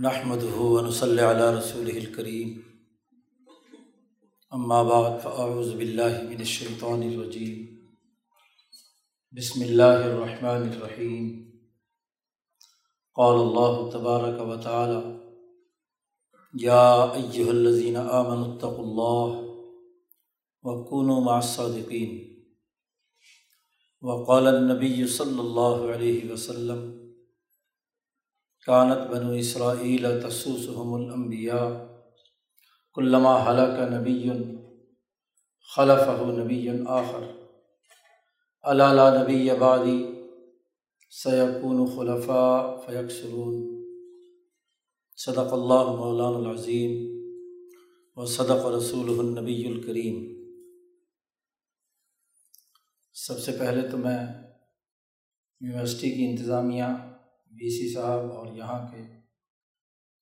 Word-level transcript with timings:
نحمد 0.00 0.42
ہُون 0.50 0.90
صلی 0.92 1.22
علیہ 1.22 1.46
رسول 1.56 1.88
الکریم 1.90 2.52
اما 4.52 4.80
بعد 4.82 5.18
فاعوذ 5.22 5.72
باللہ 5.74 6.14
من 6.20 6.38
الشیطان 6.38 7.02
الرجیم 7.02 7.58
بسم 9.34 9.60
اللہ 9.60 10.04
الرحمن 10.04 10.64
الرحیم 10.68 11.26
قال 13.16 13.40
اللہ 13.40 13.76
تبارک 13.92 14.40
و 14.46 14.56
تعالی 14.62 15.00
یا 16.54 16.80
ایہا 17.02 17.48
الذین 17.50 17.96
آمنوا 17.96 18.54
اتقوا 18.54 18.84
اللہ 18.84 19.36
وکونوا 20.64 21.20
مع 21.20 21.34
الصادقین 21.34 22.16
وقال 24.02 24.46
النبی 24.46 25.06
صلی 25.18 25.38
اللہ 25.38 25.86
علیہ 25.94 26.32
وسلم 26.32 26.99
کانت 28.66 29.06
بنو 29.10 29.30
اسرائیل 29.34 30.06
تسوسحم 30.20 30.92
الانبیاء 30.94 31.68
کلما 32.96 33.34
حلق 33.44 33.78
نبی 33.92 34.30
خلف 35.68 36.08
نبی 36.30 36.68
آخر 36.90 37.24
علالہ 38.64 39.08
نبی 39.14 39.50
آبادی 39.50 39.98
سیقون 41.12 41.86
خلفاء 41.96 42.76
فیق 42.86 43.10
سرون 43.12 43.54
صدق 45.18 45.52
اللہ 45.52 45.90
مولان 45.94 46.34
العظیم 46.36 46.98
و 48.16 48.26
صدق 48.28 48.66
رسول 48.68 49.18
النبی 49.18 49.64
الکریم 49.66 50.22
سب 53.16 53.38
سے 53.38 53.52
پہلے 53.58 53.88
تو 53.88 53.96
میں 53.98 54.18
یونیورسٹی 55.60 56.10
کی 56.10 56.26
انتظامیہ 56.30 56.84
بی 57.50 57.68
سی 57.70 57.94
صاحب 57.94 58.32
اور 58.32 58.46
یہاں 58.46 58.88
کے 58.88 59.02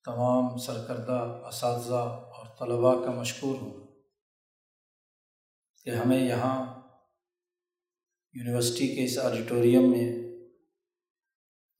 تمام 0.04 0.56
سرکردہ 0.56 1.42
اساتذہ 1.48 1.94
اور 1.94 2.46
طلباء 2.58 3.04
کا 3.04 3.10
مشکور 3.10 3.54
ہوں 3.62 3.86
کہ 5.84 5.90
ہمیں 5.90 6.28
یہاں 6.28 6.82
یونیورسٹی 8.34 8.96
کے 8.96 9.04
اس 9.04 9.18
آڈیٹوریم 9.18 9.90
میں 9.90 10.28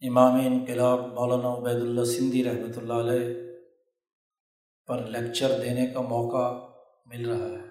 امام 0.00 0.34
انقلاب 0.34 1.00
مولانا 1.06 1.54
عبید 1.54 1.82
اللہ 1.82 2.04
سندھی 2.04 2.44
رحمۃ 2.44 2.76
اللہ 2.76 2.92
علیہ 2.92 3.34
پر 4.86 5.06
لیکچر 5.06 5.58
دینے 5.62 5.86
کا 5.86 6.00
موقع 6.00 6.46
مل 7.06 7.30
رہا 7.30 7.62
ہے۔ 7.62 7.66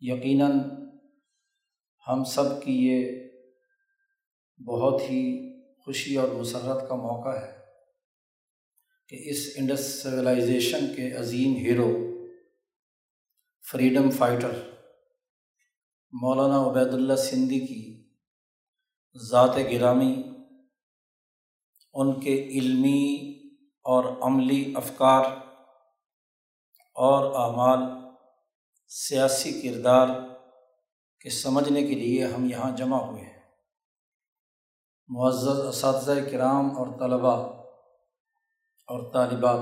یقیناً 0.00 0.50
ہم 2.08 2.24
سب 2.24 2.62
کی 2.62 2.72
یہ 2.88 3.28
بہت 4.66 5.00
ہی 5.00 5.49
خوشی 5.90 6.16
اور 6.16 6.28
مسرت 6.28 6.88
کا 6.88 6.94
موقع 6.94 7.28
ہے 7.28 7.52
کہ 9.08 9.16
اس 9.30 9.38
انڈس 9.56 10.02
سویلائزیشن 10.02 10.86
کے 10.96 11.12
عظیم 11.12 11.56
ہیرو، 11.56 11.88
فریڈم 13.70 14.10
فائٹر 14.10 14.52
مولانا 16.12 16.70
عبید 16.70 16.94
اللہ 16.94 17.14
سندھی 17.14 17.60
کی 17.60 17.80
ذات 19.30 19.56
گرامی، 19.72 20.22
ان 21.94 22.20
کے 22.20 22.34
علمی 22.44 23.34
اور 23.84 24.04
عملی 24.20 24.72
افکار 24.76 25.24
اور 26.96 27.34
اعمال 27.34 27.82
سیاسی 28.88 29.60
کردار 29.60 30.08
کے 31.20 31.30
سمجھنے 31.30 31.80
کے 31.80 31.94
لیے 31.94 32.24
ہم 32.24 32.50
یہاں 32.50 32.76
جمع 32.76 32.98
ہوئے 32.98 33.22
ہیں۔ 33.22 33.39
معزز 35.12 35.60
اساتذہ 35.66 36.30
کرام 36.30 36.78
اور 36.78 36.86
طلباء 36.98 37.42
اور 38.86 39.12
طالبات 39.12 39.58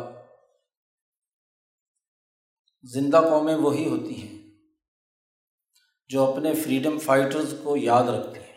زندہ 2.82 3.20
قومیں 3.30 3.54
وہی 3.54 3.88
ہوتی 3.88 4.22
ہیں 4.22 4.50
جو 6.08 6.32
اپنے 6.32 6.54
فریڈم 6.54 6.98
فائٹرز 6.98 7.54
کو 7.62 7.76
یاد 7.76 8.04
رکھتے 8.04 8.40
ہیں، 8.40 8.56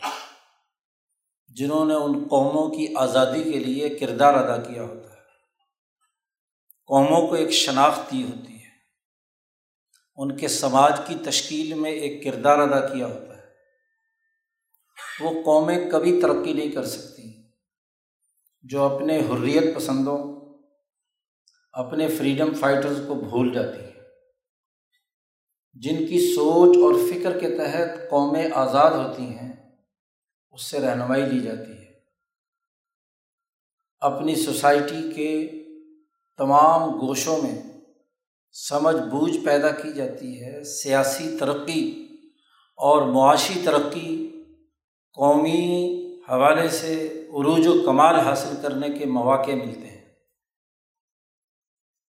جنہوں 1.48 1.86
نے 1.86 1.94
ان 1.94 2.28
قوموں 2.30 2.70
کی 2.70 2.96
آزادی 2.96 3.44
کے 3.44 3.60
لیے 3.60 3.90
کردار 3.90 4.34
ادا 4.34 4.58
کیا 4.58 4.84
ہوتا 4.84 5.14
ہے۔ 5.14 5.22
قوموں 6.86 7.28
کو 7.28 7.36
ایک 7.36 7.50
شناخت 7.50 8.12
دی 8.12 8.24
ہوتی 8.24 8.54
ہے۔ 8.54 8.70
ان 10.16 10.38
کے 10.38 10.48
سماج 10.48 11.02
کی 11.08 11.16
تشکیل 11.26 11.74
میں 11.74 11.92
ایک 11.92 12.24
کردار 12.24 12.58
ادا 12.58 12.94
کیا 12.94 13.06
ہوتا 13.06 13.26
ہے۔ 13.26 13.31
وہ 15.22 15.44
قومیں 15.44 15.92
کبھی 15.92 16.22
ترقی 16.22 16.54
نہیں 16.54 16.72
کر 16.72 16.86
سکتی۔ 16.86 17.22
جو 18.62 18.84
اپنے 18.84 19.20
حریت 19.20 19.76
پسندوں، 19.76 20.42
اپنے 21.72 22.08
فریڈم 22.08 22.54
فائٹرز 22.54 23.02
کو 23.08 23.16
بھول 23.16 23.54
جاتی 23.54 23.84
ہیں۔ 23.84 23.92
جن 25.74 25.98
کی 25.98 26.36
سوچ 26.36 26.78
اور 26.78 26.94
فکر 27.10 27.40
کے 27.40 27.58
تحت 27.58 28.10
قومیں 28.10 28.50
آزاد 28.54 28.92
ہوتی 28.92 29.24
ہیں، 29.24 29.78
اس 30.52 30.62
سے 30.62 30.80
رہنمائی 30.80 31.26
لی 31.26 31.40
جاتی 31.40 31.72
ہے۔ 31.72 31.94
اپنی 34.00 34.36
سوسائٹی 34.36 35.12
کے 35.16 35.52
تمام 36.38 36.90
گوشوں 36.90 37.42
میں 37.42 37.62
سمجھ 38.52 38.96
بوجھ 38.96 39.38
پیدا 39.46 39.72
کی 39.72 39.94
جاتی 39.94 40.44
ہے۔ 40.44 40.64
سیاسی 40.64 41.38
ترقی 41.40 42.08
اور 42.76 43.02
معاشی 43.02 43.62
ترقی 43.66 44.31
قومی 45.14 45.96
حوالے 46.30 46.70
سے 46.70 47.26
عروج 47.30 47.68
و 47.68 47.82
کمال 47.86 48.16
حاصل 48.16 48.56
کرنے 48.62 48.90
کے 48.90 49.06
مواقع 49.06 49.52
ملتے 49.52 49.88
ہیں۔ 49.88 50.02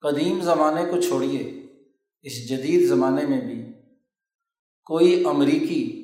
قدیم 0.02 0.42
زمانے 0.42 0.86
کو 0.92 1.02
چھوڑیے، 1.02 1.68
اس 2.22 2.50
جدید 2.50 2.90
زمانے 2.90 3.26
میں 3.26 3.42
بھی۔ 3.42 3.74
کوئی 4.84 5.26
امریکی 5.26 6.04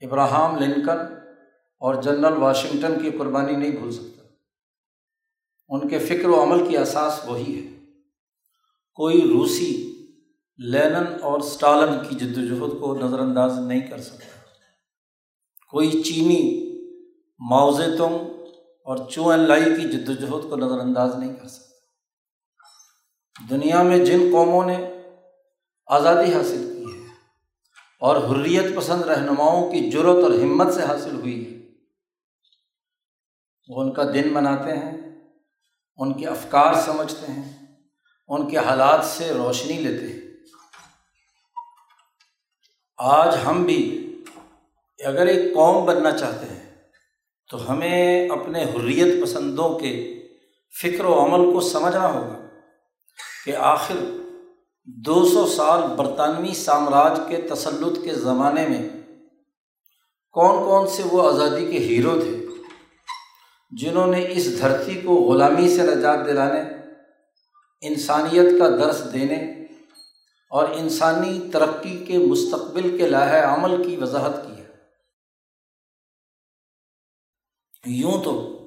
ابراہم 0.00 0.56
لنکن 0.56 1.14
اور 1.78 2.02
جنرل 2.02 2.36
واشنگٹن 2.36 3.02
کی 3.02 3.10
قربانی 3.10 3.52
نہیں 3.52 3.70
بھول 3.70 3.92
سکتا۔ 3.92 4.24
ان 5.68 5.88
کے 5.88 5.98
فکر 5.98 6.28
و 6.28 6.42
عمل 6.42 6.68
کی 6.68 6.76
اساس 6.76 7.20
وہی 7.26 7.58
ہے۔ 7.58 7.84
کوئی 8.94 9.20
روسی 9.28 9.94
لینن 10.58 11.22
اور 11.22 11.40
اسٹالن 11.40 12.08
کی 12.08 12.14
جد 12.14 12.38
وجہد 12.38 12.80
کو 12.80 12.94
نظر 12.94 13.18
انداز 13.18 13.58
نہیں 13.58 13.80
کر 13.80 13.98
سکتا۔ 13.98 14.33
کوئی 15.70 16.02
چینی 16.02 16.42
معاوض 17.38 17.80
تم 17.98 18.12
اور 18.86 18.96
چو 19.10 19.36
لائی 19.36 19.64
کی 19.64 19.88
جد 19.88 20.08
وجہد 20.08 20.50
کو 20.50 20.56
نظر 20.56 20.78
انداز 20.78 21.14
نہیں 21.14 21.34
کر 21.36 21.48
سکتا۔ 21.48 21.72
دنیا 23.50 23.82
میں 23.82 24.04
جن 24.04 24.28
قوموں 24.32 24.64
نے 24.66 24.76
آزادی 25.86 26.32
حاصل 26.32 26.62
کی 26.74 26.84
ہے 26.84 27.08
اور 28.00 28.16
حریت 28.16 28.74
پسند 28.76 29.02
رہنماؤں 29.02 29.70
کی 29.72 29.90
جرت 29.90 30.22
اور 30.22 30.30
ہمت 30.30 30.74
سے 30.74 30.82
حاصل 30.82 31.14
ہوئی 31.14 31.38
ہے، 31.44 31.58
وہ 33.68 33.82
ان 33.82 33.92
کا 33.92 34.04
دن 34.04 34.32
مناتے 34.32 34.76
ہیں، 34.76 34.92
ان 35.98 36.12
کے 36.12 36.26
افکار 36.26 36.74
سمجھتے 36.74 37.32
ہیں، 37.32 37.76
ان 38.28 38.48
کے 38.48 38.58
حالات 38.58 39.04
سے 39.04 39.32
روشنی 39.32 39.72
لیتے 39.72 40.06
ہیں۔ 40.06 40.20
آج 42.98 43.36
ہم 43.46 43.62
بھی 43.62 44.03
اگر 45.04 45.26
ایک 45.26 45.54
قوم 45.54 45.84
بننا 45.84 46.10
چاہتے 46.10 46.46
ہیں 46.46 46.82
تو 47.50 47.70
ہمیں 47.70 48.28
اپنے 48.28 48.64
حریت 48.64 49.22
پسندوں 49.22 49.78
کے 49.78 50.22
فکر 50.82 51.04
و 51.04 51.24
عمل 51.24 51.52
کو 51.52 51.60
سمجھنا 51.60 52.12
ہوگا 52.12 52.46
کہ 53.44 53.56
آخر 53.56 53.94
دو 54.86 55.28
سو 55.28 55.46
سال 55.46 55.82
برطانوی 55.82 56.54
سامراج 56.54 57.20
کے 57.28 57.36
تسلط 57.36 58.04
کے 58.04 58.14
زمانے 58.14 58.68
میں 58.68 58.88
کون 60.32 60.64
کون 60.64 60.88
سے 60.88 61.02
وہ 61.12 61.28
آزادی 61.28 61.66
کے 61.66 61.78
ہیرو 61.78 62.20
تھے 62.20 62.46
جنہوں 63.70 64.06
نے 64.06 64.26
اس 64.28 64.60
دھرتی 64.60 65.00
کو 65.00 65.14
غلامی 65.14 65.76
سے 65.76 65.82
نجات 65.82 66.26
دلانے، 66.26 66.60
انسانیت 67.80 68.58
کا 68.58 68.68
درس 68.68 69.12
دینے 69.12 69.66
اور 70.50 70.68
انسانی 70.74 71.50
ترقی 71.52 72.04
کے 72.04 72.18
مستقبل 72.18 72.96
کے 72.98 73.08
لاہ 73.08 73.54
عمل 73.54 73.82
کی 73.82 73.96
وضاحت 73.96 74.46
کی۔ 74.46 74.53
یوں 77.86 78.22
تو 78.24 78.58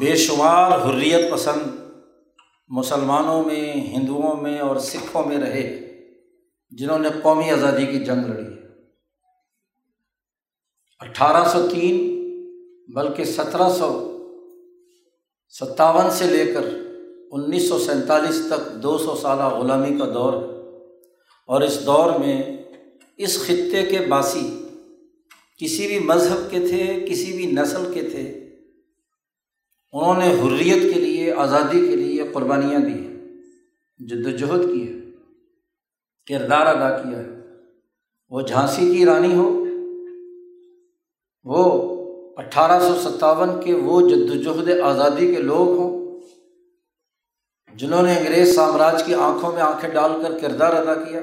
بے 0.00 0.16
شمار 0.16 0.78
حریت 0.78 1.32
پسند 1.32 1.62
مسلمانوں 2.68 3.44
میں، 3.44 3.72
ہندوؤں 3.72 4.42
میں 4.42 4.58
اور 4.58 4.76
سکھوں 4.76 5.24
میں 5.26 5.38
رہے 5.38 5.80
جنہوں 6.70 6.98
نے 6.98 7.08
قومی 7.22 7.50
آزادی 7.50 7.86
کی 7.86 8.04
جنگ 8.04 8.24
لڑی 8.26 8.42
ہے۔ 8.42 8.60
اٹھارہ 11.00 11.48
سو 11.48 11.68
تین 11.68 12.14
بلکہ 12.94 13.24
سترہ 13.24 13.68
سو 13.68 14.18
ستاون 15.48 16.10
سے 16.10 16.24
لے 16.24 16.52
کر 16.52 16.64
انیس 17.30 17.68
سو 17.68 17.78
سینتالیس 17.78 18.42
تک 18.50 18.82
دو 18.82 18.98
سو 18.98 19.16
سالہ 19.16 19.42
غلامی 19.42 19.98
کا 19.98 20.04
دور 20.14 20.32
ہے۔ 20.32 20.54
اور 21.46 21.60
اس 21.60 21.86
دور 21.86 22.18
میں 22.18 22.42
اس 23.16 23.44
خطے 23.44 23.82
کے 23.82 23.98
باسی 24.08 24.60
کسی 25.58 25.86
بھی 25.86 25.98
مذہب 25.98 26.50
کے 26.50 26.58
تھے، 26.68 27.06
کسی 27.10 27.32
بھی 27.32 27.46
نسل 27.46 27.90
کے 27.94 28.02
تھے 28.02 28.43
انہوں 29.94 30.18
نے 30.18 30.28
حریت 30.34 30.94
کے 30.94 31.00
لیے، 31.00 31.32
آزادی 31.32 31.80
کے 31.80 31.96
لیے 31.96 32.22
قربانیاں 32.32 32.78
دی 32.78 32.92
ہیں 32.92 33.16
جد 33.98 34.26
وجہد 34.26 34.62
کی 34.72 34.82
ہے 34.88 34.94
کردار 36.28 36.66
ادا 36.66 36.88
کیا 36.96 37.18
ہے۔ 37.18 37.30
وہ 38.28 38.40
جھانسی 38.40 38.94
کی 38.94 39.04
رانی 39.04 39.34
ہو، 39.34 39.64
وہ 41.44 41.62
اٹھارہ 42.36 42.80
سو 42.80 42.94
ستاون 43.02 43.50
کے 43.64 43.74
وہ 43.74 44.00
جد 44.08 44.30
وجہد 44.30 44.80
آزادی 44.80 45.34
کے 45.34 45.42
لوگ 45.42 45.68
ہوں، 45.78 46.20
جنہوں 47.74 48.02
نے 48.02 48.18
انگریز 48.18 48.54
سامراج 48.54 49.04
کی 49.04 49.14
آنکھوں 49.14 49.52
میں 49.52 49.62
آنکھیں 49.62 49.90
ڈال 49.90 50.10
کر 50.22 50.38
کردار 50.38 50.74
ادا 50.74 50.94
کیا۔ 50.94 51.20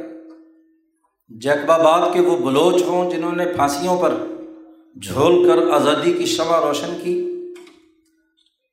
جیکب 1.29 1.71
آباد 1.71 2.13
کے 2.13 2.21
وہ 2.21 2.37
بلوچ 2.37 2.81
ہوں، 2.83 3.11
جنہوں 3.11 3.31
نے 3.31 3.45
پھانسیوں 3.45 3.97
پر 3.97 4.15
جھول 5.01 5.43
کر 5.47 5.71
آزادی 5.71 6.13
کی 6.13 6.25
شمع 6.25 6.59
روشن 6.61 6.97
کی۔ 7.03 7.20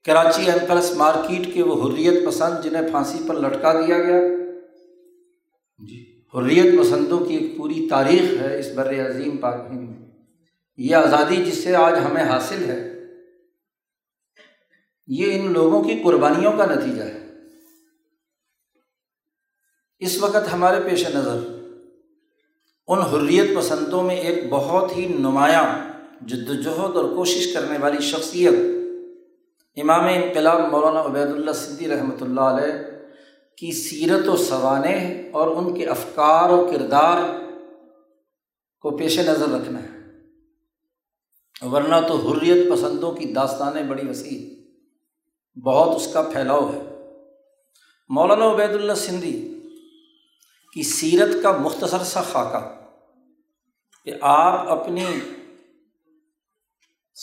کراچی 0.08 0.50
ایمپلس 0.50 0.92
مارکیٹ 0.92 1.54
کے 1.54 1.62
وہ 1.62 1.88
حریت 1.88 2.26
پسند 2.26 2.64
جنہیں 2.64 2.90
پھانسی 2.90 3.18
پر 3.28 3.34
لٹکا 3.34 3.72
دیا 3.72 3.98
گیا۔ 3.98 4.20
جی۔ 5.88 6.22
حریت 6.34 6.80
پسندوں 6.80 7.18
کی 7.18 7.34
ایک 7.34 7.56
پوری 7.56 7.88
تاریخ 7.90 8.40
ہے 8.40 8.58
اس 8.58 8.66
بر 8.74 9.10
عظیم 9.10 9.36
پاک 9.36 9.54
میں۔ 9.70 10.10
یہ 10.76 10.96
آزادی 10.96 11.36
جس 11.36 11.64
سے 11.64 11.76
آج 11.76 11.94
ہمیں 12.04 12.24
حاصل 12.24 12.64
ہے 12.64 13.04
یہ 15.06 15.40
ان 15.40 15.52
لوگوں 15.52 15.84
کی 15.84 16.00
قربانیوں 16.04 16.52
کا 16.52 16.66
نتیجہ 16.66 17.02
ہے۔ 17.02 17.28
اس 19.98 20.18
وقت 20.18 20.52
ہمارے 20.52 20.90
پیش 20.90 21.08
نظر 21.08 21.38
ان 22.88 22.98
حریت 22.98 23.56
پسندوں 23.56 24.02
میں 24.02 24.16
ایک 24.16 24.48
بہت 24.50 24.96
ہی 24.96 25.08
نمایاں 25.08 25.88
جد 26.26 26.50
وجہد 26.50 26.96
اور 26.96 27.16
کوشش 27.16 27.52
کرنے 27.52 27.78
والی 27.78 28.00
شخصیت 28.00 28.77
امام 29.80 30.04
انقلاب 30.04 30.60
مولانا 30.70 31.04
عبید 31.04 31.26
اللہ 31.26 31.52
صدی 31.52 31.88
رحمۃ 31.88 32.16
اللہ 32.20 32.40
علیہ 32.40 32.74
کی 33.56 33.72
سیرت 33.72 34.28
و 34.28 34.36
سوانح 34.36 35.12
اور 35.32 35.56
ان 35.56 35.74
کے 35.74 35.86
افکار 35.86 36.50
و 36.50 36.70
کردار 36.72 37.18
کو 38.80 38.96
پیش 38.96 39.18
نظر 39.18 39.48
رکھنا 39.48 39.82
ہے۔ 39.82 39.98
ورنہ 41.70 41.94
تو 42.08 42.16
حریت 42.16 42.72
پسندوں 42.72 43.12
کی 43.12 43.32
داستانیں 43.32 43.82
بڑی 43.82 44.08
وسیع 44.08 44.54
بہت 45.60 45.96
اس 45.96 46.12
کا 46.12 46.22
پھیلاؤ 46.22 46.72
ہے۔ 46.72 46.78
مولانا 48.08 48.54
عبید 48.54 48.70
اللہ 48.70 48.92
سندھی 48.92 49.60
کی 50.74 50.82
سیرت 50.82 51.42
کا 51.42 51.52
مختصر 51.52 51.98
سا 51.98 52.22
خاکہ 52.22 52.90
کہ 54.04 54.12
آپ 54.20 54.68
اپنی 54.68 55.04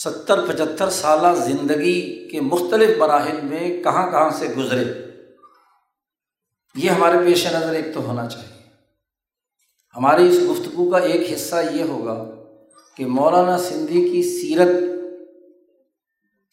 ستر 0.04 0.48
پچہتر 0.48 0.90
سالہ 0.90 1.36
زندگی 1.36 2.28
کے 2.28 2.42
مختلف 2.42 2.98
مراحل 2.98 3.42
میں 3.44 3.84
کہاں 3.84 4.12
کہاں 4.12 4.30
سے 4.30 4.48
گزرے؟ 4.48 4.84
یہ 6.76 6.90
ہمارے 6.90 7.18
پیش 7.26 7.46
نظر 7.46 7.74
ایک 7.74 7.94
تو 7.94 8.08
ہونا 8.08 8.30
چاہیے۔ 8.30 8.62
ہماری 9.96 10.30
اس 10.30 10.40
گفتگو 10.52 10.92
کا 10.92 10.98
ایک 10.98 11.34
حصہ 11.34 11.56
یہ 11.72 11.84
ہوگا 11.84 12.26
کہ 12.98 13.06
مولانا 13.06 13.58
سندھی 13.58 14.10
کی 14.10 14.24
سیرت 14.24 14.68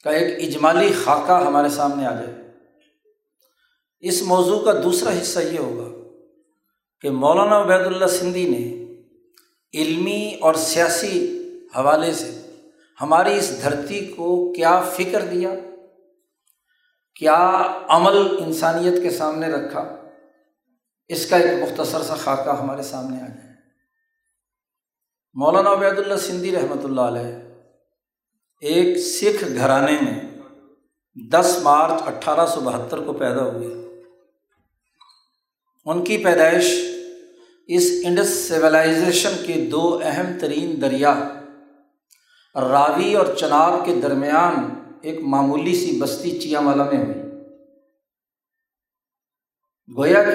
کا 0.05 0.11
ایک 0.11 0.49
اجمالی 0.49 0.93
خاکہ 1.05 1.45
ہمارے 1.47 1.69
سامنے 1.69 2.07
آ 2.07 2.15
جائے۔ 2.15 2.35
اس 4.01 4.23
موضوع 4.23 4.65
کا 4.65 4.73
دوسرا 4.73 5.11
حصہ 5.23 5.41
یہ 5.41 5.59
ہوگا 5.59 6.19
کہ 7.01 7.11
مولانا 7.11 7.63
عبید 7.63 7.87
اللہ 7.87 8.07
سندھی 8.07 8.49
نے 8.49 8.85
علمی 9.81 10.37
اور 10.41 10.55
سیاسی 10.55 11.43
حوالے 11.77 12.13
سے 12.13 12.42
ہماری 13.03 13.39
اس 13.39 13.63
دھرتی 13.63 14.07
کو 14.07 14.53
کیا 14.53 14.81
فکر 14.81 15.25
دیا؟ 15.25 15.51
کیا 17.17 17.63
عمل 17.89 18.37
انسانیت 18.39 19.03
کے 19.03 19.11
سامنے 19.11 19.49
رکھا؟ 19.49 19.97
اس 21.09 21.27
کا 21.27 21.37
ایک 21.37 21.63
مختصر 21.63 22.03
سا 22.03 22.15
خاکہ 22.15 22.51
ہمارے 22.51 22.83
سامنے 22.83 23.17
آ 23.17 23.27
جائے۔ 23.27 23.53
مولانا 25.35 25.73
عبید 25.73 25.99
اللہ 25.99 26.17
سندھی 26.17 26.57
رحمۃ 26.57 26.85
اللہ 26.85 27.01
علیہ 27.01 27.39
ایک 28.61 28.99
سکھ 28.99 29.45
گھرانے 29.57 29.93
میں 29.93 30.39
دس 31.31 31.59
مارچ 31.63 32.03
اٹھارہ 32.07 32.47
سو 32.47 32.61
بہتر 32.61 33.01
کو 33.01 33.13
پیدا 33.13 33.45
ہوئے۔ 33.45 34.03
ان 35.85 36.05
کی 36.05 36.19
پیدائش 36.19 36.85
اس 37.67 37.91
انڈس 38.05 38.49
سویلائزیشن 38.49 39.33
کے 39.47 39.69
دو 39.73 40.01
اہم 40.05 40.39
ترین 40.41 40.83
دریا 40.83 41.42
راوی 42.61 43.15
اور 43.15 43.27
چناب 43.37 43.87
کے 43.87 43.95
درمیان 43.95 44.55
ایک 45.03 45.21
معمولی 45.21 45.75
سی 45.75 46.01
بستی 46.01 46.39
چیا 46.39 46.61
مالا 46.61 46.85
میں 46.85 47.05
ہوئی۔ 47.05 47.23
گویا 49.97 50.23
کہ 50.23 50.35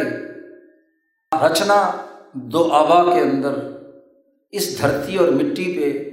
رچنا 1.45 2.05
دو 2.33 2.71
آبا 2.71 3.13
کے 3.13 3.21
اندر 3.21 3.53
اس 4.51 4.81
دھرتی 4.81 5.17
اور 5.17 5.27
مٹی 5.27 5.77
پہ 5.77 6.09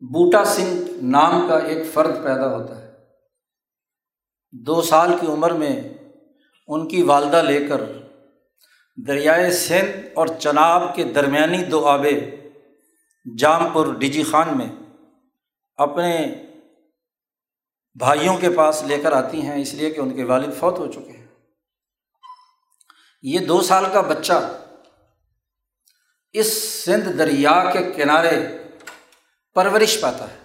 بوٹا 0.00 0.44
سنگھ 0.44 1.04
نام 1.04 1.48
کا 1.48 1.58
ایک 1.58 1.86
فرد 1.92 2.24
پیدا 2.24 2.56
ہوتا 2.56 2.82
ہے۔ 2.82 2.92
دو 4.52 4.82
سال 4.82 5.10
کی 5.20 5.26
عمر 5.26 5.50
میں 5.50 5.94
ان 6.68 6.88
کی 6.88 7.02
والدہ 7.02 7.36
لے 7.36 7.66
کر 7.66 7.80
دریائے 9.06 9.50
سندھ 9.50 10.06
اور 10.14 10.26
چناب 10.26 10.94
کے 10.94 11.04
درمیانی 11.04 11.64
دو 11.64 11.86
آبے 11.86 12.36
جام 13.38 13.68
پور 13.72 13.94
ڈیجی 13.94 14.22
خان 14.22 14.58
میں 14.58 14.68
اپنے 15.76 16.26
بھائیوں 17.94 18.38
کے 18.38 18.50
پاس 18.50 18.82
لے 18.82 18.98
کر 18.98 19.12
آتی 19.12 19.42
ہیں، 19.42 19.62
اس 19.62 19.74
لیے 19.74 19.90
کہ 19.90 20.00
ان 20.00 20.16
کے 20.16 20.24
والد 20.24 20.54
فوت 20.60 20.78
ہو 20.78 20.92
چکے 20.92 21.12
ہیں۔ 21.12 21.26
یہ 23.22 23.38
دو 23.38 23.62
سال 23.62 23.84
کا 23.92 24.00
بچہ 24.00 24.62
اس 26.32 26.62
سندھ 26.84 27.18
دریا 27.18 27.70
کے 27.72 27.92
کنارے 27.92 28.58
پرورش 29.54 30.00
پاتا 30.00 30.32
ہے۔ 30.32 30.38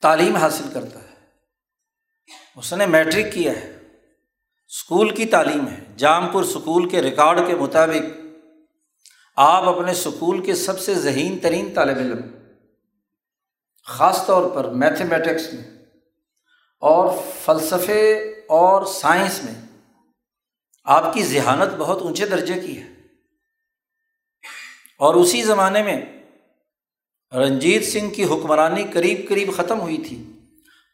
تعلیم 0.00 0.36
حاصل 0.36 0.64
کرتا 0.74 1.02
ہے۔ 1.02 1.14
اس 2.56 2.72
نے 2.72 2.86
میٹرک 2.86 3.34
کیا 3.34 3.52
ہے۔ 3.52 3.78
اسکول 4.68 5.14
کی 5.14 5.26
تعلیم 5.26 5.68
ہے۔ 5.68 5.84
جام 5.96 6.28
پور 6.28 6.44
اسکول 6.44 6.88
کے 6.88 7.02
ریکارڈ 7.02 7.40
کے 7.46 7.54
مطابق 7.54 8.21
آپ 9.36 9.62
اپنے 9.62 9.92
اسکول 9.92 10.42
کے 10.42 10.54
سب 10.54 10.80
سے 10.80 10.94
ذہین 10.94 11.38
ترین 11.38 11.74
طالب 11.74 11.98
علم، 11.98 12.20
خاص 13.84 14.26
طور 14.26 14.50
پر 14.50 14.64
میتھمیٹکس 14.64 15.52
میں 15.52 15.64
اور 16.80 17.18
فلسفے 17.44 18.12
اور 18.48 18.86
سائنس 18.86 19.44
میں، 19.44 19.54
آپ 20.84 21.14
کی 21.14 21.24
ذہانت 21.24 21.72
بہت 21.78 22.02
اونچے 22.02 22.26
درجے 22.26 22.60
کی 22.60 22.78
ہے۔ 22.82 22.86
اور 24.98 25.14
اسی 25.14 25.42
زمانے 25.42 25.82
میں 25.82 26.04
رنجیت 27.32 27.84
سنگھ 27.84 28.14
کی 28.14 28.24
حکمرانی 28.24 28.84
قریب 28.92 29.28
قریب 29.28 29.56
ختم 29.56 29.80
ہوئی 29.80 29.96
تھی، 29.96 30.22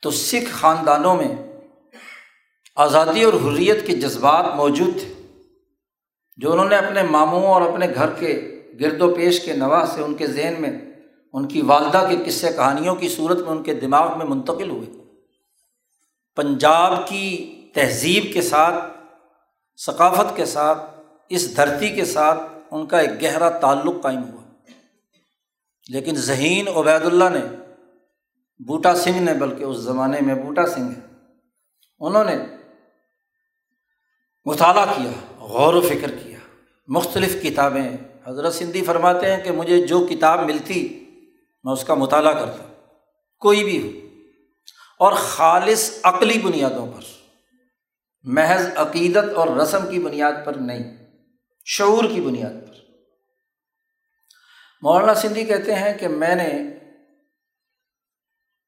تو 0.03 0.11
سکھ 0.11 0.51
خاندانوں 0.53 1.17
میں 1.17 1.37
آزادی 2.77 3.23
اور 3.23 3.35
حریت 3.35 3.87
کے 3.87 3.97
جذبات 3.97 4.55
موجود 4.55 4.95
تھے۔ 4.99 5.18
جو 6.39 6.53
انہوں 6.53 6.69
نے 6.69 6.77
اپنے 6.77 7.03
ماموں 7.03 7.47
اور 7.47 7.63
اپنے 7.63 7.87
گھر 7.95 8.11
کے 8.11 8.63
گرد 8.81 9.03
و 9.03 9.15
پیش 9.15 9.45
کے 9.45 9.53
نواح 9.53 9.85
سے 9.85 10.03
ان 10.03 10.15
کے 10.15 10.27
ذہن 10.27 10.55
میں، 10.59 10.81
ان 11.33 11.49
کی 11.49 11.63
والدہ 11.63 12.07
کے 12.09 12.17
قصے 12.27 12.53
کہانیوں 12.53 12.95
کی 12.95 13.09
صورت 13.09 13.39
میں 13.39 13.49
ان 13.49 13.63
کے 13.63 13.75
دماغ 13.75 14.19
میں 14.19 14.27
منتقل 14.27 14.71
ہوئے۔ 14.71 14.87
پنجاب 16.37 17.09
کی 17.09 17.55
تہذیب 17.75 18.27
کے 18.33 18.43
ساتھ، 18.43 18.85
ثقافت 19.87 20.37
کے 20.37 20.45
ساتھ، 20.45 21.01
اس 21.29 21.57
دھرتی 21.57 21.89
کے 21.91 22.05
ساتھ 22.05 22.39
ان 22.71 22.87
کا 22.87 22.99
ایک 22.99 23.23
گہرا 23.23 23.49
تعلق 23.49 24.03
قائم 24.03 24.23
ہوا۔ 24.23 24.43
لیکن 25.89 26.15
ذہین 26.15 26.69
عبید 26.69 27.07
اللہ 27.07 27.29
نے، 27.29 27.57
بوٹا 28.67 28.95
سنگھ 28.95 29.19
نے، 29.19 29.35
بلکہ 29.35 29.65
اس 29.65 29.77
زمانے 29.77 30.19
میں 30.21 30.35
بوٹا 30.35 30.67
سنگھ 30.67 30.93
ہے، 30.97 31.01
انہوں 31.99 32.25
نے 32.25 32.37
مطالعہ 34.45 34.87
کیا۔ 34.97 35.11
غور 35.49 35.75
و 35.75 35.81
فکر 35.81 36.11
کیا۔ 36.11 36.39
مختلف 36.87 37.43
کتابیں 37.43 37.91
حضرت 38.27 38.55
سندھی 38.55 38.85
فرماتے 38.85 39.35
ہیں 39.35 39.45
کہ 39.45 39.51
مجھے 39.51 39.87
جو 39.87 40.07
کتاب 40.11 40.45
ملتی 40.45 41.05
میں 41.65 41.73
اس 41.73 41.85
کا 41.85 41.95
مطالعہ 41.95 42.33
کرتا 42.33 42.83
کوئی 43.39 43.65
بھی 43.65 43.83
ہو۔ 43.83 44.09
اور 44.99 45.13
خالص 45.13 45.99
عقلی 46.03 46.39
بنیادوں 46.39 46.93
پر، 46.93 47.01
محض 48.23 48.67
عقیدت 48.77 49.35
اور 49.37 49.49
رسم 49.49 49.91
کی 49.91 49.99
بنیاد 49.99 50.33
پر 50.45 50.53
نہیں، 50.53 50.97
شعور 51.65 52.05
کی 52.05 52.21
بنیاد 52.21 52.69
پر۔ 52.69 52.75
مولانا 54.83 55.15
سندھی 55.15 55.45
کہتے 55.45 55.75
ہیں 55.75 55.99
کہ 55.99 56.09
میں 56.09 56.35
نے 56.35 56.63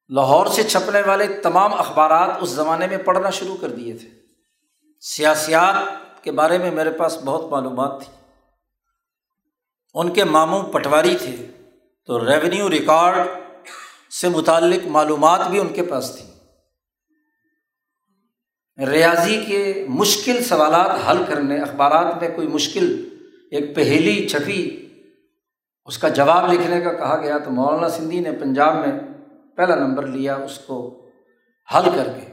لاہور 0.09 0.47
سے 0.47 0.63
چھپنے 0.63 1.03
والے 1.07 1.27
تمام 1.27 1.75
اخبارات 1.75 2.31
اس 2.41 2.49
زمانے 2.49 2.87
میں 2.87 2.99
پڑھنا 2.99 3.31
شروع 3.31 3.57
کر 3.61 3.69
دیے 3.69 3.97
تھے۔ 3.97 4.09
سیاسیات 5.01 6.10
کے 6.23 6.33
بارے 6.33 6.59
میں 6.59 6.71
میرے 6.71 6.91
پاس 6.91 7.19
بہت 7.25 7.51
معلومات 7.51 8.01
تھی۔ 8.01 8.13
ان 9.95 10.11
کے 10.11 10.25
ماموں 10.25 10.63
پٹواری 10.63 11.17
تھے، 11.21 11.47
تو 12.07 12.27
ریونیو 12.27 12.71
ریکارڈ 12.71 13.29
سے 14.11 14.29
متعلق 14.29 14.87
معلومات 14.87 15.41
بھی 15.51 15.59
ان 15.59 15.69
کے 15.69 15.83
پاس 15.83 16.17
تھی۔ 16.17 16.31
ریاضی 18.87 19.45
کے 19.47 19.87
مشکل 19.89 20.45
سوالات 20.45 21.09
حل 21.09 21.25
کرنے، 21.29 21.59
اخبارات 21.59 22.23
میں 22.23 22.31
کوئی 22.37 22.49
مشکل، 22.49 23.09
ایک 23.51 23.77
پہیلی 23.77 24.29
چھپی، 24.29 24.89
اس 25.87 25.99
کا 25.99 26.09
جواب 26.09 26.53
لکھنے 26.53 26.81
کا 26.81 26.93
کہا 26.93 27.17
گیا 27.17 27.39
تو 27.39 27.51
مولانا 27.51 27.89
سندھی 27.89 28.21
نے 28.21 28.33
پنجاب 28.33 28.75
میں 28.75 28.93
پہلا 29.57 29.75
نمبر 29.75 30.07
لیا، 30.07 30.37
اس 30.37 30.59
کو 30.59 31.07
حل 31.75 31.85
کر 31.95 32.05
کے۔ 32.05 32.30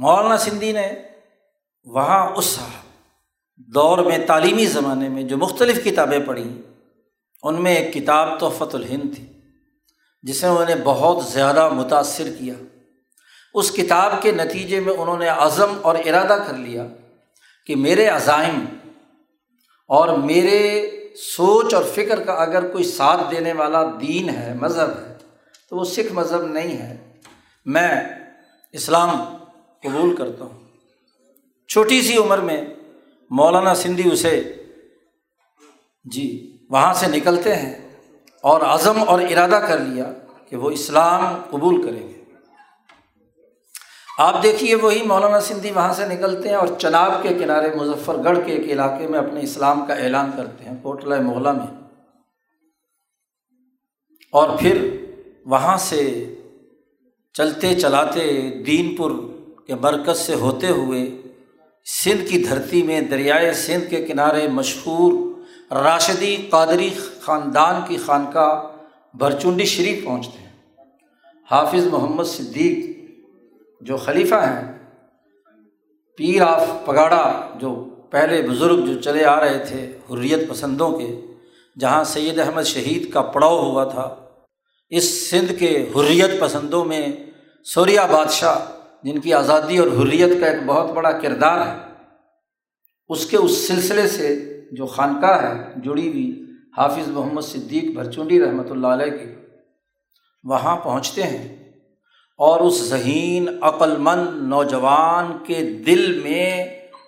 مولانا 0.00 0.36
سندھی 0.36 0.72
نے 0.72 0.86
وہاں 1.84 2.30
اس 2.36 2.58
دور 3.56 3.98
میں 3.98 4.18
تعلیمی 4.26 4.66
زمانے 4.66 5.08
میں 5.08 5.22
جو 5.22 5.36
مختلف 5.36 5.84
کتابیں 5.84 6.18
پڑھیں 6.26 6.62
ان 7.42 7.62
میں 7.62 7.74
ایک 7.76 7.94
کتاب 7.94 8.38
تحفت 8.40 8.74
الہند 8.74 9.14
تھی، 9.14 9.26
جسے 10.22 10.46
انہوں 10.46 10.64
نے 10.68 10.74
بہت 10.84 11.24
زیادہ 11.24 11.68
متاثر 11.68 12.30
کیا۔ 12.38 12.54
اس 13.54 13.70
کتاب 13.70 14.12
کے 14.22 14.32
نتیجے 14.32 14.80
میں 14.80 14.92
انہوں 14.92 15.18
نے 15.18 15.28
عزم 15.28 15.78
اور 15.82 15.94
ارادہ 16.04 16.42
کر 16.46 16.56
لیا 16.56 16.86
کہ 17.66 17.76
میرے 17.76 18.06
عزائم 18.06 18.64
اور 19.90 20.08
میرے 20.08 20.90
سوچ 21.16 21.74
اور 21.74 21.84
فکر 21.94 22.22
کا 22.24 22.32
اگر 22.32 22.70
کوئی 22.70 22.84
ساتھ 22.84 23.30
دینے 23.30 23.52
والا 23.52 23.82
دین 24.00 24.28
ہے، 24.28 24.54
مذہب 24.60 24.90
ہے، 25.00 25.16
تو 25.70 25.76
وہ 25.76 25.84
سکھ 25.84 26.12
مذہب 26.12 26.42
نہیں 26.42 26.78
ہے۔ 26.78 26.96
میں 27.64 27.94
اسلام 28.72 29.10
قبول 29.82 30.16
کرتا 30.16 30.44
ہوں۔ 30.44 30.58
چھوٹی 31.68 32.02
سی 32.02 32.16
عمر 32.16 32.38
میں 32.38 32.64
مولانا 33.30 33.74
سندھی 33.74 34.12
اسے 34.12 34.54
جی 36.04 36.56
وہاں 36.70 36.94
سے 36.94 37.06
نکلتے 37.06 37.56
ہیں 37.56 37.96
اور 38.42 38.60
عزم 38.60 39.02
اور 39.06 39.20
ارادہ 39.20 39.64
کر 39.68 39.78
لیا 39.78 40.12
کہ 40.48 40.56
وہ 40.56 40.70
اسلام 40.70 41.36
قبول 41.50 41.82
کریں 41.82 42.08
گے۔ 42.08 42.24
آپ 44.18 44.42
دیکھیے 44.42 44.74
وہی 44.74 45.02
مولانا 45.02 45.40
سندھی 45.40 45.70
وہاں 45.70 45.94
سے 45.94 46.06
نکلتے 46.06 46.48
ہیں 46.48 46.56
اور 46.56 46.68
چناب 46.78 47.12
کے 47.22 47.28
کنارے 47.28 47.74
مظفر 47.74 48.16
گڑھ 48.24 48.38
کے 48.46 48.52
ایک 48.52 48.70
علاقے 48.70 49.06
میں 49.06 49.18
اپنے 49.18 49.40
اسلام 49.40 49.86
کا 49.86 49.94
اعلان 49.94 50.30
کرتے 50.36 50.64
ہیں، 50.64 50.82
کوٹلہ 50.82 51.20
محلہ 51.20 51.52
میں۔ 51.52 51.80
اور 54.32 54.58
پھر 54.58 54.96
وہاں 55.46 55.76
سے 55.76 56.34
چلتے 57.32 57.74
چلاتے 57.74 58.50
دین 58.66 58.96
پور 58.96 59.10
کے 59.70 59.74
مرکز 59.74 60.18
سے 60.18 60.34
ہوتے 60.34 60.68
ہوئے 60.68 61.00
سندھ 61.86 62.28
کی 62.28 62.38
دھرتی 62.44 62.82
میں 62.82 63.00
دریائے 63.00 63.52
سندھ 63.52 63.90
کے 63.90 64.04
کنارے 64.06 64.46
مشہور 64.48 65.12
راشدی 65.72 66.36
قادری 66.50 66.88
خاندان 67.20 67.80
کی 67.88 67.96
خانقاہ 67.96 68.62
برچنڈی 69.14 69.64
شریف 69.64 70.04
پہنچتے 70.04 70.38
ہیں۔ 70.38 70.48
حافظ 71.50 71.86
محمد 71.86 72.24
صدیق 72.24 72.78
جو 73.80 73.96
خلیفہ 73.96 74.34
ہیں، 74.34 74.72
پیر 76.18 76.42
آف 76.42 76.66
پگاڑا 76.84 77.24
جو 77.54 77.72
پہلے 78.10 78.42
بزرگ 78.42 78.84
جو 78.86 79.00
چلے 79.00 79.24
آ 79.24 79.38
رہے 79.40 79.64
تھے 79.64 79.98
حریت 80.10 80.48
پسندوں 80.48 80.90
کے، 80.98 81.08
جہاں 81.76 82.02
سید 82.04 82.38
احمد 82.38 82.62
شہید 82.62 83.10
کا 83.12 83.22
پڑاؤ 83.22 83.62
ہوا 83.62 83.84
تھا، 83.84 84.14
اس 84.92 85.30
سندھ 85.30 85.52
کے 85.58 85.72
حریت 85.96 86.38
پسندوں 86.40 86.84
میں 86.84 87.06
سوریا 87.66 88.06
بادشاہ 88.06 88.58
جن 89.04 89.20
کی 89.20 89.32
آزادی 89.34 89.76
اور 89.78 89.88
حریت 89.98 90.30
کا 90.40 90.46
ایک 90.46 90.62
بہت 90.66 90.90
بڑا 90.94 91.10
کردار 91.20 91.66
ہے، 91.66 91.74
اس 93.10 93.24
کے 93.26 93.36
اس 93.36 93.56
سلسلے 93.68 94.06
سے 94.08 94.34
جو 94.72 94.86
خانقاہ 94.86 95.42
ہے، 95.42 95.80
جڑی 95.84 96.08
ہوئی 96.08 96.30
حافظ 96.76 97.08
محمد 97.08 97.42
صدیق 97.42 97.84
بھرچونڈی 97.94 98.40
رحمۃ 98.40 98.70
اللہ 98.70 98.86
علیہ 98.88 99.16
کی، 99.16 99.28
وہاں 100.44 100.76
پہنچتے 100.76 101.22
ہیں 101.22 101.46
اور 102.40 102.60
اس 102.60 102.82
ذہین 102.84 103.48
عقلمند 103.62 104.42
نوجوان 104.48 105.32
کے 105.46 105.62
دل 105.86 106.20
میں 106.22 106.50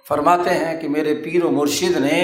فرماتے 0.09 0.55
ہیں 0.55 0.81
کہ 0.81 0.89
میرے 0.89 1.15
پیر 1.15 1.45
و 1.45 1.51
مرشد 1.51 1.97
نے 2.01 2.23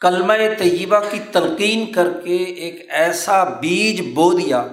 کلمہ 0.00 0.32
طیبہ 0.58 1.00
کی 1.10 1.18
تلقین 1.32 1.84
کر 1.92 2.08
کے 2.24 2.36
ایک 2.36 2.80
ایسا 2.98 3.42
بیج 3.60 4.00
بو 4.14 4.32
دیا، 4.32 4.66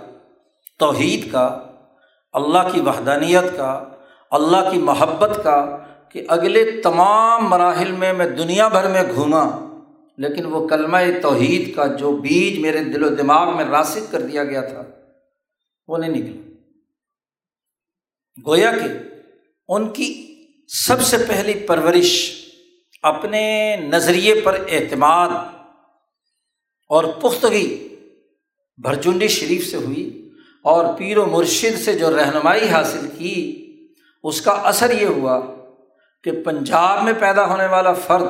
توحید 0.80 1.32
کا، 1.32 1.46
اللہ 2.34 2.70
کی 2.72 2.80
وحدانیت 2.82 3.56
کا 3.58 3.72
اللہ 4.34 4.70
کی 4.72 4.78
محبت 4.78 5.40
کا 5.44 5.78
کہ 6.10 6.26
اگلے 6.28 6.82
تمام 6.82 7.46
مراحل 7.46 7.92
میں 7.92 8.14
میں 8.14 8.26
دنیا 8.26 8.68
بھر 8.68 8.90
میں 8.90 9.04
گھوما 9.16 9.44
لیکن 10.18 10.46
وہ 10.46 10.68
کلمہ 10.68 10.98
توحید 11.22 11.76
کا 11.76 11.86
جو 11.86 12.12
بیج 12.18 12.60
میرے 12.60 12.84
دل 12.84 13.04
و 13.04 13.10
دماغ 13.10 13.58
میں 13.58 13.66
راسک 13.66 14.12
کر 14.12 14.22
دیا 14.22 14.44
گیا 14.44 14.62
تھا، 14.62 14.84
وہ 15.88 15.98
نہیں 15.98 16.10
نکلا۔ 16.10 16.52
گویا 18.46 18.72
کہ 18.72 18.88
ان 19.68 19.90
کی 19.90 20.36
سب 20.68 21.02
سے 21.02 21.18
پہلی 21.18 21.54
پرورش 21.54 22.34
اپنے 23.04 23.76
نظریے 23.80 24.42
پر 24.42 24.60
اعتماد 24.68 25.30
اور 26.90 27.04
پختگی 27.22 27.88
بھرچنڈی 28.78 29.28
شریف 29.28 29.72
سے 29.72 29.78
ہوئی 29.78 30.30
اور 30.62 30.86
پیر 30.98 31.18
و 31.18 31.26
مرشد 31.26 31.80
سے 31.86 31.94
جو 31.94 32.18
رہنمائی 32.18 32.68
حاصل 32.68 33.08
کی 33.18 33.63
اس 34.24 34.42
کا 34.42 34.52
اثر 34.52 35.02
یہ 35.02 35.06
ہوا 35.06 35.42
کہ 36.24 36.32
پنجاب 36.46 37.04
میں 37.04 37.14
پیدا 37.20 37.46
ہونے 37.46 37.66
والا 37.66 37.94
فرد 37.94 38.26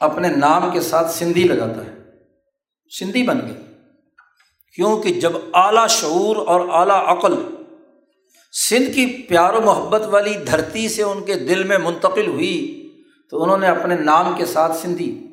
اپنے 0.00 0.28
نام 0.28 0.70
کے 0.72 0.80
ساتھ 0.80 1.10
سندھی 1.10 1.44
لگاتا 1.44 1.86
ہے۔ 1.86 1.94
سندھی 2.98 3.22
بن 3.22 3.40
گئی 3.40 3.74
کیونکہ 4.74 5.20
جب 5.20 5.32
اعلیٰ 5.54 5.88
شعور 5.88 6.36
اور 6.36 6.60
اعلیٰ 6.68 7.06
عقل 7.06 7.34
سندھ 8.52 8.94
کی 8.94 9.22
پیار 9.28 9.54
و 9.54 9.60
محبت 9.60 10.00
والی 10.00 10.34
دھرتی 10.34 10.88
سے 10.88 11.02
ان 11.02 11.24
کے 11.24 11.34
دل 11.34 11.64
میں 11.64 11.78
منتقل 11.78 12.26
ہوئی، 12.26 12.74
تو 13.30 13.42
انہوں 13.42 13.58
نے 13.58 13.66
اپنے 13.66 13.94
نام 13.94 14.34
کے 14.36 14.46
ساتھ 14.46 14.76
سندھی۔ 14.76 15.24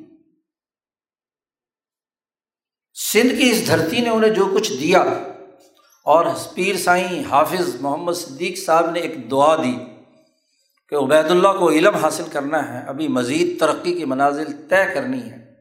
سندھ 2.94 3.38
کی 3.38 3.50
اس 3.50 3.66
دھرتی 3.66 4.00
نے 4.00 4.10
انہیں 4.10 4.30
جو 4.30 4.44
کچھ 4.54 4.72
دیا 4.72 5.04
اور 6.06 6.26
پیر 6.54 6.76
سائیں 6.76 7.22
حافظ 7.30 7.76
محمد 7.80 8.12
صدیق 8.12 8.58
صاحب 8.58 8.90
نے 8.90 9.00
ایک 9.00 9.30
دعا 9.30 9.56
دی 9.56 9.76
کہ 10.88 10.94
عبید 10.94 11.30
اللہ 11.30 11.48
کو 11.58 11.70
علم 11.70 11.94
حاصل 11.94 12.22
کرنا 12.32 12.74
ہے، 12.74 12.88
ابھی 12.88 13.08
مزید 13.08 13.60
ترقی 13.60 13.98
کی 13.98 14.04
منازل 14.04 14.44
طے 14.68 14.94
کرنی 14.94 15.30
ہے۔ 15.30 15.54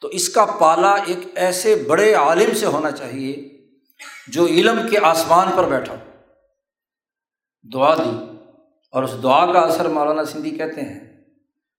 تو 0.00 0.08
اس 0.08 0.28
کا 0.28 0.44
پالا 0.44 0.92
ایک 0.92 1.18
ایسے 1.34 1.84
بڑے 1.88 2.14
عالم 2.14 2.54
سے 2.54 2.66
ہونا 2.66 2.90
چاہیے 2.90 3.58
جو 4.28 4.46
علم 4.46 4.80
کے 4.90 4.98
آسمان 5.02 5.48
پر 5.56 5.68
بیٹھا 5.68 5.94
دعا 7.72 7.94
دی۔ 7.94 8.36
اور 8.90 9.02
اس 9.02 9.10
دعا 9.22 9.52
کا 9.52 9.60
اثر 9.60 9.88
مولانا 9.88 10.24
سندھی 10.24 10.50
کہتے 10.50 10.80
ہیں 10.80 11.24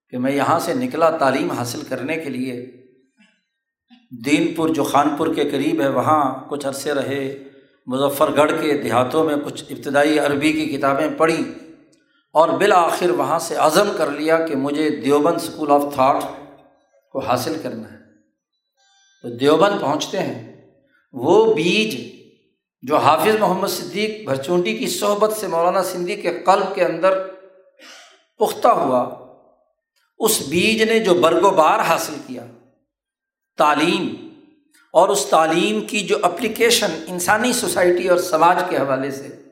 کہ 0.10 0.18
میں 0.18 0.32
یہاں 0.32 0.60
سے 0.60 0.74
نکلا 0.74 1.10
تعلیم 1.10 1.52
حاصل 1.52 1.82
کرنے 1.82 2.16
کے 2.16 2.30
لیے، 2.30 2.66
دین 4.26 4.54
پور 4.54 4.70
جو 4.70 4.84
خانپور 4.84 5.34
کے 5.36 5.50
قریب 5.50 5.82
ہے، 5.82 5.88
وہاں 5.88 6.50
کچھ 6.50 6.68
عرصے 6.68 6.94
رہے۔ 6.94 7.44
مظفر 7.88 8.36
گڑھ 8.36 8.52
کے 8.62 8.78
دیہاتوں 8.78 9.24
میں 9.24 9.36
کچھ 9.46 9.64
ابتدائی 9.70 10.20
عربی 10.20 10.52
کی 10.52 10.78
کتابیں 10.78 11.08
پڑھیں 11.18 11.44
اور 12.34 12.50
بالآخر 12.50 13.10
وہاں 13.10 13.40
سے 13.40 13.56
عزم 13.56 13.92
کر 13.98 14.12
لیا 14.12 14.48
کہ 14.48 14.56
مجھے 14.56 14.90
دیوبند 14.90 15.36
اسکول 15.36 15.72
آف 15.72 15.82
تھاٹ 15.94 16.24
کو 17.12 17.20
حاصل 17.20 17.60
کرنا 17.64 17.92
ہے۔ 17.92 17.98
تو 19.22 19.30
دیوبند 19.30 19.82
پہنچتے 19.82 20.20
ہیں۔ 20.20 20.72
وہ 21.12 21.54
بیج 21.54 22.18
جو 22.82 22.98
حافظ 22.98 23.36
محمد 23.40 23.68
صدیق 23.68 24.26
بھرچونڈی 24.26 24.78
کی 24.78 24.88
صحبت 24.88 25.34
سے 25.34 25.48
مولانا 25.48 25.84
سندھی 25.84 26.16
کے 26.16 26.40
قلب 26.46 26.76
کے 26.76 26.86
اندر 26.86 27.28
پختہ 28.40 28.68
ہوا، 28.68 29.28
اس 30.20 30.42
بیج 30.50 30.84
نے 30.84 31.00
جو 31.00 31.14
برگ 31.14 31.44
و 31.44 31.50
بار 31.50 31.80
حاصل 31.80 32.14
کیا، 32.28 32.46
تعلیم 33.58 34.27
اور 34.98 35.10
اس 35.10 35.26
تعلیم 35.26 35.88
کی 35.88 36.00
جو 36.00 36.18
اپلیکیشن 36.22 37.04
انسانی 37.08 37.54
سوسائٹی 37.54 38.10
اور 38.10 38.18
سماج 38.18 38.64
کے 38.70 38.78
حوالے 38.78 39.12
سے، 39.12 39.44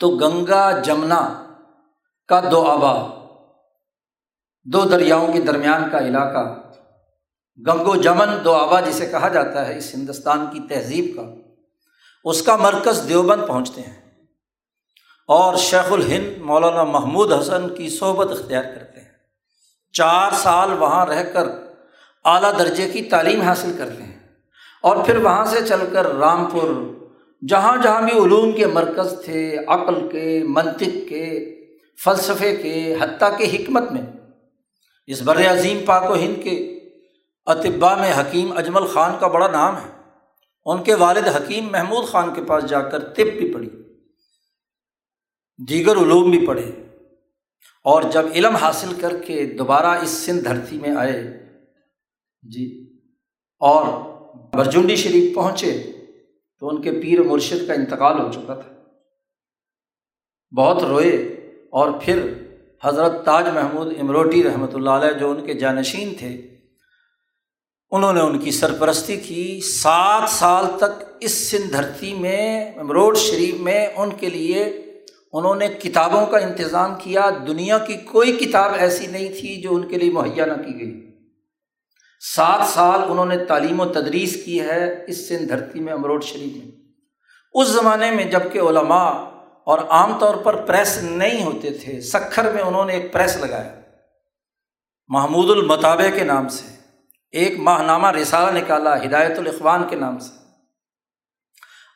تو 0.00 0.08
گنگا 0.08 0.78
جمنا 0.78 1.54
کا 2.28 2.40
دو 2.50 2.64
آبا 2.70 3.24
دو 4.64 4.84
دریاؤں 4.84 5.32
کے 5.32 5.40
درمیان 5.40 5.90
کا 5.90 5.98
علاقہ، 5.98 6.70
گنگو 7.66 7.96
جمن 7.96 8.44
دو 8.44 8.52
آبا 8.52 8.80
جسے 8.80 9.06
کہا 9.06 9.28
جاتا 9.28 9.68
ہے 9.68 9.78
اس 9.78 9.94
ہندوستان 9.94 10.46
کی 10.52 10.60
تہذیب 10.68 11.16
کا، 11.16 11.22
اس 12.24 12.42
کا 12.42 12.56
مرکز 12.56 13.08
دیوبند 13.08 13.46
پہنچتے 13.48 13.80
ہیں۔ 13.80 14.24
اور 15.28 15.56
شیخ 15.56 15.92
الہند 15.92 16.42
مولانا 16.42 16.84
محمود 16.84 17.32
حسن 17.32 17.74
کی 17.74 17.88
صحبت 17.88 18.30
اختیار 18.30 18.62
کرتے 18.62 19.00
ہیں۔ 19.00 19.12
چار 19.92 20.30
سال 20.32 20.72
وہاں 20.72 21.06
رہ 21.06 21.24
کر 21.24 21.63
اعلیٰ 22.24 22.58
درجے 22.58 22.88
کی 22.88 23.02
تعلیم 23.02 23.40
حاصل 23.40 23.74
کرتے 23.78 24.02
ہیں۔ 24.02 24.18
اور 24.82 25.04
پھر 25.06 25.16
وہاں 25.16 25.44
سے 25.44 25.66
چل 25.68 25.80
کر 25.92 26.14
رامپور، 26.14 26.94
جہاں 27.48 27.76
جہاں 27.82 28.02
بھی 28.02 28.24
علوم 28.24 28.52
کے 28.52 28.66
مرکز 28.66 29.14
تھے، 29.24 29.58
عقل 29.66 30.08
کے، 30.08 30.42
منطق 30.48 31.08
کے، 31.08 31.54
فلسفے 32.04 32.56
کے، 32.56 32.96
حتیٰ 33.00 33.38
کے 33.38 33.44
حکمت 33.44 33.92
میں، 33.92 34.02
اس 35.06 35.22
بر 35.22 35.52
عظیم 35.52 35.80
پاک 35.86 36.10
و 36.10 36.14
ہند 36.14 36.44
کے 36.44 36.80
اطباء 37.46 37.94
میں 37.94 38.12
حکیم 38.20 38.56
اجمل 38.56 38.86
خان 38.86 39.12
کا 39.20 39.26
بڑا 39.26 39.48
نام 39.48 39.76
ہے۔ 39.76 40.02
ان 40.64 40.82
کے 40.82 40.94
والد 40.94 41.28
حکیم 41.28 41.68
محمود 41.72 42.06
خان 42.06 42.34
کے 42.34 42.42
پاس 42.44 42.64
جا 42.64 42.80
کر 42.80 42.98
طب 42.98 43.38
بھی 43.38 43.52
پڑھی، 43.54 43.70
دیگر 45.68 45.96
علوم 45.96 46.30
بھی 46.30 46.46
پڑھے۔ 46.46 46.70
اور 47.84 48.02
جب 48.02 48.22
علم 48.34 48.56
حاصل 48.56 48.94
کر 49.00 49.16
کے 49.26 49.44
دوبارہ 49.44 49.86
اس 49.86 50.10
سندھ 50.10 50.44
دھرتی 50.44 50.78
میں 50.78 50.96
آئے 50.96 51.43
جی۔ 52.52 52.96
اور 53.60 53.86
برجنڈی 54.54 54.96
شریف 54.96 55.34
پہنچے 55.34 55.92
تو 56.60 56.68
ان 56.68 56.82
کے 56.82 56.90
پیر 56.90 57.22
مرشد 57.22 57.66
کا 57.66 57.74
انتقال 57.74 58.20
ہو 58.20 58.32
چکا 58.32 58.54
تھا۔ 58.54 58.74
بہت 60.56 60.82
روئے 60.82 61.16
اور 61.70 61.90
پھر 62.02 62.32
حضرت 62.82 63.24
تاج 63.24 63.48
محمود 63.54 63.92
امروٹی 64.00 64.42
رحمۃ 64.42 64.74
اللہ 64.74 64.90
علیہ 64.90 65.18
جو 65.18 65.30
ان 65.30 65.46
کے 65.46 65.54
جانشین 65.54 66.14
تھے، 66.18 66.58
انہوں 67.90 68.12
نے 68.12 68.20
ان 68.20 68.38
کی 68.38 68.50
سرپرستی 68.50 69.16
کی۔ 69.16 69.60
سات 69.60 70.28
سال 70.28 70.64
تک 70.76 71.04
اس 71.20 71.50
سندھ 71.50 71.72
دھرتی 71.72 72.14
میں 72.14 72.72
امروڈ 72.72 73.16
شریف 73.16 73.54
میں 73.60 73.86
ان 73.96 74.10
کے 74.20 74.30
لیے 74.30 74.64
انہوں 75.32 75.54
نے 75.54 75.68
کتابوں 75.68 76.26
کا 76.26 76.38
انتظام 76.38 76.94
کیا۔ 76.98 77.30
دنیا 77.46 77.78
کی 77.78 77.96
کوئی 77.96 78.32
کتاب 78.32 78.70
ایسی 78.78 79.06
نہیں 79.06 79.28
تھی 79.40 79.60
جو 79.60 79.74
ان 79.74 79.88
کے 79.88 79.96
لیے 79.96 80.10
مہیا 80.10 80.46
نہ 80.46 80.62
کی 80.62 80.78
گئی۔ 80.80 81.13
سات 82.32 82.68
سال 82.68 83.00
انہوں 83.10 83.26
نے 83.26 83.44
تعلیم 83.44 83.80
و 83.80 83.92
تدریس 83.92 84.44
کی 84.44 84.60
ہے 84.60 85.04
اس 85.08 85.28
سندھ 85.28 85.48
دھرتی 85.48 85.80
میں 85.80 85.92
امروڈ 85.92 86.24
شریف 86.24 86.64
میں۔ 86.64 86.72
اس 87.52 87.68
زمانے 87.68 88.10
میں 88.10 88.24
جبکہ 88.24 88.58
علماء 88.58 89.10
اور 89.64 89.78
عام 89.78 90.18
طور 90.18 90.34
پر 90.34 90.66
پریس 90.66 90.98
نہیں 91.02 91.44
ہوتے 91.44 91.70
تھے، 91.70 92.00
سکھر 92.00 92.52
میں 92.52 92.62
انہوں 92.62 92.84
نے 92.84 92.92
ایک 92.92 93.12
پریس 93.12 93.36
لگایا۔ 93.36 93.80
محمود 95.08 95.50
المطابع 95.50 96.18
کے 96.18 96.24
نام 96.24 96.48
سے۔ 96.48 96.76
ایک 97.32 97.58
ماہ 97.58 97.82
نامہ 97.82 98.10
رسالہ 98.10 98.58
نکالا 98.58 99.04
ہدایت 99.04 99.38
الاخوان 99.38 99.88
کے 99.88 99.96
نام 99.96 100.18
سے۔ 100.18 100.32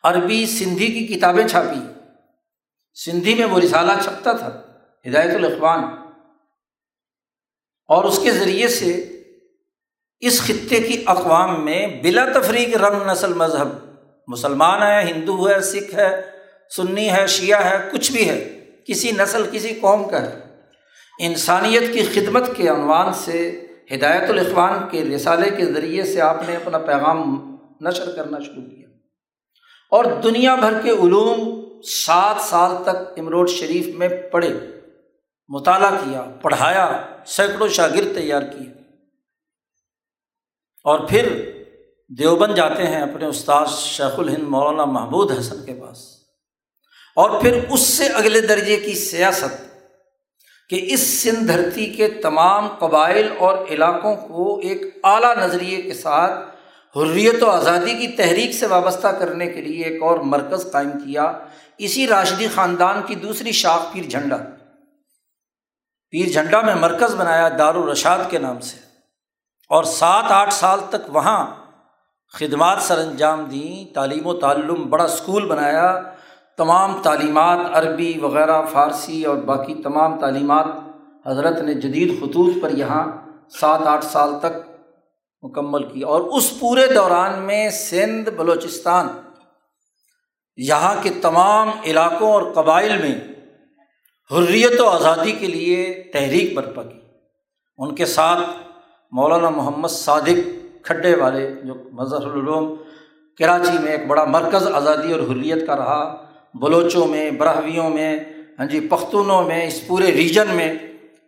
عربی 0.03 0.47
سندھی 0.47 0.87
کی 0.87 1.15
کتابیں 1.15 1.49
چھاپی۔ 1.49 2.01
سندھی 2.95 3.35
میں 3.35 3.45
وہ 3.45 3.61
رسالہ 3.61 3.93
چھپتا 4.05 4.33
تھا، 4.33 4.63
ہدایت 5.07 5.35
الاخوان۔ 5.35 5.85
اور 7.89 8.05
اس 8.05 8.21
کے 8.23 8.31
ذریعے 8.31 8.69
سے 8.69 9.15
اس 10.21 10.43
خطے 10.43 10.81
کی 10.81 11.03
اقوام 11.07 11.65
میں 11.65 11.87
بلا 12.03 12.27
تفریق 12.35 12.77
رنگ 12.77 13.11
نسل 13.11 13.33
مذہب، 13.33 13.69
مسلمان 14.29 14.83
ہے، 14.83 15.03
ہندو 15.03 15.51
ہے، 15.51 15.61
سکھ 15.61 15.95
ہے، 15.95 16.23
سنی 16.77 17.11
ہے، 17.11 17.27
شیعہ 17.27 17.65
ہے، 17.65 17.89
کچھ 17.93 18.13
بھی 18.13 18.29
ہے، 18.29 18.65
کسی 18.87 19.11
نسل، 19.11 19.43
کسی 19.51 19.75
قوم 19.81 20.09
کا 20.09 20.23
ہے۔ 20.23 20.41
انسانیت 21.21 21.83
کی 21.93 22.21
خدمت 22.21 22.57
کے 22.57 22.69
عنوان 22.69 23.13
سے، 23.15 23.67
ہدایت 23.95 24.31
الاخوان 24.31 24.79
کے 24.91 25.05
رسالے 25.05 25.51
کے 25.57 25.65
ذریعے 25.65 26.05
سے 26.05 26.21
آپ 26.21 26.49
نے 26.49 26.57
اپنا 26.57 26.79
پیغام 26.79 27.57
نشر 27.81 28.11
کرنا 28.11 28.39
شروع 28.39 28.63
کیا۔ 28.63 28.89
اور 29.91 30.05
دنیا 30.05 30.55
بھر 30.55 30.73
کے 30.83 30.91
علوم 30.91 31.63
سات 31.83 32.41
سال 32.41 32.71
تک 32.83 33.19
امروڈ 33.19 33.49
شریف 33.49 33.87
میں 33.95 34.09
پڑھے، 34.09 34.53
مطالعہ 35.49 35.91
کیا، 35.91 36.23
پڑھایا، 36.43 37.03
سینکڑوں 37.27 37.69
شاگرد 37.69 38.15
تیار 38.15 38.43
کیے۔ 38.43 38.78
اور 40.89 40.99
پھر 40.99 41.51
دیوبند 42.09 42.55
جاتے 42.55 42.87
ہیں 42.87 43.01
اپنے 43.01 43.27
استاد 43.27 43.67
شیخ 43.67 44.19
الہند 44.19 44.43
مولانا 44.43 44.85
محمود 44.85 45.39
حسن 45.39 45.65
کے 45.67 45.75
پاس۔ 45.75 45.99
اور 47.17 47.41
پھر 47.41 47.65
اس 47.71 47.81
سے 47.81 48.07
اگلے 48.07 48.41
درجے 48.41 48.77
کی 48.77 48.95
سیاست 48.95 49.85
کہ 50.71 50.87
اس 50.89 51.23
سندھ 51.23 51.53
دھرتی 51.53 51.87
کے 51.87 52.09
تمام 52.09 52.69
قبائل 52.69 53.29
اور 53.39 53.67
علاقوں 53.69 54.17
کو 54.17 54.59
ایک 54.59 54.83
اعلیٰ 55.05 55.37
نظریے 55.37 55.83
کے 55.83 55.95
ساتھ 55.95 56.33
حریت 56.99 57.43
و 57.43 57.51
آزادی 57.51 57.95
کی 57.95 58.09
تحریک 58.09 58.53
سے 58.53 58.67
وابستہ 58.67 59.09
کرنے 59.09 59.47
کے 59.47 59.61
لیے 59.61 59.85
ایک 59.85 60.03
اور 60.03 60.19
مرکز 60.19 60.73
قائم 60.73 60.91
کیا۔ 60.91 61.33
اسی 61.79 62.09
راشدی 62.09 62.47
خاندان 62.55 63.03
کی 63.07 63.15
دوسری 63.15 63.53
شاخ 63.53 63.93
پیر 63.93 64.03
جھنڈا۔ 64.03 64.37
پیر 66.11 66.29
جھنڈا 66.29 66.61
میں 66.61 66.75
مرکز 66.75 67.15
بنایا 67.15 67.49
دار 67.49 67.75
الرشاد 67.75 68.19
کے 68.31 68.39
نام 68.39 68.61
سے۔ 68.61 68.88
اور 69.69 69.85
سات 69.85 70.25
آٹھ 70.29 70.55
سال 70.55 70.81
تک 70.89 71.17
وہاں 71.17 71.47
خدمات 72.33 72.79
سر 72.81 72.99
انجام 72.99 73.45
دیں، 73.45 73.95
تعلیم 73.95 74.27
و 74.27 74.35
تعلم 74.35 74.91
بڑا 74.91 75.05
اسکول 75.05 75.47
بنایا، 75.47 76.01
تمام 76.57 77.03
تعلیمات 77.03 77.59
عربی 77.73 78.19
وغیرہ، 78.23 78.63
فارسی 78.73 79.25
اور 79.25 79.37
باقی 79.37 79.75
تمام 79.75 80.21
تعلیمات 80.21 80.67
حضرت 81.27 81.59
نے 81.59 81.75
جدید 81.75 82.21
خطوط 82.21 82.63
پر 82.63 82.71
یہاں 82.71 83.07
سات 83.61 83.81
آٹھ 83.87 84.05
سال 84.05 84.41
تک 84.41 84.71
مکمل 85.43 85.89
کی۔ 85.89 86.03
اور 86.03 86.21
اس 86.21 86.61
پورے 86.61 86.87
دوران 86.87 87.39
میں 87.39 87.71
سندھ، 87.71 88.31
بلوچستان، 88.31 89.09
یہاں 90.57 90.95
کے 91.03 91.11
تمام 91.11 91.71
علاقوں 91.85 92.33
اور 92.33 92.43
قبائل 92.55 92.97
میں 93.03 93.21
حریت 94.31 94.81
و 94.81 94.89
آزادی 94.89 95.33
کے 95.33 95.47
لیے 95.47 96.11
تحریک 96.13 96.57
برپا 96.57 96.83
کی۔ 96.83 97.01
ان 97.79 97.95
کے 97.95 98.07
ساتھ 98.07 98.68
مولانا 99.13 99.51
محمد 99.51 99.89
صادق 99.89 100.39
کھڈے 100.85 101.15
والے 101.15 101.51
جو 101.65 101.75
مظہر 101.93 102.27
العلوم، 102.27 102.75
کراچی 103.41 103.79
میں 103.83 103.93
ایک 103.93 104.07
بڑا 104.07 104.25
مرکز 104.25 104.67
آزادی 104.67 105.13
اور 105.13 105.21
حریت 105.21 105.67
کا 105.67 105.77
رہا، 105.77 106.03
بلوچوں 106.55 107.07
میں، 107.07 107.31
براہویوں 107.31 107.91
میں 107.91 108.19
ہاں 108.59 108.67
جی 108.67 108.81
پختونوں 108.81 109.43
میں، 109.43 109.67
اس 109.67 109.87
پورے 109.87 110.13
ریجن 110.13 110.55
میں 110.55 110.73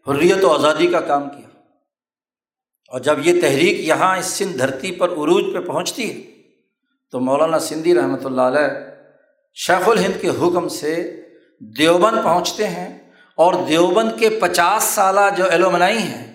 حریت 0.07 0.45
و 0.45 0.53
آزادی 0.53 0.87
کا 0.87 1.01
کام 1.01 1.29
کیا۔ 1.29 1.49
اور 2.87 3.01
جب 3.01 3.27
یہ 3.27 3.41
تحریک 3.41 3.81
یہاں 3.81 4.17
اس 4.17 4.27
سندھ 4.27 4.59
دھرتی 4.59 4.93
پر 4.93 5.09
عروج 5.09 5.45
پہ 5.55 5.61
پہنچتی 5.61 6.11
ہے، 6.11 6.21
تو 7.11 7.21
مولانا 7.21 7.59
سندھی 7.59 7.95
رحمۃ 7.95 8.25
اللہ 8.25 8.41
علیہ 8.41 8.69
شیخ 9.55 9.89
الہند 9.89 10.21
کے 10.21 10.29
حکم 10.29 10.69
سے 10.69 10.95
دیوبند 11.79 12.25
پہنچتے 12.25 12.69
ہیں 12.69 12.89
اور 13.39 13.55
دیوبند 13.69 14.19
کے 14.19 14.29
پچاس 14.29 14.83
سالہ 14.83 15.29
جو 15.37 15.45
ایلومنائی 15.51 15.99
ہیں 15.99 16.27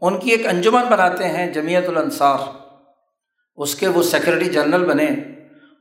ان 0.00 0.20
کی 0.20 0.30
ایک 0.30 0.46
انجمن 0.46 0.82
بناتے 0.82 1.28
ہیں 1.28 1.52
جمیعت 1.52 1.88
الانصار۔ 1.88 2.38
اس 3.56 3.74
کے 3.74 3.88
وہ 3.88 4.02
سیکرٹری 4.02 4.44
جنرل 4.44 4.84
بنے 4.84 5.06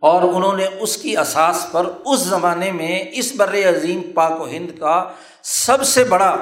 اور 0.01 0.21
انہوں 0.21 0.57
نے 0.57 0.65
اس 0.79 0.97
کی 0.97 1.17
اساس 1.17 1.67
پر 1.71 1.85
اس 2.05 2.19
زمانے 2.19 2.71
میں 2.71 3.03
اس 3.11 3.33
بر 3.35 3.53
عظیم 3.53 4.01
پاک 4.15 4.41
و 4.41 4.47
ہند 4.47 4.79
کا 4.79 5.13
سب 5.43 5.83
سے 5.83 6.03
بڑا 6.03 6.37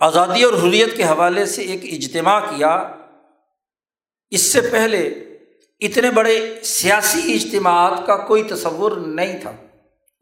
آزادی 0.00 0.42
اور 0.42 0.52
حریت 0.52 0.96
کے 0.96 1.04
حوالے 1.04 1.46
سے 1.46 1.62
ایک 1.62 1.84
اجتماع 1.84 2.40
کیا۔ 2.40 2.94
اس 4.30 4.52
سے 4.52 4.60
پہلے 4.60 5.06
اتنے 5.80 6.10
بڑے 6.10 6.54
سیاسی 6.62 7.34
اجتماعات 7.34 8.06
کا 8.06 8.16
کوئی 8.16 8.42
تصور 8.42 8.92
نہیں 8.92 9.38
تھا۔ 9.40 9.52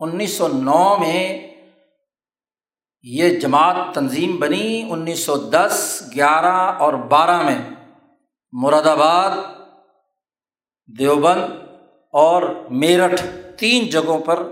انیس 0.00 0.30
سو 0.30 0.48
نو 0.48 0.96
میں 0.98 1.53
یہ 3.06 3.40
جماعت 3.40 3.94
تنظیم 3.94 4.36
بنی 4.36 4.88
انیس 4.90 5.20
سو 5.20 5.36
دس، 5.36 6.02
گیارہ 6.14 6.78
اور 6.78 6.92
بارہ 6.92 7.42
میں۔ 7.42 7.58
مراد 8.52 8.86
آباد، 8.86 9.30
دیوبند 10.98 11.42
اور 12.12 12.42
میرٹھ 12.70 13.22
تین 13.56 13.90
جگہوں 13.90 14.18
پر 14.18 14.42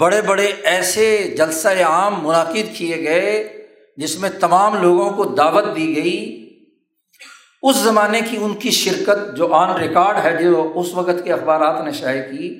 بڑے 0.00 0.22
بڑے 0.22 0.46
ایسے 0.62 1.34
جلسہ 1.38 1.68
عام 1.68 2.14
منعقد 2.22 2.76
کیے 2.76 2.96
گئے 2.96 3.62
جس 3.96 4.18
میں 4.18 4.30
تمام 4.40 4.82
لوگوں 4.82 5.10
کو 5.10 5.24
دعوت 5.24 5.64
دی 5.76 5.96
گئی۔ 5.96 6.50
اس 7.62 7.76
زمانے 7.76 8.20
کی 8.30 8.36
ان 8.40 8.54
کی 8.54 8.70
شرکت 8.70 9.36
جو 9.36 9.54
آن 9.54 9.80
ریکارڈ 9.80 10.16
ہے، 10.24 10.42
جو 10.42 10.72
اس 10.74 10.94
وقت 10.94 11.24
کے 11.24 11.32
اخبارات 11.32 11.84
نے 11.84 11.92
شائع 11.92 12.22
کی، 12.22 12.58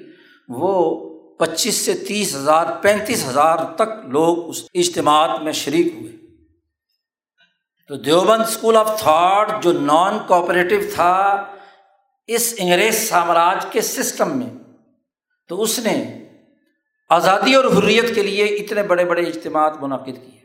وہ 0.48 1.09
پچیس 1.40 1.74
سے 1.74 1.94
تیس 1.94 2.34
ہزار، 2.34 2.66
پینتیس 2.82 3.28
ہزار 3.28 3.56
تک 3.74 4.06
لوگ 4.06 4.48
اس 4.48 4.64
اجتماعات 4.74 5.42
میں 5.42 5.52
شریک 5.52 5.94
ہوئے۔ 5.94 6.12
تو 7.88 7.96
دیوبند 7.96 8.40
اسکول 8.40 8.76
آف 8.76 9.00
تھاٹ 9.00 9.62
جو 9.62 9.72
نان 9.72 10.18
کوآپریٹو 10.26 10.76
تھا، 10.94 11.44
اس 12.26 12.54
انگریز 12.58 13.08
سامراج 13.08 13.66
کے 13.72 13.80
سسٹم 13.80 14.38
میں، 14.38 14.50
تو 15.48 15.62
اس 15.62 15.78
نے 15.78 16.24
آزادی 17.08 17.54
اور 17.54 17.64
حریت 17.64 18.14
کے 18.14 18.22
لیے 18.22 18.44
اتنے 18.44 18.82
بڑے 18.82 19.04
بڑے 19.04 19.22
اجتماعات 19.22 19.72
منعقد 19.80 20.20
کیے۔ 20.26 20.40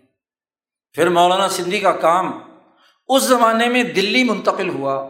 پھر 0.94 1.10
مولانا 1.10 1.50
سندھی 1.50 1.80
کا 1.80 1.92
کام 1.92 2.32
اس 3.08 3.24
زمانے 3.24 3.70
میں 3.70 3.84
دلی 3.84 4.24
منتقل 4.24 4.70
ہوا 4.70 5.10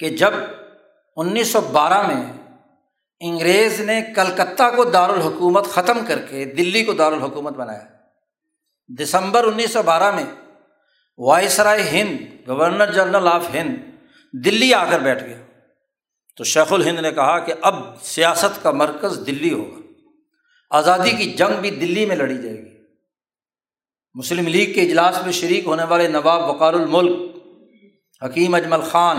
کہ 0.00 0.08
جب 0.08 0.30
انیس 1.16 1.48
سو 1.48 1.60
بارہ 1.60 2.06
میں 2.06 2.43
انگریز 3.20 3.80
نے 3.80 4.02
کلکتہ 4.16 4.62
کو 4.76 4.84
دارالحکومت 4.84 5.64
ختم 5.64 5.98
کر 6.08 6.18
کے 6.18 6.44
دلی 6.44 6.84
کو 6.84 6.92
دارالحکومت 6.92 7.52
بنایا۔ 7.52 7.82
دسمبر 8.98 9.44
انیس 9.44 9.72
سو 9.72 9.82
بارہ 9.82 10.14
میں 10.14 10.24
وائسرائے 11.18 11.82
ہند، 11.82 12.48
گورنر 12.48 12.92
جنرل 12.92 13.28
آف 13.28 13.54
ہند، 13.54 13.76
دلی 14.44 14.74
آ 14.74 14.84
کر 14.90 14.98
بیٹھ 14.98 15.24
گیا۔ 15.24 15.36
تو 16.36 16.44
شیخ 16.44 16.72
الہند 16.72 16.98
نے 16.98 17.10
کہا 17.10 17.38
کہ 17.38 17.54
اب 17.62 17.74
سیاست 18.02 18.62
کا 18.62 18.70
مرکز 18.70 19.26
دلی 19.26 19.52
ہوگا۔ 19.52 19.80
آزادی 20.70 21.10
کی 21.10 21.32
جنگ 21.32 21.60
بھی 21.60 21.70
دلی 21.70 22.06
میں 22.06 22.16
لڑی 22.16 22.42
جائے 22.42 22.64
گی۔ 22.64 22.78
مسلم 24.14 24.46
لیگ 24.46 24.74
کے 24.74 24.82
اجلاس 24.82 25.22
میں 25.24 25.32
شریک 25.32 25.66
ہونے 25.66 25.84
والے 25.84 26.08
نواب 26.08 26.50
وقار 26.50 26.74
الملک 26.74 27.36
حکیم 28.24 28.54
اجمل 28.54 28.80
خان 28.80 29.16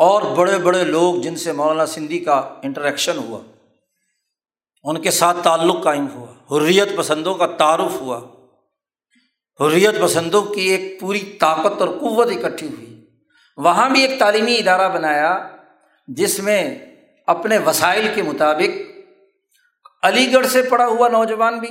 اور 0.00 0.22
بڑے 0.22 0.58
بڑے 0.58 0.84
لوگ 0.84 1.14
جن 1.14 1.36
سے 1.36 1.52
مولانا 1.52 1.86
سندھی 1.86 2.18
کا 2.18 2.34
انٹریکشن 2.62 3.18
ہوا، 3.18 3.40
ان 4.84 5.02
کے 5.02 5.10
ساتھ 5.10 5.36
تعلق 5.42 5.84
قائم 5.84 6.06
ہوا، 6.14 6.56
حریت 6.56 6.96
پسندوں 6.96 7.34
کا 7.34 7.46
تعارف 7.46 8.00
ہوا۔ 8.00 8.20
حریت 9.60 10.00
پسندوں 10.00 10.42
کی 10.42 10.60
ایک 10.60 11.00
پوری 11.00 11.20
طاقت 11.20 11.80
اور 11.80 11.88
قوت 11.88 12.28
اکٹھی 12.30 12.66
ہوئی۔ 12.66 13.06
وہاں 13.56 13.90
بھی 13.90 14.02
ایک 14.02 14.18
تعلیمی 14.18 14.56
ادارہ 14.56 14.92
بنایا، 14.92 15.48
جس 16.08 16.40
میں 16.40 16.78
اپنے 17.26 17.58
وسائل 17.58 18.08
کے 18.14 18.22
مطابق 18.22 18.82
علی 20.02 20.32
گڑھ 20.32 20.46
سے 20.46 20.62
پڑھا 20.62 20.86
ہوا 20.86 21.08
نوجوان 21.08 21.58
بھی 21.58 21.68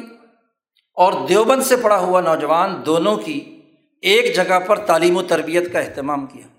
اور 0.96 1.14
دیوبند 1.30 1.64
سے 1.64 1.76
پڑھا 1.78 1.98
ہوا 1.98 2.22
نوجوان 2.22 2.86
دونوں 2.86 3.18
کی 3.18 3.62
ایک 4.02 4.36
جگہ 4.36 4.60
پر 4.60 4.80
تعلیم 4.80 5.18
و 5.18 5.24
تربیت 5.24 5.74
کا 5.74 5.80
اہتمام 5.80 6.26
کیا۔ 6.26 6.59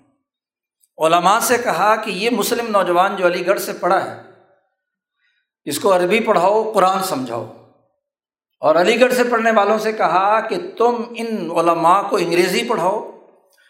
علماء 1.01 1.39
سے 1.39 1.57
کہا 1.57 1.95
کہ 1.95 2.11
یہ 2.11 2.29
مسلم 2.29 2.67
نوجوان 2.67 3.15
جو 3.15 3.25
علی 3.27 3.47
گڑھ 3.47 3.61
سے 3.61 3.73
پڑھا 3.73 4.05
ہے، 4.05 4.21
اس 5.65 5.79
کو 5.79 5.95
عربی 5.95 6.19
پڑھاؤ، 6.19 6.71
قرآن 6.71 7.03
سمجھاؤ۔ 7.03 7.53
اور 8.59 8.75
علی 8.75 9.01
گڑھ 9.01 9.13
سے 9.13 9.23
پڑھنے 9.23 9.51
والوں 9.51 9.77
سے 9.77 9.91
کہا 9.91 10.39
کہ 10.39 10.55
تم 10.77 10.95
ان 11.15 11.51
علماء 11.51 12.01
کو 12.01 12.17
انگریزی 12.17 12.63
پڑھاؤ 12.63 13.11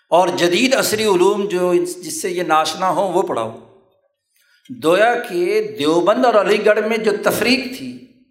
اور 0.10 0.28
جدید 0.28 0.76
عصری 0.76 1.06
علوم 1.06 1.48
جو 1.48 1.74
جس 1.74 2.22
سے 2.22 2.30
یہ 2.30 2.44
ناشنا 2.44 2.89
ہو، 2.89 3.08
وہ 3.08 3.22
پڑھاؤ۔ 3.22 3.58
دویا 4.70 5.15
کہ 5.30 5.76
دیوبند 5.80 6.26
اور 6.26 6.34
علی 6.34 6.65
گڑھ 6.65 6.80
میں 6.80 6.98
جو 6.98 7.12
تفریق 7.24 7.78
تھی، 7.78 8.22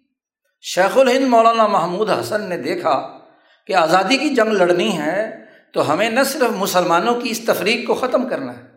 شیخ 0.61 0.97
الہند 0.97 1.27
مولانا 1.27 1.67
محمود 1.67 2.09
حسن 2.09 2.49
نے 2.49 2.57
دیکھا 2.57 3.19
کہ 3.67 3.75
آزادی 3.75 4.17
کی 4.17 4.29
جنگ 4.29 4.53
لڑنی 4.53 4.97
ہے 4.97 5.45
تو 5.73 5.93
ہمیں 5.93 6.09
نہ 6.09 6.23
صرف 6.23 6.49
مسلمانوں 6.55 7.21
کی 7.21 7.29
اس 7.29 7.45
تفریق 7.45 7.87
کو 7.87 7.93
ختم 7.93 8.29
کرنا 8.29 8.57
ہے 8.57 8.70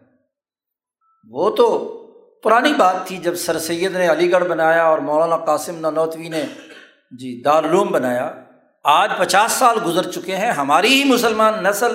وہ 1.31 1.51
تو 1.51 1.79
پرانی 2.43 2.73
بات 2.73 3.07
تھی 3.07 3.17
جب 3.17 3.35
سر 3.35 3.59
سید 3.59 3.93
نے 3.93 4.13
علی 4.13 4.33
گڑھ 4.33 4.45
بنایا 4.45 4.85
اور 4.85 4.99
مولانا 4.99 5.37
قاسم 5.37 5.75
ننوتوی 5.75 6.29
نے 6.29 6.45
جی 7.11 7.43
دارالعلوم 7.43 7.89
بنایا۔ 7.89 8.33
آج 8.85 9.11
پچاس 9.19 9.53
سال 9.53 9.79
گزر 9.87 10.11
چکے 10.11 10.37
ہیں، 10.37 10.51
ہماری 10.51 10.89
ہی 10.89 11.05
مسلمان 11.05 11.65
نسل 11.65 11.95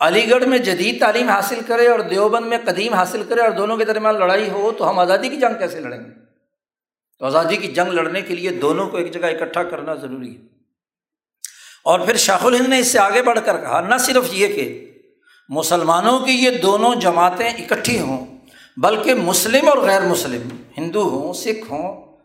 علی 0.00 0.30
گڑھ 0.30 0.44
میں 0.44 0.58
جدید 0.58 1.00
تعلیم 1.00 1.28
حاصل 1.28 1.60
کرے 1.66 1.88
اور 1.88 1.98
دیوبند 1.98 2.46
میں 2.46 2.58
قدیم 2.64 2.94
حاصل 2.94 3.22
کرے 3.28 3.40
اور 3.40 3.50
دونوں 3.50 3.76
کے 3.76 3.84
درمیان 3.84 4.18
لڑائی 4.18 4.50
ہو، 4.50 4.72
تو 4.78 4.90
ہم 4.90 4.98
آزادی 4.98 5.28
کی 5.28 5.36
جنگ 5.36 5.58
کیسے 5.58 5.80
لڑیں 5.80 6.00
گے؟ 6.00 6.10
تو 7.18 7.26
آزادی 7.26 7.56
کی 7.56 7.68
جنگ 7.68 7.92
لڑنے 7.92 8.20
کے 8.22 8.34
لیے 8.34 8.50
دونوں 8.50 8.88
کو 8.88 8.96
ایک 8.96 9.12
جگہ 9.12 9.26
اکٹھا 9.26 9.62
کرنا 9.62 9.94
ضروری 9.94 10.36
ہے۔ 10.36 10.42
اور 11.84 12.00
پھر 12.00 12.16
شاخ 12.16 12.46
الہند 12.46 12.68
نے 12.68 12.78
اس 12.78 12.86
سے 12.86 12.98
آگے 12.98 13.22
بڑھ 13.22 13.38
کر 13.44 13.56
کہا، 13.56 13.80
نہ 13.80 13.94
صرف 13.96 14.24
یہ 14.32 14.46
کہ 14.46 14.92
مسلمانوں 15.48 16.18
کی 16.18 16.32
یہ 16.32 16.50
دونوں 16.50 16.94
جماعتیں 16.94 17.48
اکٹھی 17.48 18.00
ہوں 18.00 18.35
بلکہ 18.82 19.14
مسلم 19.14 19.68
اور 19.68 19.78
غیر 19.78 20.02
مسلم، 20.02 20.48
ہندو 20.78 21.02
ہوں، 21.02 21.32
سکھ 21.32 21.72
ہوں، 21.72 22.16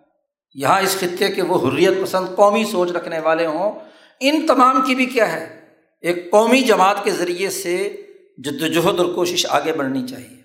یہاں 0.54 0.82
اس 0.82 0.98
خطے 1.00 1.30
کے 1.30 1.42
وہ 1.42 1.70
حریت 1.70 1.94
پسند 2.04 2.36
قومی 2.36 2.66
سوچ 2.66 2.92
رکھنے 2.92 3.20
والے 3.20 3.46
ہوں، 3.46 3.80
ان 4.20 4.48
تمام 4.48 4.82
کی 4.82 4.96
بھی 4.96 5.06
کیا 5.06 5.32
ہے؟ 5.32 5.66
ایک 6.00 6.32
قومی 6.32 6.62
جماعت 6.62 7.04
کے 7.04 7.12
ذریعے 7.12 7.50
سے 7.50 8.06
جدوجہد 8.38 9.00
اور 9.00 9.14
کوشش 9.16 9.46
آگے 9.50 9.74
بڑھنی 9.74 10.08
چاہیے۔ 10.08 10.42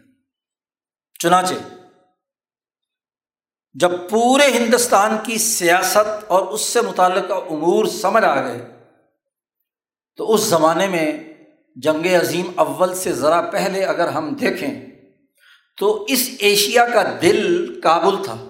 چنانچہ، 1.19 1.55
جب 3.75 3.91
پورے 4.11 4.47
ہندوستان 4.47 5.17
کی 5.23 5.39
سیاست 5.39 6.25
اور 6.27 6.47
اس 6.47 6.61
سے 6.61 6.81
متعلقہ 6.81 7.35
امور 7.35 7.85
سمجھ 7.85 8.25
آ 8.25 8.41
گئے، 8.47 8.67
تو 10.17 10.35
اس 10.35 10.41
زمانے 10.41 10.87
میں 10.87 11.13
جنگ 11.77 12.07
عظیم 12.07 12.51
اول 12.55 12.95
سے 12.95 13.13
ذرا 13.13 13.41
پہلے 13.41 13.85
اگر 13.85 14.09
ہم 14.09 14.35
دیکھیں 14.35 14.96
تو 15.77 16.05
اس 16.09 16.31
ایشیا 16.39 16.89
کا 16.89 17.19
دل 17.23 17.81
کابل 17.81 18.25
تھا۔ 18.25 18.49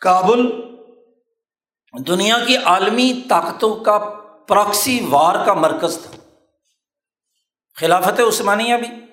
کابل 0.00 0.60
دنیا 2.06 2.38
کی 2.46 2.56
عالمی 2.56 3.22
طاقتوں 3.28 3.76
کا 3.76 3.98
پراکسی 4.48 5.06
وار 5.10 5.46
کا 5.46 5.54
مرکز 5.54 5.98
تھا۔ 6.02 6.16
خلافت 7.74 8.20
عثمانیہ 8.28 8.74
بھی۔ 8.76 9.04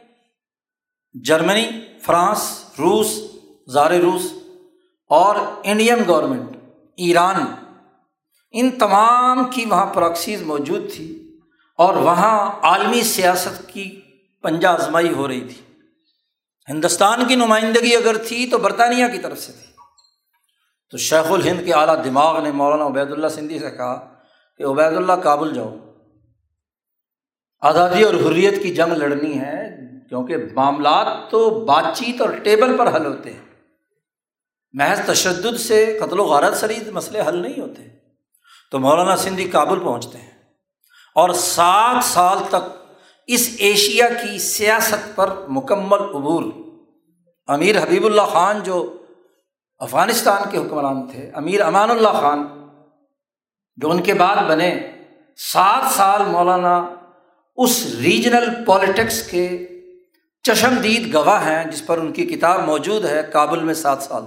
جرمنی، 1.23 1.69
فرانس، 2.01 2.65
روس، 2.79 3.19
زار 3.67 3.91
روس 3.91 4.33
اور 5.09 5.35
انڈین 5.63 5.95
گورنمنٹ، 6.07 6.57
ایران۔ 6.97 7.55
ان 8.51 8.71
تمام 8.71 9.43
کی 9.43 9.65
وہاں 9.65 9.93
پراکسیز 9.93 10.41
موجود 10.41 10.93
تھی 10.93 11.39
اور 11.77 11.93
وہاں 11.93 12.51
عالمی 12.61 13.01
سیاست 13.01 13.69
کی 13.69 14.01
پنجہ 14.41 14.67
آزمائی 14.67 15.13
ہو 15.13 15.27
رہی 15.27 15.41
تھی۔ 15.41 15.64
ہندوستان 16.69 17.27
کی 17.27 17.35
نمائندگی 17.35 17.95
اگر 17.95 18.17
تھی 18.17 18.49
تو 18.51 18.57
برطانیہ 18.57 19.07
کی 19.07 19.19
طرف 19.19 19.39
سے 19.39 19.51
تھی۔ 19.51 19.73
تو 20.91 20.97
شیخ 20.97 21.31
الہند 21.31 21.65
کے 21.65 21.73
اعلیٰ 21.73 22.03
دماغ 22.03 22.41
نے 22.41 22.51
مولانا 22.51 22.87
عبید 22.87 23.11
اللہ 23.11 23.27
سندھی 23.27 23.59
سے 23.59 23.71
کہا 23.71 24.13
کہ 24.57 24.63
عبید 24.63 24.97
اللہ 24.97 25.13
کابل 25.13 25.53
جاؤ۔ 25.53 25.75
آزادی 27.59 28.03
اور 28.03 28.13
حریت 28.13 28.63
کی 28.63 28.73
جنگ 28.73 28.93
لڑنی 28.93 29.39
ہے 29.39 29.63
کیونکہ 30.09 30.35
معاملات 30.53 31.31
تو 31.31 31.49
بات 31.65 31.85
چیت 31.93 32.21
اور 32.21 32.29
ٹیبل 32.29 32.77
پر 32.77 32.95
حل 32.95 33.05
ہوتے 33.05 33.33
ہیں۔ 33.33 33.45
محض 34.73 35.01
تشدد 35.05 35.59
سے 35.59 35.99
قتل 36.01 36.19
و 36.19 36.23
غارت 36.23 36.57
سرید 36.57 36.87
مسئلے 36.87 37.21
حل 37.27 37.37
نہیں 37.37 37.61
ہوتے۔ 37.61 37.81
تو 38.71 38.79
مولانا 38.79 39.15
سندھی 39.15 39.49
کابل 39.49 39.79
پہنچتے 39.79 40.17
ہیں 40.17 40.31
اور 41.15 41.29
سات 41.29 42.03
سال 42.03 42.37
تک 42.49 42.84
اس 43.27 43.55
ایشیا 43.57 44.07
کی 44.09 44.39
سیاست 44.39 45.15
پر 45.15 45.47
مکمل 45.47 46.01
عبور۔ 46.01 46.43
امیر 47.47 47.83
حبیب 47.83 48.05
اللہ 48.05 48.21
خان 48.21 48.63
جو 48.63 49.03
افغانستان 49.79 50.41
کے 50.51 50.57
حکمران 50.57 51.07
تھے، 51.07 51.31
امیر 51.33 51.61
امان 51.61 51.91
اللہ 51.91 52.09
خان، 52.09 52.69
جو 53.75 53.91
ان 53.91 54.03
کے 54.03 54.13
بعد 54.13 54.35
بنے، 54.35 54.91
سات 55.37 55.93
سال 55.93 56.25
مولانا 56.25 56.89
اس 57.55 57.85
ریجنل 57.85 58.65
پالیٹکس 58.65 59.27
کے 59.27 59.67
چشمدید 60.43 61.15
گواہ 61.15 61.45
ہیں، 61.45 61.71
جس 61.71 61.85
پر 61.85 61.97
ان 61.97 62.13
کی 62.13 62.25
کتاب 62.25 62.63
موجود 62.63 63.05
ہے 63.05 63.21
کابل 63.33 63.63
میں 63.63 63.73
سات 63.73 64.03
سال۔ 64.03 64.23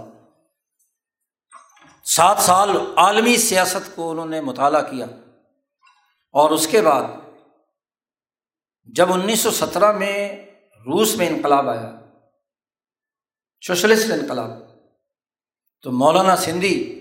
سات 2.05 2.39
سال 2.39 2.71
عالمی 2.97 3.37
سیاست 3.37 3.97
کو 3.97 4.11
انہوں 4.11 4.27
نے 4.27 4.41
مطالعہ 4.41 4.83
کیا۔ 4.83 5.07
اور 6.33 6.51
اس 6.51 6.67
کے 6.67 6.81
بعد 6.81 7.03
جب 8.94 9.12
انیس 9.12 9.40
سو 9.40 9.51
سترہ 9.51 9.92
میں 9.92 10.37
روس 10.79 11.16
میں 11.16 11.29
انقلاب 11.29 11.68
آیا، 11.68 11.94
سوشلسٹ 13.66 14.12
انقلاب، 14.12 14.51
تو 15.83 15.92
مولانا 15.92 16.37
سندھی 16.37 16.94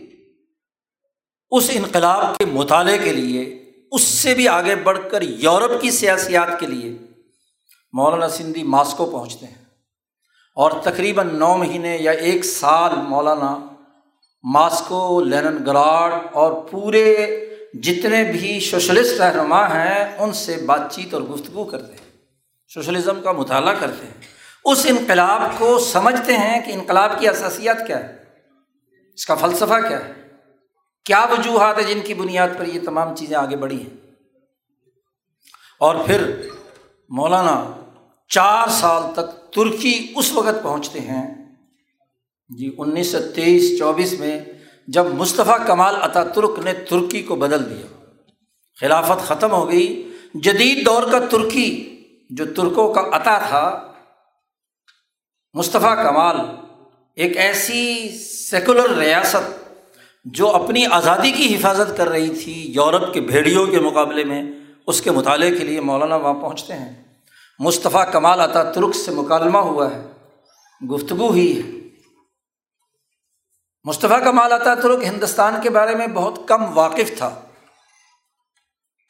اس 1.50 1.69
انقلاب 1.73 2.38
کے 2.38 2.45
مطالعے 2.45 2.97
کے 2.97 3.13
لیے، 3.13 3.71
اس 3.91 4.04
سے 4.04 4.34
بھی 4.34 4.47
آگے 4.47 4.76
بڑھ 4.76 5.00
کر 5.12 5.21
یورپ 5.21 5.82
کی 5.82 5.91
سیاسیات 5.91 6.60
کے 6.60 6.67
لیے 6.67 6.97
مولانا 7.93 8.30
سندھی 8.30 8.63
ماسکو 8.63 9.06
پہنچتے 9.06 9.45
ہیں۔ 9.45 9.65
اور 10.56 10.71
تقریباً 10.84 11.36
نو 11.36 11.58
مہینے 11.58 11.97
یا 12.00 12.12
ایک 12.12 12.45
سال 12.45 12.95
مولانا 12.95 13.58
ماسکو، 14.43 15.21
لینن 15.21 15.65
گراڈ 15.65 16.13
اور 16.34 16.67
پورے 16.71 17.28
جتنے 17.74 18.24
بھی 18.24 18.60
سوشلسٹ 18.60 19.22
رہنما 19.22 19.76
ہیں، 19.76 20.18
ان 20.18 20.34
سے 20.34 20.58
بات 20.66 20.96
چیت 20.96 21.14
اور 21.14 21.22
گفتگو 21.22 21.64
کرتے 21.64 21.92
ہیں۔ 21.92 22.18
سوشلزم 22.74 23.22
کا 23.22 23.32
مطالعہ 23.32 23.76
کرتے 23.80 24.08
ہیں۔ 24.08 24.14
اس 24.66 24.86
انقلاب 24.90 25.42
کو 25.58 25.80
سمجھتے 25.80 26.38
ہیں 26.38 26.60
کہ 26.66 26.72
انقلاب 26.72 27.20
کی 27.20 27.28
اثاسیات 27.28 27.88
کیا 27.88 28.00
ہے۔ 28.00 28.18
اس 29.14 29.26
کا 29.26 29.36
فلسفہ 29.36 29.88
کیا 29.88 30.06
ہے۔ 30.06 30.14
کیا 31.06 31.26
وجوہات 31.32 31.78
ہے 31.78 31.84
جن 31.84 32.00
کی 32.02 32.14
بنیاد 32.14 32.48
پر 32.58 32.66
یہ 32.66 32.80
تمام 32.86 33.16
چیزیں 33.16 33.38
آگے 33.38 33.56
بڑھی 33.56 33.82
ہیں؟ 33.82 34.12
اور 35.80 35.96
پھر 36.06 36.48
مولانا 37.10 37.72
چار 38.30 38.68
سال 38.68 39.04
تک 39.14 39.54
ترکی 39.54 40.14
اس 40.16 40.32
وقت 40.32 40.64
پہنچتے 40.64 41.00
ہیں 41.00 41.56
جی 42.58 42.76
انیس 42.78 43.08
سو 43.08 43.18
تیئیس، 43.36 43.80
چوبیس 43.80 44.20
میں 44.20 44.40
جب 44.88 45.06
مصطفیٰ 45.06 45.65
کمال 45.67 45.95
عطا 46.02 46.23
ترک 46.23 46.60
نے 46.60 46.73
ترکی 46.73 47.21
کو 47.23 47.36
بدل 47.36 47.69
دیا، 47.69 47.86
خلافت 48.80 49.28
ختم 49.28 49.52
ہو 49.52 49.71
گئی، 49.71 50.12
جدید 50.34 50.86
دور 50.86 51.04
کا 51.12 51.19
ترکی 51.19 51.69
جو 52.30 52.45
ترکوں 52.45 52.93
کا 52.93 53.02
عطا 53.12 53.38
تھا، 53.38 53.93
مصطفیٰ 55.54 56.04
کمال 56.04 56.36
ایک 57.15 57.38
ایسی 57.38 58.10
سیکولر 58.50 58.89
ریاست 58.89 59.69
جو 60.26 60.50
اپنی 60.50 60.86
آزادی 60.86 61.32
کی 61.32 61.56
حفاظت 61.56 61.97
کر 61.97 62.10
رہی 62.10 62.30
تھی 62.30 62.71
یورپ 62.71 63.13
کے 63.13 63.21
بھیڑیوں 63.21 63.65
کے 63.65 63.80
مقابلے 63.80 64.23
میں، 64.23 64.43
اس 64.88 65.02
کے 65.02 65.12
مطالعے 65.12 65.50
کے 65.52 65.63
لیے 65.63 65.82
مولانا 65.82 66.15
وہاں 66.15 66.34
پہنچتے 66.34 66.73
ہیں۔ 66.73 67.04
مصطفیٰ 67.60 68.12
کمال 68.12 68.39
عطا 68.41 68.63
ترک 68.63 68.95
سے 68.95 69.12
مکالمہ 69.12 69.58
ہوا 69.58 69.91
ہے، 69.91 70.02
گفتگو 70.93 71.28
ہوئی 71.28 71.58
ہے۔ 71.58 71.87
مصطفیٰ 73.88 74.23
کمال 74.23 74.52
عطا 74.52 74.76
ترک 74.76 75.04
ہندوستان 75.04 75.56
کے 75.63 75.69
بارے 75.69 75.95
میں 75.95 76.08
بہت 76.08 76.47
کم 76.47 76.78
واقف 76.78 77.17
تھا۔ 77.17 77.41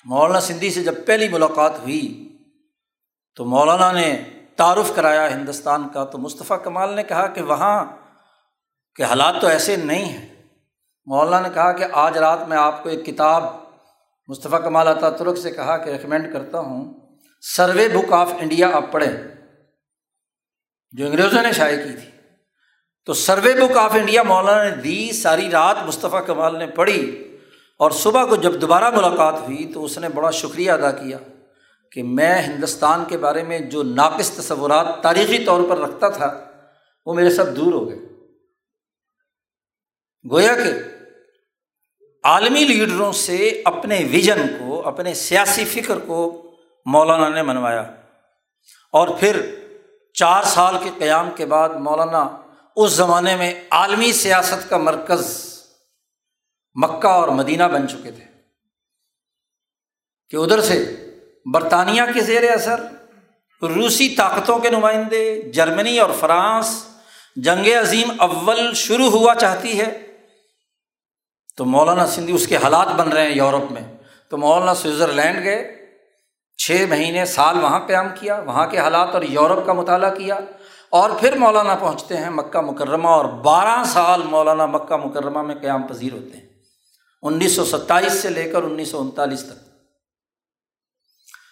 مولانا 0.05 0.39
سندھی 0.39 0.71
سے 0.71 0.83
جب 0.83 0.93
پہلی 1.05 1.27
ملاقات 1.27 1.79
ہوئی 1.79 2.37
تو 3.35 3.45
مولانا 3.45 3.91
نے 3.91 4.23
تعارف 4.55 4.91
کرایا 4.95 5.31
ہندوستان 5.31 5.89
کا، 5.89 6.03
تو 6.03 6.17
مصطفیٰ 6.17 6.63
کمال 6.63 6.93
نے 6.93 7.03
کہا 7.03 7.27
کہ 7.27 7.41
وہاں 7.41 7.85
کے 8.95 9.03
حالات 9.03 9.35
تو 9.41 9.47
ایسے 9.47 9.75
نہیں 9.75 10.05
ہیں۔ 10.05 10.43
مولانا 11.05 11.47
نے 11.47 11.53
کہا 11.53 11.71
کہ 11.71 11.85
آج 11.91 12.17
رات 12.17 12.47
میں 12.47 12.57
آپ 12.57 12.83
کو 12.83 12.89
ایک 12.89 13.05
کتاب 13.05 13.43
مصطفیٰ 14.27 14.63
کمال 14.63 14.87
عطا 14.87 15.09
ترک 15.09 15.37
سے 15.37 15.51
کہا 15.51 15.77
کہ 15.77 15.89
ریکمینڈ 15.89 16.33
کرتا 16.33 16.59
ہوں۔ 16.59 16.93
سروے 17.41 17.87
بک 17.87 18.13
آف 18.13 18.29
انڈیا 18.37 18.69
آپ 18.73 18.83
پڑھیں۔ 18.91 19.11
جو 20.91 21.05
انگریزوں 21.05 21.41
نے 21.41 21.51
شائع 21.51 21.87
کی 21.87 21.93
تھی۔ 21.93 22.16
تو 23.07 23.13
سروے 23.13 23.53
بک 23.53 23.77
آف 23.77 23.93
انڈیا 23.93 24.23
مولانا 24.23 24.63
نے 24.63 24.81
دی، 24.81 25.11
ساری 25.11 25.51
رات 25.51 25.75
مصطفیٰ 25.85 26.25
کمال 26.25 26.59
نے 26.59 26.67
پڑھی 26.67 27.37
اور 27.79 27.91
صبح 27.91 28.25
کو 28.25 28.35
جب 28.35 28.61
دوبارہ 28.61 28.89
ملاقات 28.89 29.33
ہوئی 29.33 29.71
تو 29.73 29.85
اس 29.85 29.97
نے 29.97 30.09
بڑا 30.09 30.31
شکریہ 30.31 30.71
ادا 30.71 30.91
کیا 30.91 31.17
کہ 31.91 32.03
میں 32.03 32.41
ہندوستان 32.41 33.05
کے 33.05 33.17
بارے 33.17 33.43
میں 33.43 33.59
جو 33.59 33.83
ناقص 33.83 34.31
تصورات 34.31 34.85
تاریخی 35.01 35.45
طور 35.45 35.69
پر 35.69 35.77
رکھتا 35.77 36.09
تھا، 36.09 36.45
وہ 37.05 37.13
میرے 37.13 37.29
سب 37.29 37.55
دور 37.55 37.73
ہو 37.73 37.89
گئے۔ 37.89 37.99
گویا 40.31 40.55
کہ 40.55 40.71
عالمی 42.23 42.63
لیڈروں 42.63 43.11
سے 43.11 43.61
اپنے 43.65 44.07
ویژن 44.11 44.47
کو، 44.59 44.87
اپنے 44.87 45.13
سیاسی 45.13 45.65
فکر 45.65 45.99
کو 45.99 46.51
مولانا 46.85 47.29
نے 47.29 47.41
منوایا۔ 47.41 47.83
اور 48.91 49.07
پھر 49.19 49.55
چار 50.13 50.43
سال 50.43 50.75
کے 50.83 50.89
قیام 50.97 51.29
کے 51.35 51.45
بعد 51.45 51.69
مولانا 51.69 52.29
اس 52.77 52.91
زمانے 52.91 53.35
میں 53.35 53.53
عالمی 53.71 54.13
سیاست 54.13 54.69
کا 54.69 54.77
مرکز 54.77 55.53
مکہ 56.73 57.07
اور 57.07 57.27
مدینہ 57.27 57.63
بن 57.63 57.87
چکے 57.89 58.11
تھے۔ 58.11 58.23
کہ 60.29 60.35
ادھر 60.35 60.61
سے 60.61 61.07
برطانیہ 61.53 62.01
کے 62.13 62.21
زیر 62.21 62.51
اثر، 62.51 62.79
روسی 63.61 64.09
طاقتوں 64.09 64.59
کے 64.59 64.69
نمائندے، 64.69 65.41
جرمنی 65.41 65.99
اور 65.99 66.09
فرانس 66.19 66.85
جنگ 67.35 67.67
عظیم 67.81 68.11
اول 68.17 68.73
شروع 68.73 69.09
ہوا 69.09 69.35
چاہتی 69.35 69.79
ہے، 69.79 70.07
تو 71.57 71.65
مولانا 71.65 72.07
سندھی 72.07 72.33
اس 72.33 72.47
کے 72.47 72.57
حالات 72.57 72.87
بن 72.87 73.09
رہے 73.09 73.21
ہیں 73.21 73.35
یورپ 73.35 73.71
میں۔ 73.71 73.97
تو 74.29 74.37
مولانا 74.37 74.75
سوئٹزرلینڈ 74.75 75.43
گئے، 75.43 75.85
چھ 76.57 76.85
مہینے 76.89 77.25
سال 77.25 77.59
وہاں 77.63 77.79
قیام 77.79 78.07
کیا، 78.19 78.39
وہاں 78.39 78.67
کے 78.67 78.77
حالات 78.77 79.09
اور 79.13 79.21
یورپ 79.21 79.65
کا 79.65 79.73
مطالعہ 79.73 80.15
کیا۔ 80.15 80.39
اور 80.89 81.09
پھر 81.19 81.37
مولانا 81.37 81.75
پہنچتے 81.75 82.17
ہیں 82.17 82.29
مکہ 82.29 82.61
مکرمہ 82.61 83.07
اور 83.07 83.25
بارہ 83.25 83.83
سال 83.83 84.23
مولانا 84.23 84.65
مکہ 84.65 84.97
مکرمہ 84.97 85.41
میں 85.41 85.55
قیام 85.55 85.83
پذیر 85.83 86.13
ہوتے 86.13 86.37
ہیں۔ 86.37 86.47
انیس 87.21 87.55
سو 87.55 87.65
ستائیس 87.65 88.13
سے 88.13 88.29
لے 88.29 88.49
کر 88.49 88.63
انیس 88.63 88.91
سو 88.91 88.99
انتالیس 88.99 89.43
تک۔ 89.43 89.67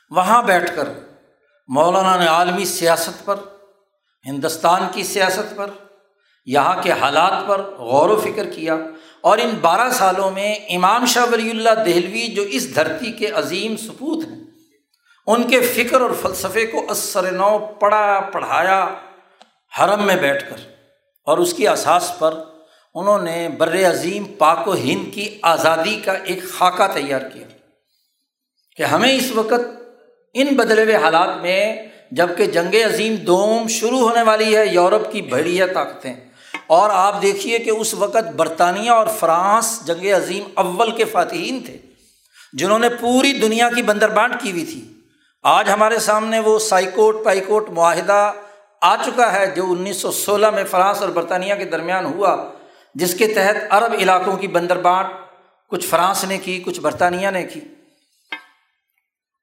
وہاں 0.10 0.44
بیٹھ 0.44 0.76
کر 0.76 0.90
مولانا 1.68 2.16
نے 2.18 2.28
عالمی 2.28 2.66
سیاست 2.66 3.26
پر، 3.26 3.36
ہندوستان 4.26 4.88
کی 4.92 5.04
سیاست 5.04 5.56
پر، 5.56 5.72
یہاں 6.46 6.82
کے 6.82 6.92
حالات 6.92 7.48
پر 7.48 7.62
غور 7.62 8.10
و 8.10 8.22
فکر 8.22 8.50
کیا 8.50 8.76
اور 9.22 9.38
ان 9.38 9.50
بارہ 9.62 9.90
سالوں 9.90 10.32
میں 10.32 10.56
امام 10.70 11.06
شاہ 11.06 11.26
ولی 11.32 11.50
اللہ 11.50 11.70
دہلوی 11.70 12.28
جو 12.28 12.42
اس 12.42 12.76
دھرتی 12.76 13.12
کے 13.12 13.28
عظیم 13.28 13.78
سپوت 13.78 14.26
ہیں، 14.26 14.40
ان 15.28 15.44
کے 15.44 15.60
فکر 15.60 16.02
اور 16.02 16.12
فلسفے 16.22 16.66
کو 16.66 16.86
اثر 16.90 17.32
نو 17.32 17.58
پڑھا 17.80 18.20
پڑھایا 18.34 18.96
حرم 19.80 20.06
میں 20.06 20.16
بیٹھ 20.16 20.50
کر 20.50 20.56
اور 21.26 21.38
اس 21.38 21.54
کی 21.54 21.68
اساس 21.68 22.12
پر 22.20 22.44
انہوں 22.96 23.22
نے 23.22 23.50
بر 23.50 23.90
عظیم 23.90 24.24
پاک 24.38 24.68
و 24.68 24.74
ہند 24.74 25.14
کی 25.14 25.40
آزادی 25.42 26.02
کا 26.06 26.12
ایک 26.12 26.44
خاکہ 26.50 26.94
تیار 26.94 27.22
کیا 27.22 27.48
کہ 28.76 28.84
ہمیں 28.84 29.12
اس 29.12 29.32
وقت 29.32 29.82
ان 30.34 30.48
بدلے 30.56 30.84
ہوئے 30.84 30.96
حالات 30.96 31.42
میں 31.42 31.88
جبکہ 32.12 32.46
جنگ 32.46 32.76
عظیم 32.86 33.16
دوم 33.16 33.68
شروع 33.68 34.00
ہونے 34.00 34.22
والی 34.22 34.58
ہے، 34.58 34.68
یورپ 34.68 35.12
کی 35.12 35.22
بڑھیا 35.22 35.68
طاقتیں۔ 35.68 36.16
اور 36.68 36.90
آپ 36.94 37.22
دیکھیے 37.22 37.60
کہ 37.60 37.70
اس 37.70 37.94
وقت 37.94 38.36
برطانیہ 38.36 38.92
اور 38.92 39.08
فرانس 39.20 39.82
جنگ 39.88 40.06
عظیم 40.06 40.44
اول 40.54 40.92
کے 40.92 41.06
فاتحین 41.06 41.64
تھے، 41.66 41.78
جنہوں 42.54 42.80
نے 42.80 42.90
پوری 42.90 43.34
دنیا 43.34 43.70
کی 43.76 43.82
بندر 43.82 44.10
بانٹ 44.10 44.42
کی 44.42 44.52
ہوئی 44.52 44.66
تھی۔ 44.66 44.94
آج 45.44 45.70
ہمارے 45.70 46.00
سامنے 46.00 46.40
وہ 46.40 46.60
سائیکوٹ، 46.60 47.26
پائیکوٹ، 47.26 47.70
معاہدہ 47.70 48.34
آ 48.86 48.96
چکا 48.96 49.32
ہے 49.34 49.46
جو 49.46 49.66
انیس 49.72 49.98
سو 49.98 50.12
سولہ 50.12 50.50
میں 50.50 50.64
فرانس 50.64 51.02
اور 51.02 51.10
برطانیہ 51.10 51.56
کے 51.56 51.66
درمیان 51.66 52.06
ہوا، 52.06 52.52
جس 52.96 53.14
کے 53.14 53.28
تحت 53.28 53.56
عرب 53.70 53.94
علاقوں 54.00 54.38
کی 54.38 54.48
بندر 54.48 54.78
بانٹ 54.78 55.08
کچھ 55.70 55.88
فرانس 55.88 56.24
نے 56.24 56.38
کی، 56.38 56.64
کچھ 56.66 56.80
برطانیہ 56.80 57.30
نے 57.30 57.44
کی۔ 57.44 57.60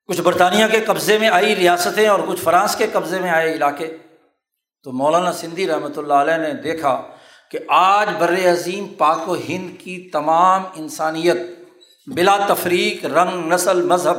کچھ 0.07 0.20
برطانیہ 0.20 0.66
کے 0.72 0.81
قبضے 0.81 1.18
میں 1.18 1.28
آئی 1.28 1.57
ریاستیں 1.57 2.09
اور 2.09 2.20
کچھ 2.26 2.40
فرانس 2.40 2.76
کے 2.76 2.87
قبضے 2.92 3.18
میں 3.18 3.31
آئے 3.31 3.55
علاقے۔ 3.55 3.96
تو 4.83 4.92
مولانا 4.92 5.33
سندھی 5.33 5.66
رحمۃ 5.68 5.96
اللہ 5.96 6.14
علیہ 6.14 6.37
نے 6.37 6.52
دیکھا 6.52 7.02
کہ 7.50 7.59
آج 7.68 8.09
بر 8.18 8.35
عظیم 8.52 8.87
پاک 8.88 9.28
و 9.28 9.37
ہند 9.48 9.81
کی 9.81 10.11
تمام 10.12 10.62
انسانیت 10.74 11.37
بلا 12.07 12.37
تفریق، 12.48 13.05
رنگ، 13.05 13.52
نسل، 13.52 13.83
مذہب، 13.83 14.16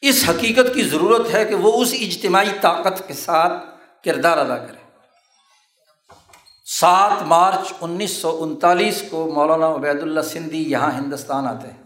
اس 0.00 0.24
حقیقت 0.28 0.74
کی 0.74 0.82
ضرورت 0.82 1.34
ہے 1.34 1.44
کہ 1.44 1.54
وہ 1.54 1.82
اس 1.82 1.94
اجتماعی 2.00 2.50
طاقت 2.60 3.08
کے 3.08 3.14
ساتھ 3.14 3.73
کردار 4.04 4.38
ادا 4.38 4.58
کرے۔ 4.58 4.84
سات 6.80 7.22
مارچ 7.22 7.72
انیس 7.80 8.10
سو 8.10 8.42
انتالیس 8.42 9.02
کو 9.10 9.32
مولانا 9.34 9.74
عبید 9.74 10.02
اللہ 10.02 10.20
سندھی 10.20 10.70
یہاں 10.70 10.92
ہندوستان 10.92 11.46
آتے 11.46 11.68
ہیں۔ 11.68 11.82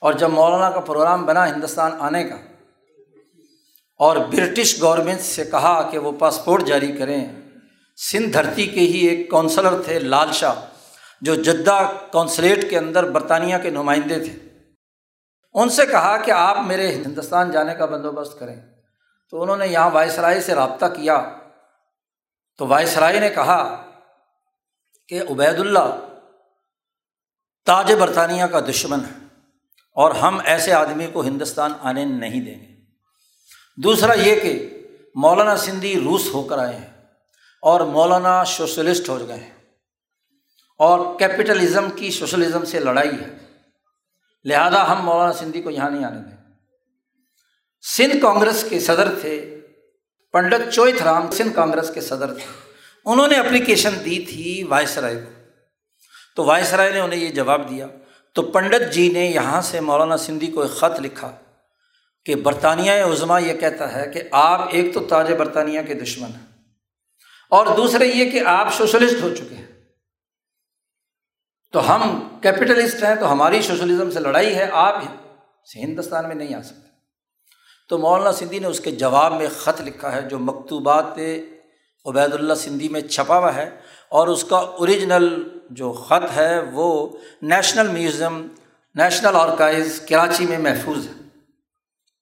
اور 0.00 0.12
جب 0.12 0.30
مولانا 0.30 0.70
کا 0.70 0.80
پروگرام 0.80 1.26
بنا 1.26 1.48
ہندوستان 1.48 1.92
آنے 1.98 2.24
کا، 2.24 2.36
اور 3.98 4.16
برٹش 4.16 4.80
گورنمنٹ 4.80 5.20
سے 5.20 5.44
کہا 5.44 5.88
کہ 5.90 5.98
وہ 5.98 6.12
پاسپورٹ 6.12 6.64
جاری 6.64 6.92
کریں، 6.92 7.28
سندھ 8.12 8.32
دھرتی 8.32 8.66
کے 8.66 8.80
ہی 8.80 9.06
ایک 9.08 9.30
کونسلر 9.30 9.82
تھے، 9.82 9.98
لال 9.98 10.32
شاہ، 10.32 10.54
جو 11.20 11.34
جدہ 11.34 11.90
کونسلیٹ 12.12 12.70
کے 12.70 12.78
اندر 12.78 13.10
برطانیہ 13.10 13.56
کے 13.62 13.70
نمائندے 13.70 14.18
تھے۔ 14.18 14.48
ان 15.54 15.68
سے 15.68 15.86
کہا 15.86 16.16
کہ 16.16 16.30
آپ 16.30 16.58
میرے 16.66 16.94
ہندوستان 16.94 17.50
جانے 17.50 17.74
کا 17.74 17.84
بندوبست 17.84 18.40
کریں۔ 18.40 18.69
تو 19.30 19.42
انہوں 19.42 19.56
نے 19.56 19.66
یہاں 19.66 19.90
وائسرائے 19.90 20.40
سے 20.40 20.54
رابطہ 20.54 20.86
کیا۔ 20.86 21.36
تو 22.58 22.66
وائسرائے 22.66 23.20
نے 23.20 23.30
کہا 23.30 23.90
کہ 25.08 25.22
عبید 25.30 25.60
اللہ 25.60 26.06
تاج 27.66 27.92
برطانیہ 27.92 28.44
کا 28.44 28.60
دشمن 28.60 29.00
ہے 29.00 29.26
اور 29.92 30.10
ہم 30.10 30.40
ایسے 30.44 30.72
آدمی 30.72 31.06
کو 31.06 31.20
ہندوستان 31.20 31.72
آنے 31.82 32.04
نہیں 32.04 32.40
دیں 32.40 32.60
گے۔ 32.60 32.74
دوسرا 33.76 34.12
یہ 34.12 34.40
کہ 34.40 34.82
مولانا 35.14 35.56
سندھی 35.56 36.00
روس 36.00 36.28
ہو 36.34 36.42
کر 36.42 36.58
آئے 36.58 36.76
ہیں 36.76 37.06
اور 37.62 37.80
مولانا 37.80 38.44
سوشلسٹ 38.44 39.08
ہو 39.08 39.28
گئے 39.28 39.36
ہیں 39.36 39.54
اور 40.78 41.18
کیپٹلزم 41.18 41.90
کی 41.90 42.10
سوشلزم 42.10 42.64
سے 42.64 42.80
لڑائی 42.80 43.20
ہے۔ 43.20 43.38
لہذا 44.44 44.92
ہم 44.92 45.04
مولانا 45.04 45.32
سندھی 45.32 45.62
کو 45.62 45.70
یہاں 45.70 45.90
نہیں 45.90 46.04
آنے 46.04 46.20
دیں۔ 46.20 46.39
سندھ 47.80 48.16
کانگریس 48.22 48.64
کے 48.68 48.80
صدر 48.80 49.14
تھے، 49.20 49.60
پنڈت 50.32 50.72
چوئتھ 50.72 51.02
رام 51.02 51.30
سندھ 51.30 51.54
کانگریس 51.54 51.90
کے 51.94 52.00
صدر 52.00 52.34
تھے۔ 52.34 52.70
انہوں 53.04 53.28
نے 53.28 53.36
اپلیکیشن 53.36 53.94
دی 54.04 54.24
تھی 54.24 54.62
وائس 54.62 54.98
رائے 54.98 55.16
کو۔ 55.16 55.30
تو 56.36 56.44
وائس 56.44 56.74
رائے 56.74 56.92
نے 56.92 57.00
انہیں 57.00 57.20
یہ 57.20 57.30
جواب 57.30 57.70
دیا۔ 57.70 57.86
تو 58.34 58.42
پنڈت 58.42 58.92
جی 58.92 59.12
نے 59.12 59.26
یہاں 59.26 59.60
سے 59.60 59.80
مولانا 59.80 60.16
سندھی 60.16 60.46
کو 60.46 60.62
ایک 60.62 60.70
خط 60.70 61.00
لکھا 61.00 61.36
کہ 62.24 62.34
برطانیہ 62.34 62.92
عظما 62.92 63.38
یہ 63.38 63.54
کہتا 63.54 63.94
ہے 63.94 64.10
کہ 64.14 64.22
آپ 64.32 64.68
ایک 64.70 64.94
تو 64.94 65.00
تاج 65.00 65.32
برطانیہ 65.32 65.82
کے 65.82 65.94
دشمن 65.94 66.28
ہیں 66.28 66.46
اور 67.50 67.76
دوسرے 67.76 68.06
یہ 68.06 68.30
کہ 68.30 68.40
آپ 68.46 68.74
سوشلسٹ 68.74 69.22
ہو 69.22 69.34
چکے 69.34 69.54
ہیں۔ 69.54 69.66
تو 71.72 71.94
ہم 71.94 72.28
کیپٹلسٹ 72.42 73.04
ہیں 73.04 73.14
تو 73.14 73.32
ہماری 73.32 73.62
سوشلزم 73.62 74.10
سے 74.10 74.20
لڑائی 74.20 74.54
ہے، 74.54 74.68
آپ 74.72 75.02
ہندوستان 75.76 76.28
میں 76.28 76.34
نہیں 76.34 76.54
آ 76.54 76.62
سکتے۔ 76.62 76.89
تو 77.90 77.98
مولانا 77.98 78.32
سندھی 78.32 78.58
نے 78.58 78.66
اس 78.66 78.80
کے 78.80 78.90
جواب 78.90 79.32
میں 79.32 79.46
خط 79.58 79.80
لکھا 79.80 80.12
ہے 80.12 80.22
جو 80.22 80.38
مکتوبات 80.38 81.18
عبید 82.04 82.32
اللہ 82.32 82.54
سندھی 82.54 82.88
میں 82.88 83.00
چھپا 83.00 83.38
ہوا 83.38 83.54
ہے 83.54 83.70
اور 84.08 84.28
اس 84.28 84.44
کا 84.44 84.56
اوریجنل 84.56 85.58
جو 85.70 85.92
خط 85.92 86.36
ہے 86.36 86.60
وہ 86.72 87.08
national 87.42 87.88
museum, 87.88 88.46
national 88.94 89.36
archives 89.36 90.02
Karachi 90.08 90.46
میں 90.46 90.58
محفوظ 90.58 91.08
ہے۔ 91.08 91.12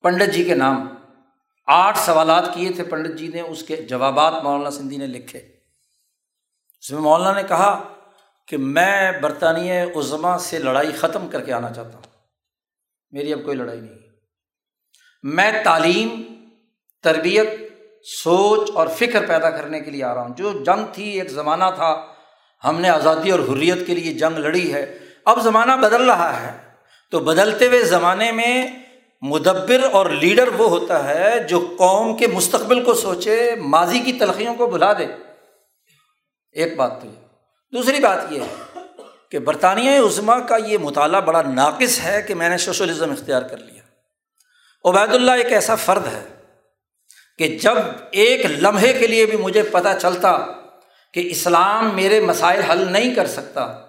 پنڈت 0.02 0.34
جی 0.34 0.44
کے 0.44 0.54
نام۔ 0.54 0.94
آٹھ 1.66 1.98
سوالات 1.98 2.54
کیے 2.54 2.70
تھے 2.70 2.84
پنڈت 2.84 3.18
جی 3.18 3.28
نے، 3.28 3.40
اس 3.40 3.62
کے 3.62 3.76
جوابات 3.76 4.44
مولانا 4.44 4.70
سندھی 4.70 4.96
نے 4.96 5.06
لکھے۔ 5.06 5.38
اس 6.80 6.90
میں 6.90 7.00
مولانا 7.00 7.40
نے 7.40 7.48
کہا 7.48 7.82
کہ 8.46 8.56
میں 8.56 9.12
برطانیہ 9.20 9.72
عظما 9.96 10.38
سے 10.38 10.58
لڑائی 10.58 10.92
ختم 10.92 11.28
کر 11.28 11.40
کے 11.40 11.52
آنا 11.52 11.70
چاہتا 11.70 11.94
ہوں۔ 11.94 12.02
میری 13.10 13.32
اب 13.32 13.40
کوئی 13.44 13.56
لڑائی 13.56 13.80
نہیں۔ 13.80 14.07
میں 15.22 15.64
تعلیم، 15.64 16.22
تربیت، 17.02 17.48
سوچ 18.22 18.70
اور 18.74 18.88
فکر 18.88 19.26
پیدا 19.26 19.50
کرنے 19.50 19.80
کے 19.80 19.90
لیے 19.90 20.04
آ 20.04 20.14
رہا 20.14 20.22
ہوں۔ 20.22 20.34
جو 20.36 20.52
جنگ 20.52 20.84
تھی، 20.92 21.18
ایک 21.18 21.30
زمانہ 21.30 21.64
تھا، 21.74 22.06
ہم 22.64 22.80
نے 22.80 22.88
آزادی 22.88 23.30
اور 23.30 23.40
حریت 23.40 23.86
کے 23.86 23.94
لیے 23.94 24.12
جنگ 24.14 24.38
لڑی 24.38 24.74
ہے۔ 24.74 24.98
اب 25.24 25.42
زمانہ 25.42 25.72
بدل 25.72 26.02
رہا 26.02 26.46
ہے۔ 26.46 26.68
تو 27.10 27.18
بدلتے 27.18 27.66
ہوئے 27.66 27.84
زمانے 27.84 28.32
میں 28.32 28.66
مدبر 29.20 29.84
اور 29.92 30.06
لیڈر 30.06 30.48
وہ 30.48 30.68
ہوتا 30.68 31.08
ہے 31.08 31.38
جو 31.48 31.74
قوم 31.78 32.16
کے 32.16 32.26
مستقبل 32.26 32.84
کو 32.84 32.94
سوچے، 32.94 33.54
ماضی 33.60 33.98
کی 33.98 34.12
تلخیوں 34.12 34.54
کو 34.54 34.66
بھلا 34.66 34.92
دے۔ 34.92 35.06
ایک 36.52 36.76
بات 36.76 37.02
تو 37.02 37.06
یہ۔ 37.06 37.26
دوسری 37.72 38.00
بات 38.00 38.18
یہ 38.30 38.40
ہے 38.40 38.78
کہ 39.30 39.38
برطانیہ 39.38 39.98
عظما 39.98 40.40
کا 40.40 40.56
یہ 40.56 40.78
مطالعہ 40.78 41.20
بڑا 41.20 41.42
ناقص 41.42 42.00
ہے 42.00 42.22
کہ 42.22 42.34
میں 42.34 42.48
نے 42.48 42.56
سوشلزم 42.56 43.10
اختیار 43.10 43.42
کر 43.42 43.58
لیا۔ 43.58 43.77
عبید 44.84 45.14
اللہ 45.14 45.30
ایک 45.30 45.52
ایسا 45.52 45.74
فرد 45.74 46.06
ہے 46.06 46.24
کہ 47.38 47.58
جب 47.58 47.74
ایک 48.10 48.46
لمحے 48.46 48.92
کے 48.92 49.06
لیے 49.06 49.26
بھی 49.26 49.38
مجھے 49.38 49.62
پتہ 49.62 49.88
چلتا 50.02 50.46
کہ 51.14 51.28
اسلام 51.30 51.96
میرے 51.96 52.20
مسائل 52.20 52.62
حل 52.62 52.92
نہیں 52.92 53.14
کر 53.14 53.26
سکتا، 53.26 53.86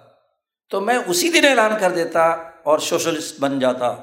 تو 0.70 0.80
میں 0.80 0.98
اسی 1.06 1.28
دن 1.28 1.46
اعلان 1.48 1.72
کر 1.80 1.90
دیتا 1.90 2.28
اور 2.62 2.78
سوشلسٹ 2.78 3.40
بن 3.40 3.58
جاتا۔ 3.58 3.94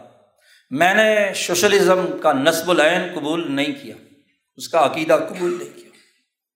میں 0.69 0.93
نے 0.93 1.33
سوشلزم 1.35 2.05
کا 2.21 2.33
نصب 2.33 2.69
العین 2.69 3.01
قبول 3.15 3.51
نہیں 3.51 3.73
کیا، 3.81 3.95
اس 4.55 4.69
کا 4.69 4.85
عقیدہ 4.85 5.17
قبول 5.29 5.57
نہیں 5.59 5.77
کیا۔ 5.77 5.89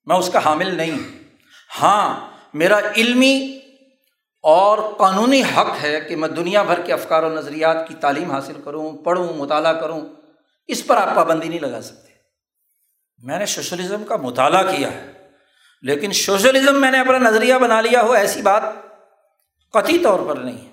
میں 0.06 0.16
اس 0.16 0.30
کا 0.34 0.40
حامل 0.46 0.76
نہیں۔ 0.76 0.92
ہوں 0.92 1.24
ہاں 1.82 2.32
میرا 2.54 2.80
علمی 2.98 3.60
اور 4.44 4.78
قانونی 4.98 5.42
حق 5.42 5.84
ہے 5.84 6.02
کہ 6.02 6.16
میں 6.16 6.28
دنیا 6.28 6.64
بھر 6.64 6.82
کے 6.82 6.94
افکار 6.94 7.24
و 7.24 7.34
نظریات 7.34 7.88
کی 7.88 7.94
تعلیم 7.94 8.32
حاصل 8.32 8.54
کروں، 8.64 8.92
پڑھوں، 8.92 9.34
مطالعہ 9.34 9.74
کروں۔ 9.74 10.02
اس 10.68 10.86
پر 10.88 10.98
آپ 10.98 11.16
پابندی 11.16 11.48
نہیں 11.48 11.60
لگا 11.60 11.82
سکتے۔ 11.82 12.10
میں 13.20 13.40
نے 13.40 13.46
سوشلزم 13.46 14.04
کا 14.04 14.16
مطالعہ 14.16 14.64
کیا 14.64 14.92
ہے، 14.92 15.12
لیکن 15.84 16.14
سوشلزم 16.14 16.82
میں 16.82 16.92
نے 16.92 17.00
اپنا 17.00 17.18
نظریہ 17.18 17.56
بنا 17.56 17.82
لیا 17.82 18.02
ہو، 18.02 18.12
ایسی 18.12 18.42
بات 18.42 18.64
قطعی 19.74 19.98
طور 20.00 20.20
پر 20.28 20.38
نہیں 20.38 20.66
ہے۔ 20.66 20.70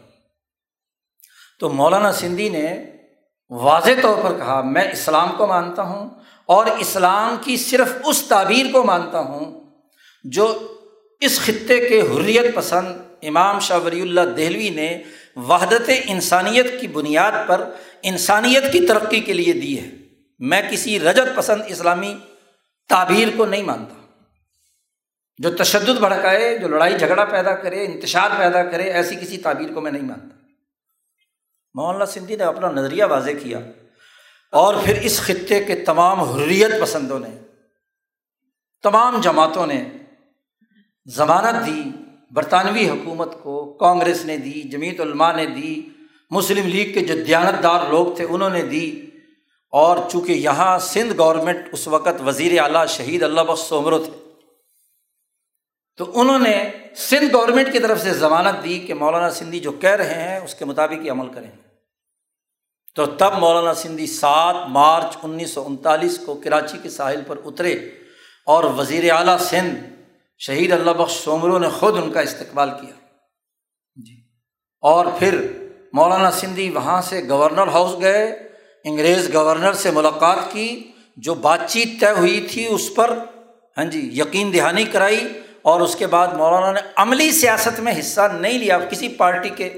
تو 1.60 1.68
مولانا 1.68 2.12
سندھی 2.12 2.48
نے 2.48 2.84
واضح 3.50 3.90
طور 4.02 4.22
پر 4.22 4.36
کہا، 4.38 4.60
میں 4.62 4.92
اسلام 4.92 5.32
کو 5.36 5.46
مانتا 5.46 5.82
ہوں 5.82 6.10
اور 6.44 6.66
اسلام 6.78 7.36
کی 7.44 7.56
صرف 7.56 7.88
اس 8.04 8.22
تعبیر 8.22 8.66
کو 8.72 8.84
مانتا 8.84 9.20
ہوں 9.20 9.44
جو 10.24 10.46
اس 11.20 11.40
خطے 11.40 11.88
کے 11.88 12.00
حریت 12.00 12.54
پسند 12.54 13.00
امام 13.22 13.58
شاہ 13.58 13.78
ولی 13.78 14.00
اللہ 14.00 14.20
دہلوی 14.36 14.68
نے 14.70 15.02
وحدت 15.38 15.90
انسانیت 16.04 16.80
کی 16.80 16.88
بنیاد 16.88 17.32
پر 17.46 17.70
انسانیت 18.02 18.72
کی 18.72 18.86
ترقی 18.86 19.20
کے 19.20 19.32
لیے 19.32 19.52
دی 19.52 19.80
ہے۔ 19.80 19.90
میں 20.38 20.62
کسی 20.70 21.00
رجت 21.00 21.36
پسند 21.36 21.62
اسلامی 21.66 22.18
تعبیر 22.88 23.28
کو 23.36 23.46
نہیں 23.46 23.62
مانتا۔ 23.62 23.94
جو 25.38 25.56
تشدد 25.56 25.98
بھڑکائے، 25.98 26.58
جو 26.58 26.68
لڑائی 26.68 26.98
جھگڑا 26.98 27.24
پیدا 27.24 27.54
کرے، 27.54 27.84
انتشار 27.84 28.30
پیدا 28.38 28.64
کرے، 28.64 28.82
ایسی 28.82 29.14
کسی 29.14 29.38
تعبیر 29.38 29.72
کو 29.72 29.80
میں 29.80 29.92
نہیں 29.92 30.02
مانتا۔ 30.02 30.34
مولانا 31.74 32.06
سندھی 32.06 32.36
نے 32.36 32.44
اپنا 32.44 32.70
نظریہ 32.70 33.04
واضح 33.04 33.30
کیا 33.42 33.58
اور 34.52 34.74
پھر 34.84 35.00
اس 35.00 35.20
خطے 35.20 35.64
کے 35.64 35.74
تمام 35.74 36.20
حریت 36.20 36.70
پسندوں 36.82 37.18
نے، 37.18 37.38
تمام 38.82 39.20
جماعتوں 39.20 39.66
نے 39.66 39.90
ضمانت 41.06 41.66
دی۔ 41.66 41.82
برطانوی 42.30 42.88
حکومت 42.88 43.42
کو 43.42 43.76
کانگریس 43.80 44.24
نے 44.24 44.36
دی 44.36 44.62
جمیعت 44.62 45.00
علماء 45.00 45.32
نے 45.32 45.46
دی، 45.46 45.88
مسلم 46.30 46.66
لیگ 46.66 46.92
کے 46.94 47.00
جو 47.00 47.24
دیانت 47.24 47.62
دار 47.62 47.88
لوگ 47.88 48.16
تھے 48.16 48.26
انہوں 48.30 48.50
نے 48.50 48.62
دی۔ 48.62 49.04
اور 49.72 49.98
چونکہ 50.10 50.32
یہاں 50.32 50.78
سندھ 50.78 51.18
گورنمنٹ 51.18 51.58
اس 51.72 51.88
وقت 51.88 52.22
وزیر 52.26 52.60
اعلیٰ 52.60 52.86
شہید 52.86 53.22
اللہ 53.22 53.40
بخش 53.40 53.62
سومرو 53.62 54.04
تھے، 54.04 54.30
تو 55.96 56.20
انہوں 56.20 56.38
نے 56.38 56.70
سندھ 56.96 57.34
گورنمنٹ 57.34 57.72
کی 57.72 57.78
طرف 57.78 58.02
سے 58.02 58.14
ضمانت 58.14 58.64
دی 58.64 58.78
کہ 58.78 58.94
مولانا 58.94 59.30
سندھی 59.30 59.60
جو 59.60 59.72
کہہ 59.72 59.90
رہے 59.90 60.14
ہیں، 60.14 60.40
اس 60.40 60.54
کے 60.54 60.64
مطابق 60.64 61.02
ہی 61.02 61.10
عمل 61.10 61.28
کریں۔ 61.28 61.50
تو 62.94 63.06
تب 63.06 63.38
مولانا 63.38 63.74
سندھی 63.74 64.06
سات 64.06 64.56
مارچ 64.68 65.16
انیس 65.22 65.50
سو 65.50 65.66
انتالیس 65.66 66.20
کو 66.26 66.34
کراچی 66.34 66.78
کے 66.82 66.90
ساحل 66.90 67.20
پر 67.26 67.36
اترے 67.44 67.72
اور 68.46 68.64
وزیر 68.64 69.12
اعلیٰ 69.12 69.38
سندھ 69.38 69.97
شہید 70.38 70.72
اللہ 70.72 70.90
بخش 70.90 71.12
سومرو 71.12 71.58
نے 71.58 71.68
خود 71.68 71.98
ان 71.98 72.12
کا 72.12 72.20
استقبال 72.20 72.70
کیا۔ 72.70 72.94
جی۔ 73.96 74.14
اور 74.80 75.06
پھر 75.18 75.46
مولانا 75.92 76.30
سندھی 76.30 76.70
وہاں 76.70 77.02
سے 77.02 77.28
گورنر 77.28 77.68
ہاؤس 77.68 78.00
گئے 78.00 78.26
انگریز 78.84 79.34
گورنر 79.34 79.72
سے 79.72 79.90
ملاقات 79.90 80.38
کی 80.52 80.92
جو 81.16 81.34
بات 81.34 81.60
چیت 81.68 82.00
طے 82.00 82.10
ہوئی 82.10 82.46
تھی 82.50 82.66
اس 82.66 82.94
پر 82.94 83.18
ہاں 83.76 83.84
جی 83.84 84.10
یقین 84.12 84.52
دہانی 84.52 84.84
کرائی 84.84 85.28
اور 85.62 85.80
اس 85.80 85.96
کے 85.96 86.06
بعد 86.06 86.28
مولانا 86.28 86.72
نے 86.72 86.80
عملی 86.96 87.30
سیاست 87.30 87.80
میں 87.80 88.00
حصہ 88.00 88.20
نہیں 88.20 88.58
لیا۔ 88.58 88.78
کسی 88.78 89.08
پارٹی 89.08 89.48
کے 89.48 89.68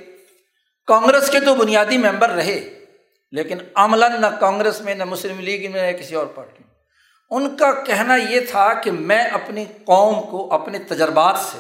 کانگریس 0.87 1.31
کے 1.31 1.41
تو 1.41 1.55
بنیادی 1.55 1.99
ممبر 1.99 2.31
رہے 2.31 2.85
لیکن 3.31 3.59
عملاً 3.75 4.21
نہ 4.21 4.27
کانگریس 4.41 4.81
میں 4.81 4.95
نہ 4.95 5.05
مسلم 5.05 5.41
لیگ 5.41 5.73
میں 5.73 5.93
نہ 5.93 5.99
کسی 5.99 6.15
اور 6.15 6.27
پارٹی 6.27 6.57
میں۔ 6.61 6.70
ان 7.31 7.57
کا 7.57 7.73
کہنا 7.73 8.17
یہ 8.17 8.41
تھا 8.51 8.75
کہ 8.75 8.91
میں 8.91 9.23
اپنی 9.23 9.65
قوم 9.85 10.21
کو 10.31 10.53
اپنے 10.53 10.79
تجربات 10.79 11.39
سے، 11.39 11.59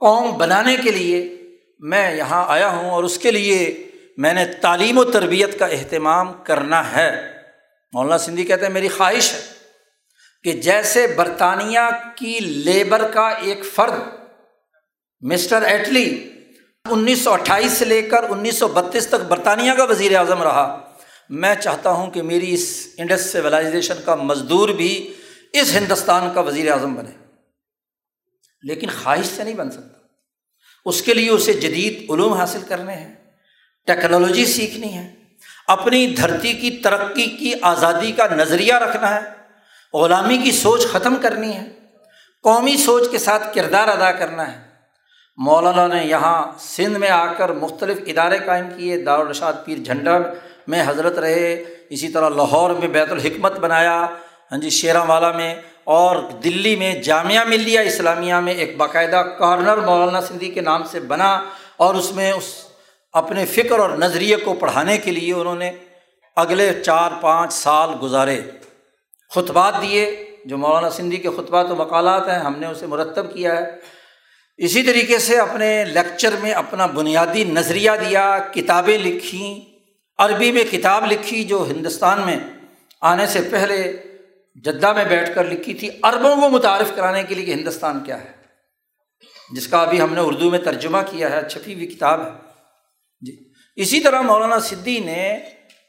قوم 0.00 0.36
بنانے 0.38 0.76
کے 0.76 0.90
لیے 0.90 1.36
میں 1.78 2.14
یہاں 2.16 2.44
آیا 2.48 2.68
ہوں 2.68 2.90
اور 2.90 3.04
اس 3.04 3.18
کے 3.18 3.30
لیے 3.30 3.90
میں 4.16 4.32
نے 4.32 4.44
تعلیم 4.44 4.98
و 4.98 5.04
تربیت 5.04 5.58
کا 5.58 5.66
اہتمام 5.66 6.32
کرنا 6.32 6.96
ہے۔ 6.96 7.32
مولانا 7.92 8.18
سندھی 8.18 8.44
کہتے 8.44 8.66
ہیں، 8.66 8.72
میری 8.72 8.88
خواہش 8.88 9.32
ہے 9.32 9.40
کہ 10.42 10.52
جیسے 10.52 11.06
برطانیہ 11.06 11.80
کی 12.16 12.38
لیبر 12.40 13.10
کا 13.14 13.28
ایک 13.28 13.64
فرد، 13.74 14.00
مسٹر 15.20 15.62
ایٹلی، 15.62 16.30
انیس 16.90 17.24
سو 17.24 17.32
اٹھائیس 17.32 17.72
سے 17.72 17.84
لے 17.84 18.02
کر 18.02 18.24
انیس 18.28 18.58
سو 18.58 18.68
بتیس 18.68 19.06
تک 19.06 19.22
برطانیہ 19.28 19.72
کا 19.72 19.84
وزیر 19.84 20.16
اعظم 20.16 20.42
رہا۔ 20.42 20.83
میں 21.28 21.54
چاہتا 21.54 21.90
ہوں 21.90 22.10
کہ 22.10 22.22
میری 22.22 22.54
اس 22.54 22.88
انڈسٹریلائزیشن 22.98 23.94
کا 24.04 24.14
مزدور 24.14 24.68
بھی 24.68 25.14
اس 25.52 25.72
ہندوستان 25.72 26.34
کا 26.34 26.40
وزیر 26.40 26.72
اعظم 26.72 26.94
بنے۔ 26.94 27.24
لیکن 28.62 28.86
خواہش 29.02 29.26
سے 29.26 29.44
نہیں 29.44 29.54
بن 29.54 29.70
سکتا۔ 29.70 29.98
اس 30.84 31.02
کے 31.02 31.14
لیے 31.14 31.30
اسے 31.30 31.52
جدید 31.52 32.10
علوم 32.10 32.32
حاصل 32.32 32.58
کرنے 32.68 32.94
ہیں، 32.94 33.14
ٹیکنالوجی 33.86 34.46
سیکھنی 34.46 34.94
ہے، 34.94 35.14
اپنی 35.68 36.06
دھرتی 36.06 36.52
کی 36.52 36.70
ترقی 36.70 37.26
کی 37.26 37.52
آزادی 37.62 38.12
کا 38.12 38.26
نظریہ 38.26 38.74
رکھنا 38.74 39.14
ہے، 39.14 39.20
غلامی 39.96 40.38
کی 40.38 40.52
سوچ 40.52 40.86
ختم 40.86 41.14
کرنی 41.22 41.52
ہے، 41.52 41.68
قومی 42.42 42.76
سوچ 42.76 43.02
کے 43.10 43.18
ساتھ 43.18 43.54
کردار 43.54 43.88
ادا 43.88 44.12
کرنا 44.12 44.52
ہے۔ 44.52 44.68
مولانا 45.36 45.86
نے 45.86 46.04
یہاں 46.04 46.52
سندھ 46.58 46.98
میں 46.98 47.10
آ 47.10 47.32
کر 47.32 47.48
مختلف 47.48 47.98
ادارے 48.06 48.38
قائم 48.46 48.66
کیے، 48.76 49.02
دارالرشاد 49.02 49.52
پیر 49.64 49.78
جھنڈا 49.78 50.18
میں 50.68 50.82
حضرت 50.86 51.18
رہے، 51.18 51.52
اسی 51.90 52.08
طرح 52.08 52.28
لاہور 52.30 52.70
میں 52.70 52.88
بیت 52.88 53.12
الحکمت 53.12 53.58
بنایا 53.60 53.96
ہاں 54.52 54.58
جی 54.58 54.70
شیرا 54.70 55.02
والا 55.02 55.30
میں، 55.32 55.54
اور 55.84 56.16
دلی 56.44 56.74
میں 56.76 56.94
جامعہ 57.02 57.44
ملیہ 57.44 57.80
اسلامیہ 57.80 58.34
میں 58.44 58.54
ایک 58.54 58.76
باقاعدہ 58.76 59.22
کارنر 59.38 59.76
مولانا 59.86 60.20
سندھی 60.20 60.50
کے 60.50 60.60
نام 60.60 60.82
سے 60.90 61.00
بنا، 61.08 61.30
اور 61.76 61.94
اس 61.94 62.12
میں 62.12 62.30
اس 62.32 62.52
اپنے 63.14 63.44
فکر 63.46 63.78
اور 63.78 63.90
نظریے 63.98 64.36
کو 64.36 64.54
پڑھانے 64.54 64.96
کے 64.98 65.10
لیے 65.10 65.32
انہوں 65.32 65.54
نے 65.54 65.70
اگلے 66.36 66.70
چار 66.82 67.10
پانچ 67.20 67.52
سال 67.52 67.90
گزارے، 68.02 68.40
خطبات 69.30 69.74
دیے، 69.82 70.04
جو 70.46 70.58
مولانا 70.58 70.90
سندھی 70.90 71.16
کے 71.16 71.30
خطبات 71.36 71.70
و 71.70 71.76
مقالات 71.76 72.28
ہیں، 72.28 72.38
ہم 72.38 72.58
نے 72.58 72.66
اسے 72.66 72.86
مرتب 72.86 73.32
کیا 73.34 73.56
ہے۔ 73.56 73.64
اسی 74.58 74.82
طریقے 74.82 75.18
سے 75.18 75.38
اپنے 75.38 75.68
لیکچر 75.84 76.34
میں 76.42 76.52
اپنا 76.54 76.86
بنیادی 76.94 77.44
نظریہ 77.44 77.90
دیا، 78.00 78.26
کتابیں 78.54 78.98
لکھیں 78.98 79.73
عربی 80.18 80.52
میں 80.52 80.64
کتاب 80.70 81.12
لکھی 81.12 81.44
جو 81.44 81.66
ہندوستان 81.70 82.20
میں 82.20 82.36
آنے 83.00 83.26
سے 83.26 83.48
پہلے 83.50 84.02
جدہ 84.54 84.92
میں 84.92 85.04
بیٹھ 85.04 85.34
کر 85.34 85.44
لکھی 85.44 85.74
تھی، 85.74 85.90
عربوں 86.02 86.36
کو 86.36 86.50
متعارف 86.50 86.92
کرانے 86.96 87.22
کے 87.22 87.34
لیے 87.34 87.44
کہ 87.44 87.52
ہندوستان 87.52 88.04
کیا 88.04 88.24
ہے؟ 88.24 88.32
جس 89.50 89.68
کا 89.68 89.82
ابھی 89.82 90.00
ہم 90.00 90.14
نے 90.14 90.20
اردو 90.20 90.50
میں 90.50 90.58
ترجمہ 90.58 90.98
کیا 91.10 91.30
ہے، 91.30 91.48
چھپی 91.48 91.74
ہوئی 91.74 91.86
کتاب 91.86 92.24
ہے۔ 92.24 92.30
جی۔ 93.20 93.52
اسی 93.76 94.00
طرح 94.00 94.20
مولانا 94.20 94.58
صدی 94.58 94.98
نے 94.98 95.38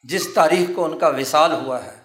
جس 0.03 0.35
تاریخ 0.35 0.75
کو 0.75 0.85
ان 0.85 0.99
کا 0.99 1.09
وصال 1.09 1.53
ہوا 1.53 1.85
ہے، 1.85 1.97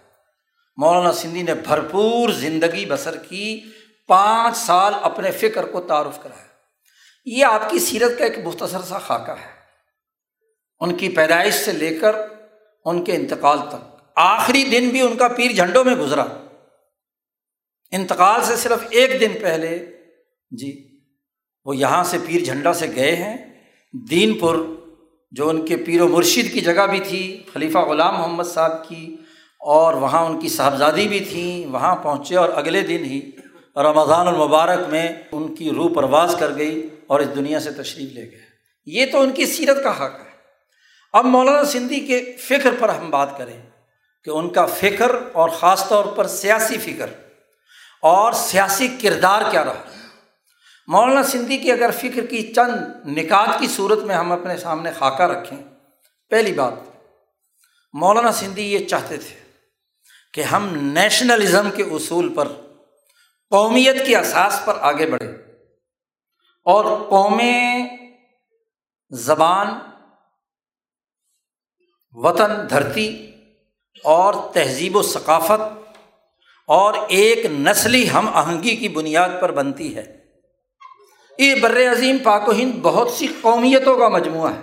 مولانا 0.77 1.11
سندھی 1.11 1.41
نے 1.41 1.53
بھرپور 1.53 2.29
زندگی 2.29 2.85
بسر 2.85 3.17
کی 3.17 3.61
پانچ 4.07 4.57
سال 4.57 4.93
اپنے 5.01 5.31
فکر 5.31 5.65
کو 5.65 5.81
تعارف 5.81 6.23
کرایا۔ 6.23 6.46
یہ 7.29 7.45
آپ 7.45 7.69
کی 7.69 7.79
سیرت 7.79 8.19
کا 8.19 8.25
ایک 8.25 8.39
مختصر 8.43 8.81
سا 8.81 8.99
خاکہ 8.99 9.31
ہے۔ 9.31 9.51
ان 10.79 10.95
کی 10.95 11.09
پیدائش 11.09 11.53
سے 11.53 11.71
لے 11.71 11.99
کر 11.99 12.15
ان 12.85 13.03
کے 13.03 13.15
انتقال 13.15 13.57
تک۔ 13.69 14.01
آخری 14.15 14.63
دن 14.63 14.89
بھی 14.89 15.01
ان 15.01 15.17
کا 15.17 15.27
پیر 15.27 15.51
جھنڈوں 15.51 15.83
میں 15.83 15.95
گزرا۔ 15.95 16.25
انتقال 17.91 18.43
سے 18.43 18.55
صرف 18.55 18.79
ایک 18.89 19.21
دن 19.21 19.31
پہلے 19.41 19.85
جی 20.51 20.99
وہ 21.65 21.75
یہاں 21.75 22.03
سے 22.03 22.17
پیر 22.27 22.43
جھنڈا 22.43 22.73
سے 22.73 22.87
گئے 22.95 23.15
ہیں۔ 23.15 23.37
دین 23.93 24.39
پور، 24.39 24.55
جو 25.31 25.49
ان 25.49 25.65
کے 25.65 25.77
پیر 25.77 26.01
و 26.01 26.07
مرشد 26.07 26.53
کی 26.53 26.61
جگہ 26.61 26.87
بھی 26.87 26.99
تھی، 26.99 27.43
خلیفہ 27.53 27.77
غلام 27.77 28.17
محمد 28.17 28.43
صاحب 28.43 28.89
کی، 28.89 29.15
اور 29.59 29.93
وہاں 29.93 30.25
ان 30.25 30.39
کی 30.39 30.49
صاحبزادی 30.49 31.07
بھی 31.07 31.19
تھیں 31.19 31.73
وہاں 31.73 31.95
پہنچے 31.95 32.35
اور 32.35 32.49
اگلے 32.49 32.81
دن 32.81 33.05
ہی 33.05 33.31
رمضان 33.75 34.27
المبارک 34.27 34.79
میں 34.89 35.09
ان 35.31 35.55
کی 35.55 35.69
روح 35.69 35.95
پرواز 35.95 36.35
کر 36.39 36.55
گئی۔ 36.57 36.89
اور 37.07 37.19
اس 37.19 37.35
دنیا 37.35 37.59
سے 37.59 37.71
تشریف 37.71 38.11
لے 38.11 38.31
گئے۔ 38.31 38.39
یہ 38.85 39.05
تو 39.11 39.21
ان 39.21 39.31
کی 39.31 39.45
سیرت 39.45 39.83
کا 39.83 40.05
حق 40.05 40.19
ہے۔ 40.19 40.31
اب 41.13 41.25
مولانا 41.25 41.63
سندھی 41.63 41.99
کے 41.99 42.37
فکر 42.39 42.69
پر 42.79 42.89
ہم 42.89 43.09
بات 43.09 43.37
کریں 43.37 43.61
کہ 44.23 44.29
ان 44.29 44.49
کا 44.49 44.65
فکر 44.65 45.11
اور 45.33 45.49
خاص 45.49 45.87
طور 45.87 46.05
پر 46.05 46.27
سیاسی 46.27 46.77
فکر 46.77 47.07
اور 48.01 48.33
سیاسی 48.33 48.87
کردار 49.01 49.41
کیا 49.51 49.65
رہا۔ 49.65 49.83
مولانا 50.87 51.23
سندھی 51.23 51.57
کی 51.57 51.71
اگر 51.71 51.91
فکر 51.91 52.25
کی 52.25 52.53
چند 52.53 53.05
نکات 53.05 53.59
کی 53.59 53.67
صورت 53.67 54.03
میں 54.03 54.15
ہم 54.15 54.31
اپنے 54.31 54.57
سامنے 54.57 54.91
خاکہ 54.99 55.23
رکھیں، 55.23 55.57
پہلی 56.29 56.53
بات، 56.53 56.73
مولانا 57.93 58.31
سندھی 58.31 58.73
یہ 58.73 58.87
چاہتے 58.87 59.17
تھے 59.17 59.35
کہ 60.33 60.41
ہم 60.41 60.75
نیشنلزم 60.75 61.69
کے 61.71 61.83
اصول 61.83 62.33
پر، 62.33 62.47
قومیت 63.49 64.05
کی 64.05 64.15
اساس 64.15 64.59
پر 64.65 64.73
آگے 64.81 65.05
بڑھیں۔ 65.05 65.46
اور 66.67 67.09
قومیں 67.09 67.89
زبان، 69.09 69.67
وطن 72.11 72.69
دھرتی 72.69 73.31
اور 74.03 74.33
تہذیب 74.53 74.95
و 74.95 75.01
ثقافت 75.01 75.89
اور 76.67 76.93
ایک 77.07 77.45
نسلی 77.45 78.09
ہم 78.09 78.29
آہنگی 78.33 78.75
کی 78.75 78.89
بنیاد 78.89 79.29
پر 79.41 79.51
بنتی 79.51 79.95
ہے۔ 79.95 80.17
یہ 81.39 81.55
بر 81.55 81.91
عظیم 81.91 82.17
پاک 82.17 82.47
و 82.47 82.51
ہند 82.51 82.79
بہت 82.81 83.09
سی 83.09 83.27
قومیتوں 83.41 83.97
کا 83.97 84.09
مجموعہ 84.09 84.55
ہے۔ 84.55 84.61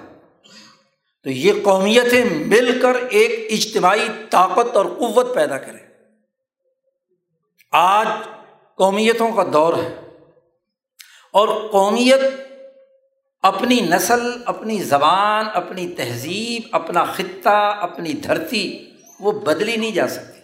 تو 1.23 1.31
یہ 1.31 1.53
قومیتیں 1.65 2.25
مل 2.25 2.79
کر 2.83 2.95
ایک 2.95 3.53
اجتماعی 3.53 4.09
طاقت 4.31 4.77
اور 4.77 4.87
قوت 4.87 5.35
پیدا 5.35 5.59
کریں۔ 5.59 5.87
آج 7.73 8.09
قومیتوں 8.77 9.33
کا 9.33 9.45
دور 9.53 9.75
ہے۔ 9.75 10.04
اور 11.35 11.69
قومیت 11.73 12.21
اپنی 13.43 13.81
نسل، 13.81 14.43
اپنی 14.47 14.83
زبان، 14.83 15.45
اپنی 15.55 15.89
تہذیب، 15.89 16.63
اپنا 16.73 17.05
خطہ، 17.05 17.79
اپنی 17.81 18.13
دھرتی، 18.13 18.91
وہ 19.21 19.33
بدلی 19.33 19.77
نہیں 19.77 19.91
جا 19.91 20.09
سکتی۔ 20.09 20.41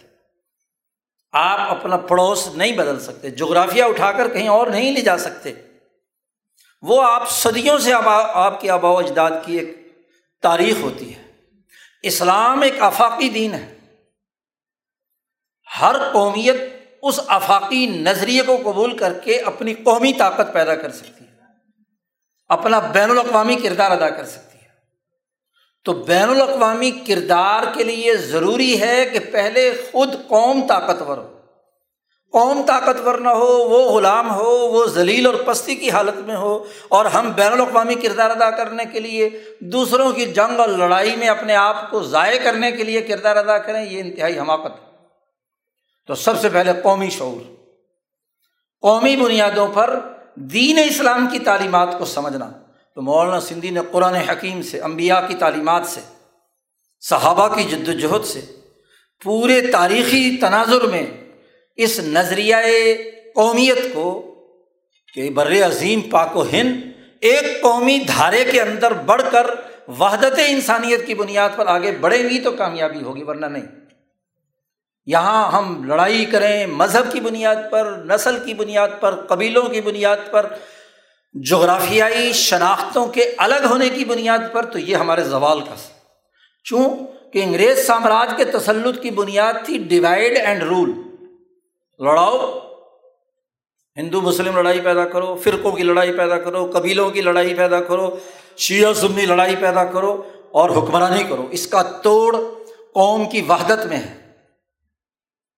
آپ 1.31 1.59
اپنا 1.59 1.97
پڑوس 1.97 2.47
نہیں 2.47 2.71
بدل 2.71 2.99
سکتے، 2.99 3.29
جغرافیہ 3.29 3.83
اٹھا 3.83 4.11
کر 4.11 4.29
کہیں 4.29 4.47
اور 4.47 4.67
نہیں 4.67 4.91
لے 4.91 5.01
جا 5.01 5.17
سکتے۔ 5.17 5.53
وہ 6.81 7.03
آپ 7.03 7.29
صدیوں 7.29 7.77
سے 7.77 7.91
آپ 8.33 8.61
کے 8.61 8.69
آبا 8.69 8.89
و 8.89 8.97
اجداد 8.97 9.31
کی 9.45 9.57
ایک 9.57 9.93
تاریخ 10.41 10.77
ہوتی 10.77 11.15
ہے۔ 11.15 11.23
اسلام 12.03 12.61
ایک 12.61 12.81
آفاقی 12.81 13.29
دین 13.29 13.53
ہے۔ 13.53 13.77
ہر 15.81 15.95
قومیت 16.13 16.80
اس 17.01 17.19
آفاقی 17.27 17.85
نظریے 17.85 18.41
کو 18.41 18.57
قبول 18.57 18.97
کر 18.97 19.13
کے 19.13 19.39
اپنی 19.39 19.73
قومی 19.73 20.13
طاقت 20.13 20.53
پیدا 20.53 20.75
کر 20.75 20.91
سکتی 20.91 21.25
ہے۔ 21.25 21.31
اپنا 22.47 22.79
بین 22.79 23.09
الاقوامی 23.09 23.55
کردار 23.55 23.91
ادا 23.91 24.09
کر 24.09 24.25
سکتی 24.25 24.57
ہے۔ 24.57 24.67
تو 25.85 25.93
بین 25.93 26.29
الاقوامی 26.29 26.91
کردار 26.91 27.63
کے 27.73 27.83
لیے 27.83 28.15
ضروری 28.15 28.81
ہے 28.81 29.05
کہ 29.05 29.19
پہلے 29.31 29.73
خود 29.91 30.09
قوم 30.27 30.67
طاقتور 30.67 31.17
ہو۔ 31.17 31.37
قوم 32.31 32.61
طاقتور 32.67 33.17
نہ 33.17 33.29
ہو، 33.29 33.45
وہ 33.45 33.91
غلام 33.91 34.35
ہو، 34.35 34.57
وہ 34.57 34.85
ذلیل 34.85 35.25
اور 35.25 35.35
پستی 35.35 35.75
کی 35.75 35.91
حالت 35.91 36.17
میں 36.17 36.35
ہو۔ 36.35 36.63
اور 36.89 37.05
ہم 37.05 37.31
بین 37.31 37.53
الاقوامی 37.53 37.95
کردار 37.95 38.29
ادا 38.29 38.49
کرنے 38.49 38.83
کے 38.85 38.99
لیے، 38.99 39.29
دوسروں 39.59 40.11
کی 40.11 40.25
جنگ 40.25 40.59
اور 40.59 40.69
لڑائی 40.69 41.15
میں 41.15 41.27
اپنے 41.27 41.55
آپ 41.55 41.91
کو 41.91 42.03
ضائع 42.03 42.39
کرنے 42.43 42.71
کے 42.71 42.83
لیے 42.83 43.01
کردار 43.01 43.35
ادا 43.35 43.57
کریں، 43.57 43.85
یہ 43.85 43.99
انتہائی 43.99 44.39
حماقت 44.39 44.85
ہے۔ 44.85 44.90
تو 46.07 46.15
سب 46.15 46.39
سے 46.41 46.49
پہلے 46.49 46.71
قومی 46.83 47.09
شعور، 47.09 47.41
قومی 48.81 49.15
بنیادوں 49.15 49.67
پر 49.67 49.99
دین 50.35 50.79
اسلام 50.79 51.27
کی 51.31 51.39
تعلیمات 51.39 51.97
کو 51.97 52.05
سمجھنا۔ 52.05 52.51
تو 52.95 53.01
مولانا 53.01 53.39
سندھی 53.39 53.69
نے 53.69 53.79
قرآن 53.91 54.15
حکیم 54.15 54.61
سے 54.61 54.79
امبیا 54.79 55.21
کی 55.21 55.35
تعلیمات 55.35 55.87
سے، 55.87 56.01
صحابہ 56.99 57.47
کی 57.55 57.63
جد 57.63 57.87
وجہد 57.87 58.25
سے، 58.25 58.41
پورے 59.23 59.61
تاریخی 59.61 60.37
تناظر 60.37 60.81
میں 60.81 61.05
اس 61.75 61.99
نظریۂ 61.99 62.63
قومیت 63.35 63.93
کو 63.93 64.35
کہ 65.13 65.29
بر 65.29 65.51
عظیم 65.67 66.01
پاک 66.01 66.37
و 66.37 66.43
ہند 66.53 66.91
ایک 67.21 67.61
قومی 67.61 67.97
دھارے 68.07 68.43
کے 68.51 68.61
اندر 68.61 68.93
بڑھ 68.93 69.21
کر 69.31 69.47
وحدت 69.87 70.39
انسانیت 70.47 71.07
کی 71.07 71.13
بنیاد 71.13 71.49
پر 71.55 71.67
آگے 71.67 71.91
بڑھیں 71.91 72.29
گی 72.29 72.39
تو 72.39 72.51
کامیابی 72.51 73.01
ہوگی، 73.01 73.23
ورنہ 73.23 73.45
نہیں۔ 73.45 73.80
یہاں 75.05 75.51
ہم 75.51 75.83
لڑائی 75.83 76.25
کریں، 76.25 76.65
مذہب 76.65 77.11
کی 77.11 77.19
بنیاد 77.19 77.55
پر، 77.71 77.91
نسل 78.05 78.37
کی 78.45 78.53
بنیاد 78.53 78.87
پر، 78.99 79.15
قبیلوں 79.15 79.63
کی 79.63 79.81
بنیاد 79.81 80.17
پر، 80.31 80.45
جغرافیائی 81.33 82.33
شناختوں 82.33 83.07
کے 83.07 83.33
الگ 83.37 83.65
ہونے 83.69 83.89
کی 83.89 84.05
بنیاد 84.05 84.39
پر، 84.51 84.65
تو 84.65 84.79
یہ 84.79 84.95
ہمارے 84.95 85.23
زوال 85.23 85.61
کا 85.61 85.75
چوں 86.63 86.97
کہ 87.33 87.43
انگریز 87.43 87.87
سامراج 87.87 88.33
کے 88.37 88.45
تسلط 88.45 89.01
کی 89.01 89.11
بنیاد 89.11 89.53
تھی 89.65 89.77
ڈیوائڈ 89.77 90.37
اینڈ 90.37 90.63
رول 90.63 90.91
لڑاؤ، 91.99 92.59
ہندو 93.97 94.21
مسلم 94.21 94.55
لڑائی 94.55 94.81
پیدا 94.81 95.05
کرو، 95.05 95.35
فرقوں 95.35 95.71
کی 95.71 95.83
لڑائی 95.83 96.13
پیدا 96.13 96.37
کرو، 96.37 96.71
قبیلوں 96.73 97.09
کی 97.09 97.21
لڑائی 97.21 97.53
پیدا 97.53 97.81
کرو، 97.81 98.17
شیعہ 98.57 98.93
سنی 98.93 99.25
لڑائی 99.25 99.55
پیدا 99.59 99.85
کرو 99.85 100.23
اور 100.51 100.69
حکمرانی 100.69 101.23
کرو۔ 101.23 101.47
اس 101.51 101.67
کا 101.67 101.81
توڑ 101.81 102.37
قوم 102.93 103.29
کی 103.29 103.41
وحدت 103.41 103.85
میں 103.85 103.97
ہے۔ 103.97 104.20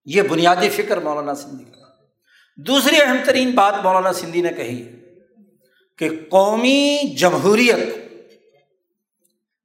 یہ 0.06 0.22
بنیادی 0.22 0.70
فکر 0.70 0.97
مولانا 0.97 1.36
سندھی 1.36 1.66
کا 1.66 1.86
دوسری 2.58 3.01
اہم 3.01 3.16
ترین 3.26 3.51
بات 3.51 3.74
مولانا 3.84 4.14
سندھی 4.14 4.41
نے 4.41 4.49
کہی 4.49 4.99
کہ 5.97 6.10
قومی 6.30 7.16
جمہوریت 7.18 8.04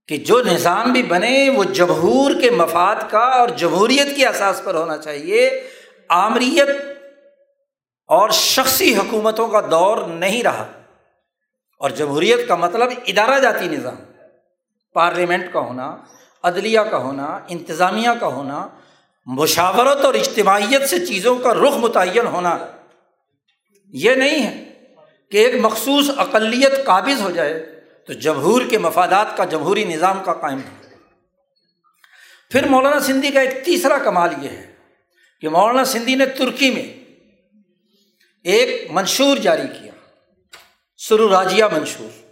کہ 0.09 0.17
جو 0.17 0.43
نظام 0.43 0.93
بھی 0.93 1.03
بنے 1.03 1.51
وہ 1.51 1.65
جمہور 1.65 2.41
کے 2.41 2.51
مفاد 2.51 2.97
کا 3.11 3.19
اور 3.19 3.49
جمہوریت 3.49 4.17
کے 4.17 4.27
احساس 4.27 4.61
پر 4.65 4.75
ہونا 4.75 4.97
چاہیے۔ 4.97 5.69
آمریت 6.09 6.69
اور 8.07 8.31
شخصی 8.31 8.97
حکومتوں 8.97 9.49
کا 9.49 9.61
دور 9.61 10.07
نہیں 10.07 10.43
رہا۔ 10.43 10.67
اور 11.79 11.91
جمہوریت 11.91 12.49
کا 12.49 12.55
مطلب 12.55 12.89
ادارہ 13.07 13.41
جاتی 13.41 13.69
نظام، 13.69 13.97
پارلیمنٹ 14.93 15.53
کا 15.53 15.61
ہونا، 15.61 15.97
عدلیہ 16.43 16.81
کا 16.81 16.97
ہونا، 16.97 17.39
انتظامیہ 17.49 18.09
کا 18.21 18.27
ہونا 18.27 18.69
مشاورت 19.31 20.05
اور 20.05 20.15
اجتماعیت 20.15 20.89
سے 20.89 21.07
چیزوں 21.07 21.39
کا 21.39 21.55
رخ 21.55 21.77
متعین 21.77 22.27
ہونا 22.27 22.59
یہ 23.87 24.15
نہیں 24.15 24.47
ہے 24.47 24.85
کہ 25.31 25.37
ایک 25.37 25.55
مخصوص 25.55 26.11
اقلیت 26.17 26.85
قابض 26.85 27.21
ہو 27.21 27.31
جائے 27.31 27.81
تو 28.07 28.13
جمہور 28.13 28.63
کے 28.71 28.79
مفادات 28.79 29.37
کا 29.37 29.45
جمہوری 29.45 29.85
نظام 29.85 30.23
کا 30.25 30.33
قائم 30.33 30.59
ہو۔ 30.59 30.89
پھر 32.51 32.69
مولانا 32.69 33.01
سندھی 33.01 33.31
کا 33.31 33.41
ایک 33.41 33.65
تیسرا 33.65 33.99
کمال 33.99 34.45
یہ 34.45 34.49
ہے 34.49 34.75
کہ 35.41 35.49
مولانا 35.49 35.85
سندھی 35.85 36.15
نے 36.15 36.27
ترکی 36.27 36.71
میں 36.71 37.15
ایک 38.45 38.87
منشور 38.91 39.37
جاری 39.37 39.69
کیا۔ 39.69 39.93
سرو 40.99 41.31
راجیہ 41.31 41.65
منشور، 41.65 42.27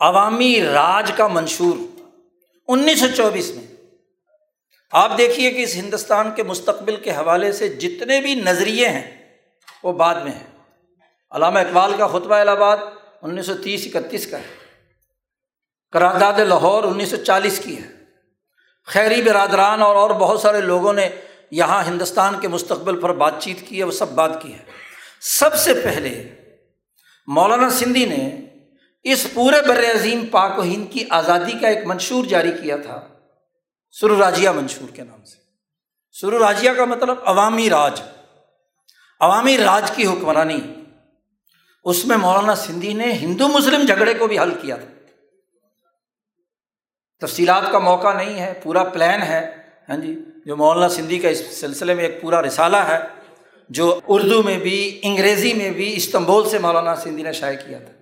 عوامی 0.00 0.60
راج 0.62 1.12
کا 1.16 1.28
منشور، 1.28 2.00
انیس 2.68 3.00
سو 3.00 3.06
چوبیس 3.16 3.50
میں۔ 3.50 3.69
آپ 4.92 5.18
دیکھیے 5.18 5.50
کہ 5.50 5.62
اس 5.62 5.74
ہندوستان 5.74 6.30
کے 6.36 6.42
مستقبل 6.42 6.96
کے 6.96 7.10
حوالے 7.10 7.52
سے 7.52 7.68
جتنے 7.68 8.20
بھی 8.20 8.34
نظریے 8.34 8.88
ہیں، 8.88 9.36
وہ 9.82 9.92
بعد 9.92 10.14
میں 10.14 10.32
ہیں۔ 10.32 10.46
علامہ 11.30 11.58
اقبال 11.58 11.92
کا 11.98 12.06
خطبہ 12.06 12.34
الہ 12.34 12.50
آباد 12.50 12.76
انیس 13.22 13.46
سو 13.46 13.54
تیس، 13.54 13.88
اکتیس 13.94 14.26
کا 14.26 14.38
ہے۔ 14.38 14.54
قرارداد 15.92 16.38
لاہور 16.38 16.84
انیس 16.84 17.08
سو 17.08 17.16
چالیس 17.16 17.60
کی 17.64 17.76
ہے۔ 17.76 17.88
خیری 18.86 19.22
برادران 19.22 19.82
اور 19.82 19.96
اور 19.96 20.10
بہت 20.10 20.40
سارے 20.40 20.60
لوگوں 20.60 20.92
نے 20.92 21.08
یہاں 21.50 21.84
ہندوستان 21.84 22.40
کے 22.40 22.48
مستقبل 22.48 23.00
پر 23.00 23.12
بات 23.12 23.34
چیت 23.38 23.68
کی 23.68 23.78
ہے، 23.78 23.84
وہ 23.84 23.90
سب 23.90 24.08
بات 24.08 24.42
کی 24.42 24.52
ہے۔ 24.52 24.62
سب 25.20 25.56
سے 25.56 25.74
پہلے 25.74 26.34
مولانا 27.26 27.70
سندھی 27.70 28.04
نے 28.04 28.40
اس 29.02 29.26
پورے 29.34 29.68
بر 29.68 29.84
عظیم 29.94 30.26
پاک 30.26 30.58
و 30.58 30.62
ہند 30.62 30.92
کی 30.92 31.04
آزادی 31.10 31.58
کا 31.60 31.68
ایک 31.68 31.86
منشور 31.86 32.24
جاری 32.24 32.52
کیا 32.62 32.76
تھا۔ 32.76 33.19
سر 33.90 34.10
راجیہ 34.10 34.50
منشور 34.50 34.88
کے 34.88 35.04
نام 35.04 35.24
سے۔ 35.24 35.36
سر 36.12 36.32
راجیہ 36.32 36.70
کا 36.70 36.84
مطلب 36.84 37.18
عوامی 37.24 37.70
راج۔ 37.70 38.02
عوامی 39.20 39.58
راج 39.58 39.90
کی 39.90 40.06
حکمرانی۔ 40.06 40.60
اس 41.84 42.06
میں 42.06 42.16
مولانا 42.16 42.54
سندھی 42.54 42.92
نے 42.92 43.12
ہندو 43.12 43.48
مسلم 43.48 43.86
جھگڑے 43.86 44.14
کو 44.14 44.26
بھی 44.26 44.38
حل 44.38 44.54
کیا 44.62 44.76
تھا۔ 44.76 45.06
تفصیلات 47.26 47.62
کا 47.72 47.78
موقع 47.78 48.14
نہیں 48.14 48.40
ہے، 48.40 48.60
پورا 48.62 48.84
پلان 48.84 49.22
ہے۔ 49.22 49.56
ہاں 49.88 49.96
جی 49.96 50.18
جو 50.44 50.56
مولانا 50.56 50.88
سندھی 50.88 51.18
کا 51.18 51.28
اس 51.28 51.60
سلسلے 51.60 51.94
میں 51.94 52.04
ایک 52.04 52.22
پورا 52.22 52.42
رسالہ 52.42 52.76
ہے، 52.76 52.98
جو 53.68 54.00
اردو 54.08 54.42
میں 54.42 54.58
بھی، 54.58 55.00
انگریزی 55.02 55.54
میں 55.54 55.70
بھی، 55.70 55.96
استنبول 55.96 56.48
سے 56.48 56.58
مولانا 56.58 56.96
سندھی 56.96 57.22
نے 57.22 57.32
شائع 57.32 57.56
کیا 57.66 57.78
تھا۔ 57.78 57.92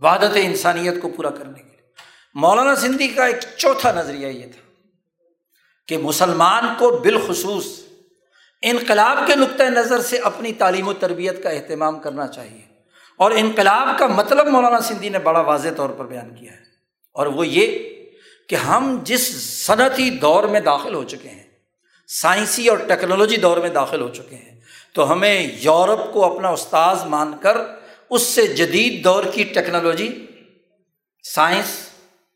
وادت 0.00 0.36
انسانیت 0.36 0.94
کو 1.02 1.08
پورا 1.08 1.30
کرنے 1.30 1.62
کے 1.62 1.68
لیے۔ 1.68 1.86
مولانا 2.34 2.76
سندھی 2.76 3.08
کا 3.08 3.26
ایک 3.26 3.36
چوتھا 3.56 3.92
نظریہ 3.92 4.26
یہ 4.26 4.46
تھا۔ 4.52 4.63
کہ 5.88 5.98
مسلمان 5.98 6.64
کو 6.78 6.90
بالخصوص 6.90 7.66
انقلاب 8.62 9.18
کے 9.26 9.36
نقطۂ 9.36 9.62
نظر 9.62 10.00
سے 10.00 10.18
اپنی 10.18 10.52
تعلیم 10.52 10.88
و 10.88 10.92
تربیت 10.92 11.42
کا 11.42 11.50
اہتمام 11.50 12.00
کرنا 12.00 12.26
چاہیے۔ 12.26 12.60
اور 13.16 13.30
انقلاب 13.30 13.98
کا 13.98 14.06
مطلب 14.06 14.46
مولانا 14.46 14.80
سندھی 14.80 15.08
نے 15.08 15.18
بڑا 15.18 15.40
واضح 15.40 15.68
طور 15.76 15.90
پر 15.90 16.04
بیان 16.04 16.34
کیا 16.34 16.52
ہے۔ 16.52 16.58
اور 17.12 17.26
وہ 17.26 17.46
یہ 17.46 17.78
کہ 18.48 18.54
ہم 18.54 18.98
جس 19.02 19.36
صنعتی 19.66 20.10
دور 20.10 20.44
میں 20.44 20.60
داخل 20.60 20.94
ہو 20.94 21.04
چکے 21.04 21.28
ہیں، 21.28 21.42
سائنسی 22.08 22.68
اور 22.68 22.78
ٹیکنالوجی 22.78 23.36
دور 23.36 23.56
میں 23.56 23.68
داخل 23.68 24.00
ہو 24.00 24.08
چکے 24.08 24.36
ہیں، 24.36 24.60
تو 24.92 25.12
ہمیں 25.12 25.48
یورپ 25.60 26.12
کو 26.12 26.34
اپنا 26.34 26.48
استاذ 26.48 27.04
مان 27.04 27.32
کر 27.40 27.56
اس 28.10 28.22
سے 28.22 28.46
جدید 28.46 29.04
دور 29.04 29.24
کی 29.24 29.44
ٹیکنالوجی، 29.44 30.26
سائنس 31.22 31.88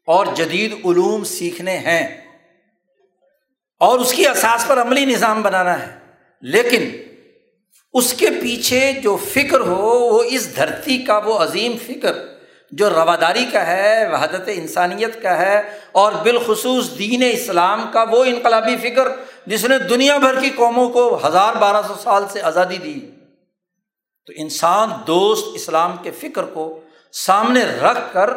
اور 0.07 0.27
جدید 0.35 0.73
علوم 0.73 1.25
سیکھنے 1.25 1.79
ہیں۔ 1.79 2.28
اور 3.81 3.99
اس 3.99 4.13
کی 4.13 4.27
اساس 4.27 4.67
پر 4.67 4.81
عملی 4.81 5.05
نظام 5.05 5.43
بنانا 5.43 5.87
ہے۔ 5.87 5.99
لیکن 6.43 6.91
اس 7.93 8.15
کے 8.15 8.27
پیچھے 8.43 8.93
جو 9.03 9.17
فکر 9.17 9.61
ہو، 9.61 9.99
وہ 9.99 10.23
اس 10.23 10.57
دھرتی 10.57 10.99
کا، 10.99 11.19
وہ 11.19 11.39
عظیم 11.39 11.73
فکر 11.87 12.13
جو 12.71 12.91
رواداری 12.91 13.47
کا 13.53 13.67
ہے، 13.67 14.09
وحدت 14.13 14.49
انسانیت 14.53 15.23
کا 15.23 15.39
ہے 15.39 15.79
اور 15.93 16.13
بالخصوص 16.13 16.99
دین 16.99 17.23
اسلام 17.33 17.91
کا، 17.93 18.05
وہ 18.11 18.25
انقلابی 18.25 18.77
فکر 18.77 19.09
جس 19.47 19.65
نے 19.65 19.79
دنیا 19.79 20.17
بھر 20.17 20.41
کی 20.41 20.51
قوموں 20.51 20.89
کو 20.89 21.27
ہزار 21.27 21.55
بارہ 21.55 21.87
سو 21.87 21.95
سال 22.03 22.25
سے 22.31 22.43
آزادی 22.43 22.77
دی۔ 22.77 23.11
تو 24.27 24.33
انسان 24.37 24.91
دوست 25.07 25.47
اسلام 25.55 25.97
کے 26.03 26.11
فکر 26.11 26.43
کو 26.43 26.81
سامنے 27.13 27.65
رکھ 27.65 28.13
کر 28.13 28.31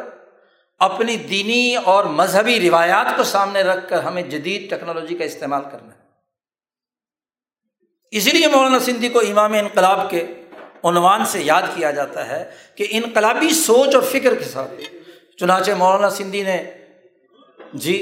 اپنی 0.81 1.15
دینی 1.17 1.75
اور 1.75 2.05
مذہبی 2.05 2.59
روایات 2.59 3.17
کو 3.17 3.23
سامنے 3.23 3.61
رکھ 3.61 3.89
کر 3.89 4.03
ہمیں 4.03 4.21
جدید 4.23 4.69
ٹیکنالوجی 4.69 5.15
کا 5.15 5.23
استعمال 5.23 5.61
کرنا 5.71 5.93
ہے۔ 5.95 5.99
اسی 8.11 8.31
لیے 8.31 8.47
مولانا 8.47 8.79
سندھی 8.79 9.09
کو 9.09 9.19
امام 9.19 9.53
انقلاب 9.53 10.09
کے 10.09 10.25
عنوان 10.83 11.25
سے 11.25 11.41
یاد 11.41 11.61
کیا 11.75 11.91
جاتا 11.91 12.27
ہے 12.27 12.51
کہ 12.75 12.87
انقلابی 12.89 13.49
سوچ 13.49 13.95
اور 13.95 14.03
فکر 14.03 14.35
کے 14.35 14.43
ساتھ، 14.43 14.71
چنانچہ 15.37 15.71
مولانا 15.71 16.09
سندھی 16.09 16.43
نے 16.43 16.63
جی 17.73 17.97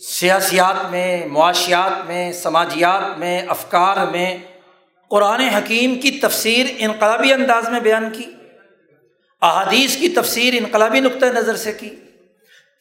سیاسیات 0.00 0.90
میں، 0.90 1.26
معاشیات 1.26 2.06
میں، 2.06 2.32
سماجیات 2.32 3.18
میں، 3.18 3.42
افکار 3.48 4.06
میں 4.06 4.38
قرآن 5.08 5.40
حکیم 5.40 6.00
کی 6.00 6.10
تفسیر 6.10 6.66
انقلابی 6.78 7.32
انداز 7.32 7.68
میں 7.68 7.80
بیان 7.80 8.10
کی، 8.12 8.30
احادیث 9.42 9.96
کی 9.96 10.08
تفسیر 10.08 10.54
انقلابی 10.58 11.00
نقطۂ 11.00 11.26
نظر 11.26 11.56
سے 11.56 11.72
کی۔ 11.72 11.90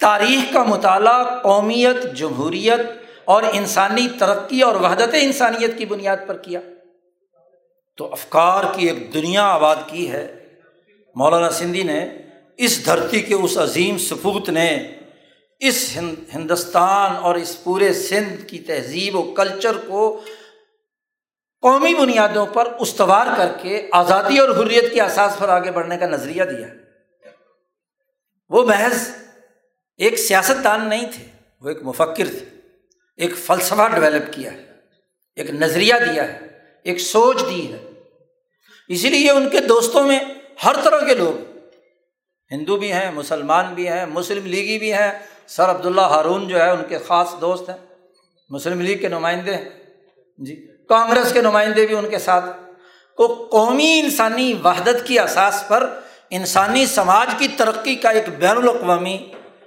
تاریخ 0.02 0.54
کا 0.54 0.64
مطالعہ 0.64 1.40
قومیت، 1.44 2.14
جمہوریت 2.14 2.80
اور 3.26 3.44
انسانی 3.54 4.08
ترقی 4.20 4.62
اور 4.62 4.76
وحدت 4.76 5.16
انسانیت 5.22 5.78
کی 5.78 5.86
بنیاد 5.86 6.18
پر 6.28 6.38
کیا۔ 6.38 6.60
تو 7.98 8.12
افکار 8.12 8.64
کی 8.76 8.88
ایک 8.88 9.14
دنیا 9.14 9.44
آباد 9.44 9.76
کی 9.88 10.12
ہے۔ 10.12 10.48
مولانا 11.16 11.50
سندھی 11.50 11.84
نے 11.84 12.10
اس 12.58 12.86
دھرتی 12.86 13.20
کے 13.20 13.36
اس 13.36 13.58
عظیم 13.58 13.98
سپوت 13.98 14.50
نے 14.50 14.92
اس 15.60 15.98
ہندوستان 16.36 17.16
اور 17.16 17.36
اس 17.36 17.64
پورے 17.64 17.94
سندھ 17.94 18.46
کی 18.46 18.60
تہذیب 18.60 19.16
و 19.16 19.34
کلچر 19.34 19.78
کو 19.88 20.22
قومی 21.62 21.94
بنیادوں 21.94 22.46
پر 22.46 22.68
استوار 22.80 23.28
کر 23.38 23.52
کے 23.62 23.90
آزادی 23.92 24.38
اور 24.38 24.50
حریت 24.50 24.94
کے 24.94 25.02
احساس 25.02 25.38
پر 25.38 25.50
آگے 25.50 25.72
بڑھنے 25.72 25.98
کا 25.98 26.06
نظریہ 26.06 26.44
دیا۔ 26.44 26.68
وہ 28.50 28.66
محض 28.66 29.21
ایک 30.02 30.20
سیاست 30.20 30.64
دان 30.64 30.90
نہیں 30.90 31.06
تھے، 31.14 31.24
وہ 31.62 31.70
ایک 31.70 31.84
مفکر 31.84 32.26
تھے، 32.26 32.46
ایک 33.18 33.38
فلسفہ 33.38 33.88
ڈیولپ 33.94 34.34
کیا 34.34 34.52
ہے، 34.52 34.66
ایک 35.36 35.50
نظریہ 35.50 35.94
دیا 35.94 36.28
ہے، 36.28 36.48
ایک 36.84 37.00
سوچ 37.00 37.42
دی 37.50 37.74
ہے۔ 37.74 37.78
اسی 38.88 39.10
لیے 39.10 39.32
ان 39.32 39.50
کے 39.50 39.60
دوستوں 39.60 40.04
میں 40.04 40.20
ہر 40.66 40.76
طرح 40.84 41.06
کے 41.06 41.14
لوگ، 41.14 41.58
ہندو 42.52 42.78
بھی 42.78 42.92
ہیں، 42.92 43.12
مسلمان 43.12 43.74
بھی 43.74 43.88
ہیں، 43.88 44.06
مسلم 44.06 44.46
لیگی 44.46 44.80
بھی 44.80 44.94
ہیں، 44.94 45.12
سر 45.48 45.70
عبداللہ 45.70 46.02
ہارون 46.02 46.48
جو 46.48 46.60
ہے 46.60 46.70
ان 46.70 46.84
کے 46.90 46.98
خاص 46.98 47.34
دوست 47.42 47.70
ہیں، 47.70 47.78
مسلم 48.50 48.82
لیگ 48.82 48.98
کے 48.98 49.08
نمائندے 49.08 49.56
ہیں۔ 49.56 49.70
جی 50.38 50.68
کانگریس 50.90 51.34
کے 51.34 51.42
نمائندے 51.42 51.88
بھی 51.88 51.96
ان 51.96 52.10
کے 52.10 52.20
ساتھ۔ 52.20 52.46
کو 53.18 53.48
قومی 53.52 54.02
انسانی 54.04 54.54
وحدت 54.64 55.08
کی 55.08 55.20
اساس 55.20 55.64
پر 55.68 56.00
انسانی 56.30 56.86
سماج 56.86 57.36
کی 57.38 57.48
ترقی 57.48 57.96
کا 57.96 58.10
ایک 58.10 58.30
بین 58.30 58.58
الاقوامی 58.58 59.18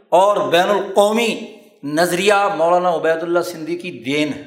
اور 0.08 0.52
بین 0.52 0.70
القومی 0.70 1.58
نظریہ 1.84 2.34
مولانا 2.56 2.94
عبید 2.94 3.22
اللہ 3.22 3.40
سندھی 3.40 3.78
کی 3.78 3.90
دین 3.90 4.32
ہے۔ 4.32 4.42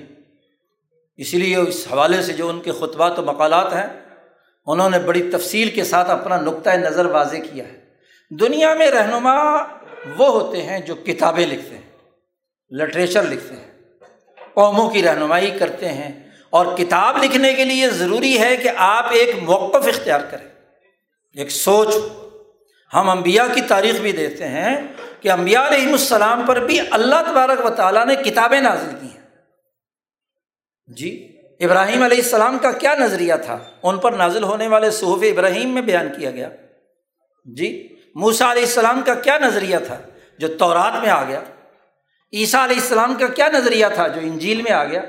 اسی 1.17 1.37
لیے 1.37 1.55
اس 1.55 1.87
حوالے 1.91 2.21
سے 2.21 2.33
جو 2.33 2.49
ان 2.49 2.61
کے 2.61 2.71
خطبات 2.71 3.19
و 3.19 3.21
مقالات 3.21 3.73
ہیں، 3.73 3.99
انہوں 4.65 4.89
نے 4.89 4.99
بڑی 4.99 5.31
تفصیل 5.31 5.69
کے 5.69 5.83
ساتھ 5.83 6.09
اپنا 6.09 6.37
نقطۂ 6.37 6.69
نظر 6.69 7.05
واضح 7.05 7.37
کیا 7.51 7.67
ہے۔ 7.67 7.79
دنیا 8.29 8.73
میں 8.73 8.91
رہنما 8.91 9.57
وہ 10.17 10.27
ہوتے 10.27 10.61
ہیں 10.61 10.79
جو 10.79 10.95
کتابیں 10.95 11.47
لکھتے 11.47 11.75
ہیں، 11.75 11.89
لٹریچر 12.71 13.23
لکھتے 13.23 13.55
ہیں، 13.55 13.71
قوموں 14.53 14.89
کی 14.89 15.03
رہنمائی 15.03 15.51
کرتے 15.51 15.89
ہیں۔ 15.89 16.27
اور 16.49 16.77
کتاب 16.77 17.23
لکھنے 17.23 17.53
کے 17.53 17.65
لیے 17.65 17.89
ضروری 17.89 18.39
ہے 18.39 18.57
کہ 18.57 18.69
آپ 18.77 19.05
ایک 19.11 19.35
موقف 19.41 19.87
اختیار 19.87 20.19
کریں، 20.31 20.47
ایک 21.33 21.51
سوچ 21.51 21.87
ہم 22.93 23.09
امبیا 23.09 23.47
کی 23.53 23.61
تاریخ 23.61 23.95
بھی 23.95 24.11
دیتے 24.11 24.47
ہیں 24.47 24.87
کہ 25.21 25.31
امبیا 25.31 25.67
علیہم 25.67 25.91
السلام 25.91 26.45
پر 26.45 26.65
بھی 26.65 26.79
اللہ 26.91 27.15
تبارک 27.27 27.65
و 27.65 27.69
تعالیٰ 27.69 28.05
نے 28.05 28.15
کتابیں 28.15 28.61
نازل 28.61 28.89
کی 29.01 29.07
ہیں۔ 29.07 29.27
جی 30.87 31.37
ابراہیم 31.59 32.03
علیہ 32.03 32.17
السلام 32.17 32.57
کا 32.57 32.71
کیا 32.71 32.93
نظریہ 32.95 33.33
تھا؟ 33.45 33.57
ان 33.83 33.97
پر 33.97 34.11
نازل 34.11 34.43
ہونے 34.43 34.67
والے 34.67 34.91
صحف 34.91 35.23
ابراہیم 35.23 35.69
میں 35.69 35.81
بیان 35.81 36.07
کیا 36.17 36.31
گیا۔ 36.31 36.49
جی 37.45 37.95
موسا 38.15 38.51
علیہ 38.51 38.63
السلام 38.63 39.01
کا 39.05 39.13
کیا 39.13 39.37
نظریہ 39.37 39.77
تھا 39.85 40.01
جو 40.39 40.47
تورات 40.47 41.01
میں 41.01 41.09
آ 41.09 41.23
گیا؟ 41.23 41.41
عیسیٰ 42.33 42.63
علیہ 42.63 42.75
السلام 42.75 43.15
کا 43.15 43.27
کیا 43.27 43.47
نظریہ 43.47 43.85
تھا 43.95 44.07
جو 44.07 44.21
انجیل 44.21 44.61
میں 44.61 44.71
آ 44.71 44.83
گیا؟ 44.83 45.01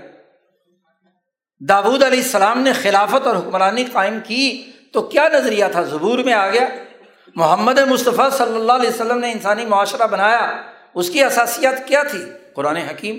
داود 1.69 2.03
علیہ 2.03 2.23
السلام 2.23 2.61
نے 2.61 2.73
خلافت 2.73 3.27
اور 3.27 3.37
حکمرانی 3.37 3.85
قائم 3.85 4.19
کی 4.25 4.73
تو 4.93 5.03
کیا 5.03 5.29
نظریہ 5.29 5.65
تھا؟ 5.73 5.83
زبور 5.83 6.19
میں 6.19 6.33
آ 6.33 6.49
گیا۔ 6.49 6.69
محمد 7.39 7.79
مصطفیٰ 7.79 8.31
صلی 8.31 8.55
اللہ 8.55 8.73
علیہ 8.73 8.89
وسلم 8.89 9.19
نے 9.19 9.33
انسانی 9.33 9.65
معاشرہ 9.65 10.07
بنایا، 10.07 10.63
اس 10.95 11.11
کی 11.11 11.25
اثاسیات 11.25 11.89
کیا 11.89 12.03
تھی؟ 12.03 12.19
قرآن 12.55 12.77
حکیم۔ 12.77 13.19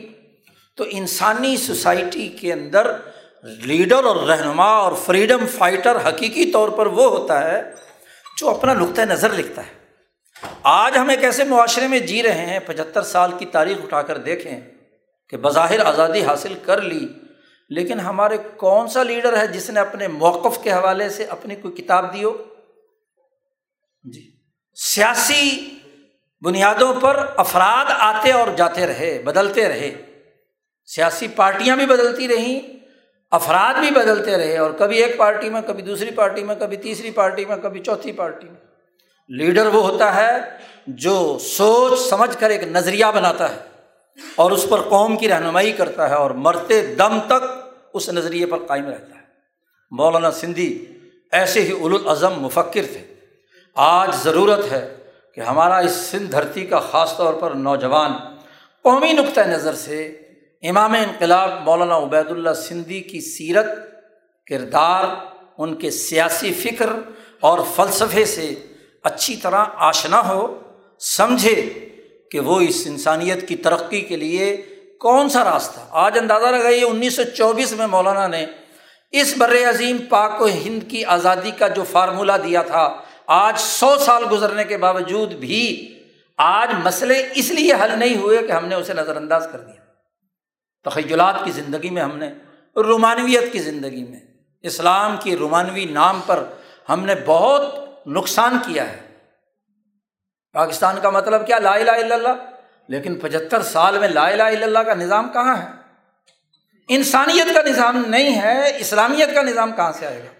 تو 0.78 0.84
انسانی 0.89 1.57
سوسائٹی 1.57 2.28
کے 2.28 2.53
اندر 2.53 2.91
لیڈر 3.43 4.03
اور 4.03 4.15
رہنما 4.15 4.65
اور 4.65 4.91
فریڈم 5.05 5.45
فائٹر 5.57 5.97
حقیقی 6.07 6.51
طور 6.51 6.70
پر 6.70 6.86
وہ 6.86 7.20
ہوتا 7.20 7.51
ہے 7.51 7.72
جو 8.38 8.49
اپنا 8.49 8.74
نقطۂ 8.74 9.01
نظر 9.01 9.30
لکھتا 9.30 9.61
ہے۔ 9.61 9.72
آج 10.63 10.97
ہم 10.97 11.09
ایک 11.09 11.24
ایسے 11.24 11.43
معاشرے 11.43 11.88
میں 11.88 11.99
جی 11.99 12.24
رہے 12.24 12.45
ہیں، 12.45 12.59
پچہتر 12.65 13.01
سال 13.01 13.32
کی 13.39 13.45
تاریخ 13.45 13.78
اٹھا 13.84 14.01
کر 14.01 14.17
دیکھیں 14.17 14.61
کہ 15.30 15.38
بظاہر 15.38 15.86
آزادی 15.86 16.24
حاصل 16.24 16.53
کر 16.65 16.82
لی، 16.82 17.07
لیکن 17.70 17.99
ہمارے 17.99 18.38
کون 18.57 18.88
سا 18.88 19.03
لیڈر 19.03 19.38
ہے 19.38 19.47
جس 19.47 19.70
نے 19.70 19.80
اپنے 19.80 20.07
موقف 20.07 20.63
کے 20.63 20.72
حوالے 20.72 21.09
سے 21.09 21.26
اپنی 21.26 21.55
کوئی 21.55 21.74
کتاب 21.74 22.13
دی 22.13 22.24
ہو؟ 22.24 22.38
جی۔ 24.04 24.32
سیاسی 24.76 25.76
بنیادوں 26.41 26.93
پر 26.93 27.26
افراد 27.38 27.86
آتے 27.89 28.32
اور 28.32 28.47
جاتے 28.58 28.88
رہے، 28.88 29.22
بدلتے 29.26 29.70
رہے۔ 29.70 29.91
سیاسی 30.86 31.28
پارٹیاں 31.28 31.76
بھی 31.76 31.86
بدلتی 31.86 32.28
رہیں، 32.28 32.60
افراد 33.32 33.80
بھی 33.80 33.91
بدلتے 33.91 34.38
رہے 34.38 34.58
اور 34.58 34.72
کبھی 34.72 35.04
ایک 35.04 35.18
پارٹی 35.18 35.50
میں، 35.50 35.62
کبھی 35.62 35.84
دوسری 35.84 36.12
پارٹی 36.12 36.43
میں، 36.43 36.56
کبھی 36.56 36.78
تیسری 36.78 37.12
پارٹی 37.12 37.45
میں، 37.45 37.58
کبھی 37.58 37.80
چوتھی 37.80 38.12
پارٹی 38.12 38.50
میں۔ 38.50 38.62
لیڈر 39.30 39.66
وہ 39.66 39.89
ہوتا 39.89 40.16
ہے 40.16 40.38
جو 40.88 41.38
سوچ 41.41 42.00
سمجھ 42.00 42.38
کر 42.38 42.50
ایک 42.50 42.64
نظریہ 42.64 43.06
بناتا 43.16 43.52
ہے 43.52 43.58
اور 44.36 44.52
اس 44.52 44.66
پر 44.70 44.82
قوم 44.82 45.18
کی 45.18 45.30
رہنمائی 45.30 45.72
کرتا 45.72 46.10
ہے 46.10 46.16
اور 46.16 46.32
مرتے 46.32 46.95
دم 46.95 47.20
تک 47.28 47.43
اس 47.93 48.10
نظریے 48.10 48.45
پر 48.45 48.58
قائم 48.58 48.86
رہتا 48.86 49.16
ہے۔ 49.16 49.22
مولانا 49.91 50.32
سندھی 50.32 50.86
ایسے 51.32 51.62
ہی 51.62 51.72
الاظم 51.72 52.34
مفکر 52.41 52.86
تھے۔ 52.93 53.18
آج 53.82 54.10
ضرورت 54.24 54.72
ہے 54.72 54.98
کہ 55.36 55.42
ہمارا 55.42 55.78
اس 55.78 55.92
سندھ 55.92 56.32
دھرتی 56.32 56.66
کا 56.66 56.80
خاص 56.80 57.16
طور 57.18 57.34
پر 57.34 57.52
نوجوان 57.52 58.14
قومی 58.86 59.12
نقطۂ 59.12 59.42
نظر 59.48 59.74
سے 59.74 60.02
امام 60.64 60.94
انقلاب 60.94 61.52
مولانا 61.66 61.98
عبید 61.98 62.32
اللہ 62.32 62.54
سندھی 62.54 63.02
کی 63.02 63.22
سیرت، 63.22 63.68
کردار، 64.48 65.06
ان 65.58 65.76
کے 65.76 65.92
سیاسی 65.92 66.54
فکر 66.54 66.90
اور 67.40 67.60
فلسفے 67.76 68.26
سے 68.26 68.54
اچھی 69.04 69.36
طرح 69.36 69.66
آشنا 69.76 70.28
ہو، 70.30 70.60
سمجھے 71.00 71.56
کہ 72.32 72.40
وہ 72.40 72.60
اس 72.62 72.84
انسانیت 72.86 73.48
کی 73.48 73.56
ترقی 73.56 74.02
کے 74.02 74.18
لیے 74.18 74.56
کون 75.00 75.30
سا 75.30 75.44
راستہ؟ 75.44 75.80
آج 75.90 76.18
اندازہ 76.18 76.46
لگائیے 76.46 76.84
انیس 76.84 77.16
سو 77.16 77.24
چوبیس 77.38 77.72
میں 77.72 77.88
مولانا 77.88 78.28
نے 78.28 78.46
اس 79.12 79.34
بر 79.38 79.56
عظیم 79.70 79.98
پاک 80.10 80.42
و 80.42 80.48
ہند 80.48 80.90
کی 80.90 81.06
آزادی 81.06 81.52
کا 81.52 81.68
جو 81.68 81.84
فارمولہ 81.92 82.34
دیا 82.44 82.62
تھا 82.62 83.02
آج 83.30 83.60
سو 83.60 83.98
سال 83.98 84.24
گزرنے 84.32 84.64
کے 84.64 84.78
باوجود 84.78 85.34
بھی 85.34 85.96
آج 86.38 86.70
مسئلے 86.84 87.30
اس 87.36 87.52
لیے 87.52 87.74
حل 87.74 88.00
نہیں 88.00 88.18
ہوئے 88.18 88.38
کہ 88.48 88.52
ہم 88.52 88.66
نے 88.66 88.76
اسے 88.76 88.94
نظر 88.94 89.16
انداز 89.16 89.48
کر 89.52 89.60
دیا۔ 89.60 89.82
تخیلات 90.90 91.36
کی 91.44 91.52
زندگی 91.52 91.90
میں 91.90 92.02
ہم 92.02 92.18
نے، 92.18 92.34
رومانویت 92.76 93.52
کی 93.52 93.60
زندگی 93.60 94.04
میں، 94.04 94.20
اسلام 94.62 95.18
کی 95.18 95.38
رومانوی 95.38 95.86
نام 95.86 96.22
پر 96.26 96.44
ہم 96.90 97.06
نے 97.06 97.16
بہت 97.26 97.76
نقصان 98.08 98.58
کیا 98.66 98.92
ہے۔ 98.92 99.18
پاکستان 100.54 100.96
کا 101.02 101.10
مطلب 101.10 101.48
کیا؟ 101.48 101.60
لا 101.60 101.74
الہ 101.74 101.92
الا 101.92 102.16
اللہ۔ 102.16 102.46
لیکن 102.88 103.20
پچہتر 103.20 103.62
سال 103.62 104.00
میں 104.00 104.08
لا 104.08 104.28
الہ 104.28 104.44
الا 104.44 104.66
اللہ 104.66 104.80
کا 104.80 104.94
نظام 104.94 105.30
کہاں 105.34 105.58
ہے؟ 105.58 105.68
انسانیت 106.88 107.56
کا 107.56 107.62
نظام 107.62 108.06
نہیں 108.08 108.42
ہے، 108.42 108.78
اسلامیت 108.80 109.34
کا 109.34 109.42
نظام 109.42 109.72
کہاں 109.72 109.92
سے 109.92 110.08
آئے 110.08 110.20
گا؟ 110.20 110.32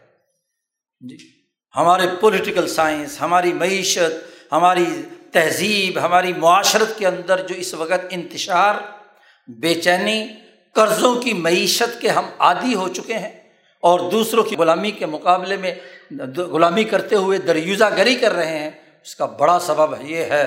جی۔ 1.00 1.39
ہمارے 1.76 2.06
پولیٹیکل 2.20 2.68
سائنس 2.68 3.22
ہماری 3.22 3.54
معیشت، 3.54 4.52
ہماری 4.52 4.86
تہذیب، 5.32 6.00
ہماری 6.04 6.34
معاشرت 6.34 6.98
کے 6.98 7.08
اندر 7.08 7.46
جو 7.48 7.56
اس 7.56 7.74
وقت 7.74 8.06
انتشار، 8.10 8.76
بے 9.48 9.74
چینی، 9.74 10.26
قرضوں 10.76 11.14
کی 11.16 11.34
معیشت 11.34 12.00
کے 12.02 12.10
ہم 12.10 12.26
عادی 12.40 12.74
ہو 12.76 12.88
چکے 12.88 13.18
ہیں 13.18 13.32
اور 13.84 14.00
دوسروں 14.12 14.44
کی 14.44 14.56
غلامی 14.56 14.92
کے 14.92 15.06
مقابلے 15.06 15.58
میں 15.58 15.74
غلامی 16.38 16.84
کرتے 16.84 17.16
ہوئے 17.16 17.38
دریوزہ 17.38 17.90
گری 17.98 18.16
کر 18.16 18.34
رہے 18.34 18.58
ہیں، 18.60 18.72
اس 19.02 19.16
کا 19.16 19.26
بڑا 19.26 19.60
سبب 19.60 19.94
یہ 20.02 20.24
ہے 20.24 20.44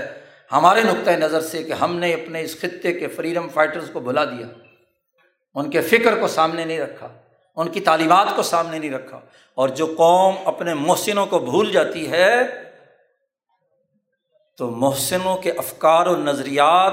ہمارے 0.53 0.83
نقطۂ 0.83 1.11
نظر 1.11 1.41
سے 1.41 1.63
کہ 1.63 1.73
ہم 1.73 1.97
نے 1.97 2.13
اپنے 2.15 2.41
اس 2.41 2.61
خطے 2.61 2.93
کے 2.93 3.09
فریڈم 3.09 3.49
فائٹرز 3.49 3.91
کو 3.93 4.01
بھلا 4.01 4.25
دیا، 4.25 4.47
ان 5.55 5.71
کے 5.71 5.81
فکر 5.81 6.19
کو 6.21 6.29
سامنے 6.29 6.65
نہیں 6.65 6.81
رکھا۔ 6.81 7.09
ان 7.57 7.69
کی 7.69 7.81
تعلیمات 7.81 8.27
کو 8.37 8.43
سامنے 8.43 8.79
نہیں 8.79 8.91
رکھا۔ 8.91 9.21
اور 9.55 9.69
جو 9.69 9.95
قوم 9.99 10.35
اپنے 10.45 10.75
محسنوں 10.75 11.27
کو 11.27 11.39
بھول 11.39 11.73
جاتی 11.73 12.11
ہے، 12.11 12.41
تو 14.59 14.71
محسنوں 14.71 15.37
کے 15.37 15.51
افکار 15.51 16.07
و 16.07 16.17
نظریات 16.17 16.93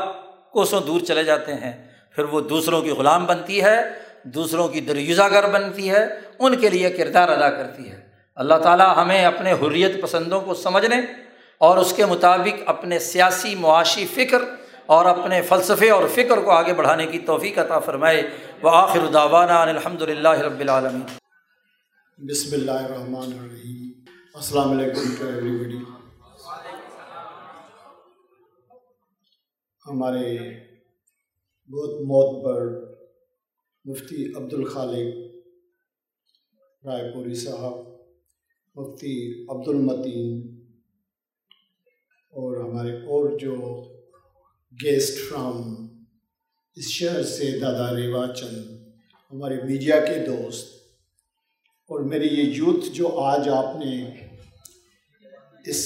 کوسوں 0.52 0.82
دور 0.82 1.00
چلے 1.00 1.24
جاتے 1.24 1.54
ہیں۔ 1.54 1.90
پھر 2.16 2.24
وہ 2.24 2.42
دوسروں 2.42 2.82
کی 2.82 2.90
غلام 2.90 3.26
بنتی 3.26 3.64
ہے، 3.64 3.82
دوسروں 4.24 4.68
کی 4.68 4.80
دریوزہ 4.80 5.24
گر 5.32 5.48
بنتی 5.48 5.92
ہے، 5.92 6.08
ان 6.40 6.56
کے 6.56 6.70
لیے 6.70 6.90
کردار 6.90 7.30
ادا 7.30 7.50
کرتی 7.50 7.92
ہے۔ 7.92 8.10
اللہ 8.36 8.56
تعالیٰ 8.56 8.98
ہمیں 8.98 9.26
اپنے 9.26 9.52
حریت 9.52 10.02
پسندوں 10.02 10.42
کو 10.42 10.54
سمجھنے 10.54 10.96
اور 11.58 11.78
اس 11.78 11.94
کے 11.94 12.06
مطابق 12.06 12.64
اپنے 12.66 13.00
سیاسی 13.00 13.56
معاشی 13.56 14.08
فکر 14.14 14.38
اور 14.86 15.06
اپنے 15.06 15.42
فلسفے 15.42 15.90
اور 15.90 16.04
فکر 16.14 16.38
کو 16.38 16.52
آگے 16.52 16.74
بڑھانے 16.74 17.06
کی 17.06 17.20
توفیق 17.20 17.60
عطا 17.60 17.80
فرمائے۔ 17.80 18.30
وہ 18.64 18.70
آخر 18.70 19.06
داوانہ 19.14 19.58
الحمد 19.66 20.02
للہ 20.10 20.32
رب 20.38 20.60
العالمین. 20.60 21.04
بسم 22.20 22.56
اللہ 22.56 22.80
الرحمن 22.86 23.32
الرحیم. 23.34 24.10
السلام 24.36 24.72
علیکم 24.72 25.14
ٹو 25.20 25.28
ایوری 25.28 25.54
بڈی 25.58 25.78
ہمارے 29.86 30.34
بہت 31.70 32.02
موت 32.10 32.32
پر 32.46 32.60
مفتی 33.86 34.26
عبد 34.38 34.54
الخالق 34.54 35.10
رائے 36.84 37.12
پوری 37.14 37.36
صاحب، 37.44 37.76
مفتی 38.76 39.16
عبد 39.52 39.68
المتین 39.68 40.42
اور 42.34 42.58
ہمارے 42.58 42.98
اور 43.06 43.38
جو 43.40 43.56
گیسٹ 44.74 45.30
فرام 45.30 45.79
اس 46.80 46.90
شہر 46.90 47.24
سے 47.24 47.48
دادا 47.60 47.90
ریوا 47.96 48.26
چند، 48.34 48.68
ہمارے 49.32 49.56
میڈیا 49.64 49.96
کے 50.06 50.18
دوست، 50.26 50.68
اور 51.90 52.02
میری 52.02 52.28
یہ 52.28 52.54
یوتھ 52.56 52.86
جو 52.94 53.08
آج 53.20 53.50
آپ 53.50 53.76
نے 53.80 53.96
اس 55.66 55.82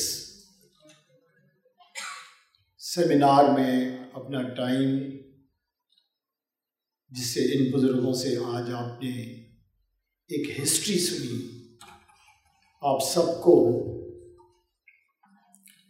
سیمینار 2.81 3.49
میں 3.49 3.97
اپنا 4.13 4.41
ٹائم، 4.55 4.99
جس 7.11 7.33
سے 7.33 7.45
ان 7.53 7.69
بزرگوں 7.71 8.13
سے 8.13 8.35
آج 8.45 8.71
آپ 8.73 9.03
نے 9.03 9.15
ایک 10.29 10.59
ہسٹری 10.59 10.99
سنی، 10.99 11.41
آپ 12.83 13.03
سب 13.07 13.41
کو 13.43 13.57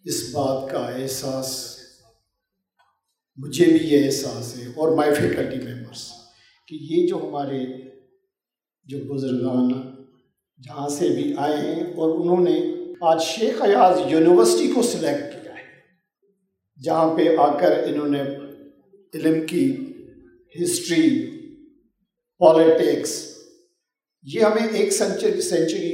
اس 0.05 0.23
بات 0.33 0.71
کا 0.71 0.87
احساس 0.87 1.72
مجھے 3.37 3.65
بھی 3.65 3.87
یہ 3.87 4.05
احساس 4.05 4.57
ہے 4.57 4.65
اور 4.75 4.95
مائی 4.95 5.13
فیکلٹی 5.13 5.57
ممبرس 5.57 6.11
کہ 6.67 6.77
یہ 6.81 7.07
جو 7.07 7.17
ہمارے 7.17 7.63
جو 8.87 8.97
بزرگان 9.13 9.71
جہاں 10.59 10.87
سے 10.89 11.09
بھی 11.09 11.33
آئے 11.37 11.57
ہیں 11.57 11.83
اور 11.93 12.19
انہوں 12.19 12.43
نے 12.43 12.59
آج 13.01 13.21
شیخ 13.21 13.61
ایاز 13.61 13.99
یونیورسٹی 14.11 14.67
کو 14.67 14.81
سلیکٹ 14.81 15.33
کیا 15.33 15.53
ہے، 15.53 15.63
جہاں 16.79 17.17
پہ 17.17 17.27
آ 17.37 17.47
کر 17.59 17.83
انہوں 17.85 18.07
نے 18.07 18.21
علم 19.13 19.45
کی 19.45 19.65
ہسٹری 20.55 21.07
پالیٹکس 22.41 23.11
یہ 24.25 24.41
ہمیں 24.41 24.67
ایک 24.73 24.93
century 24.93 25.41
century 25.41 25.91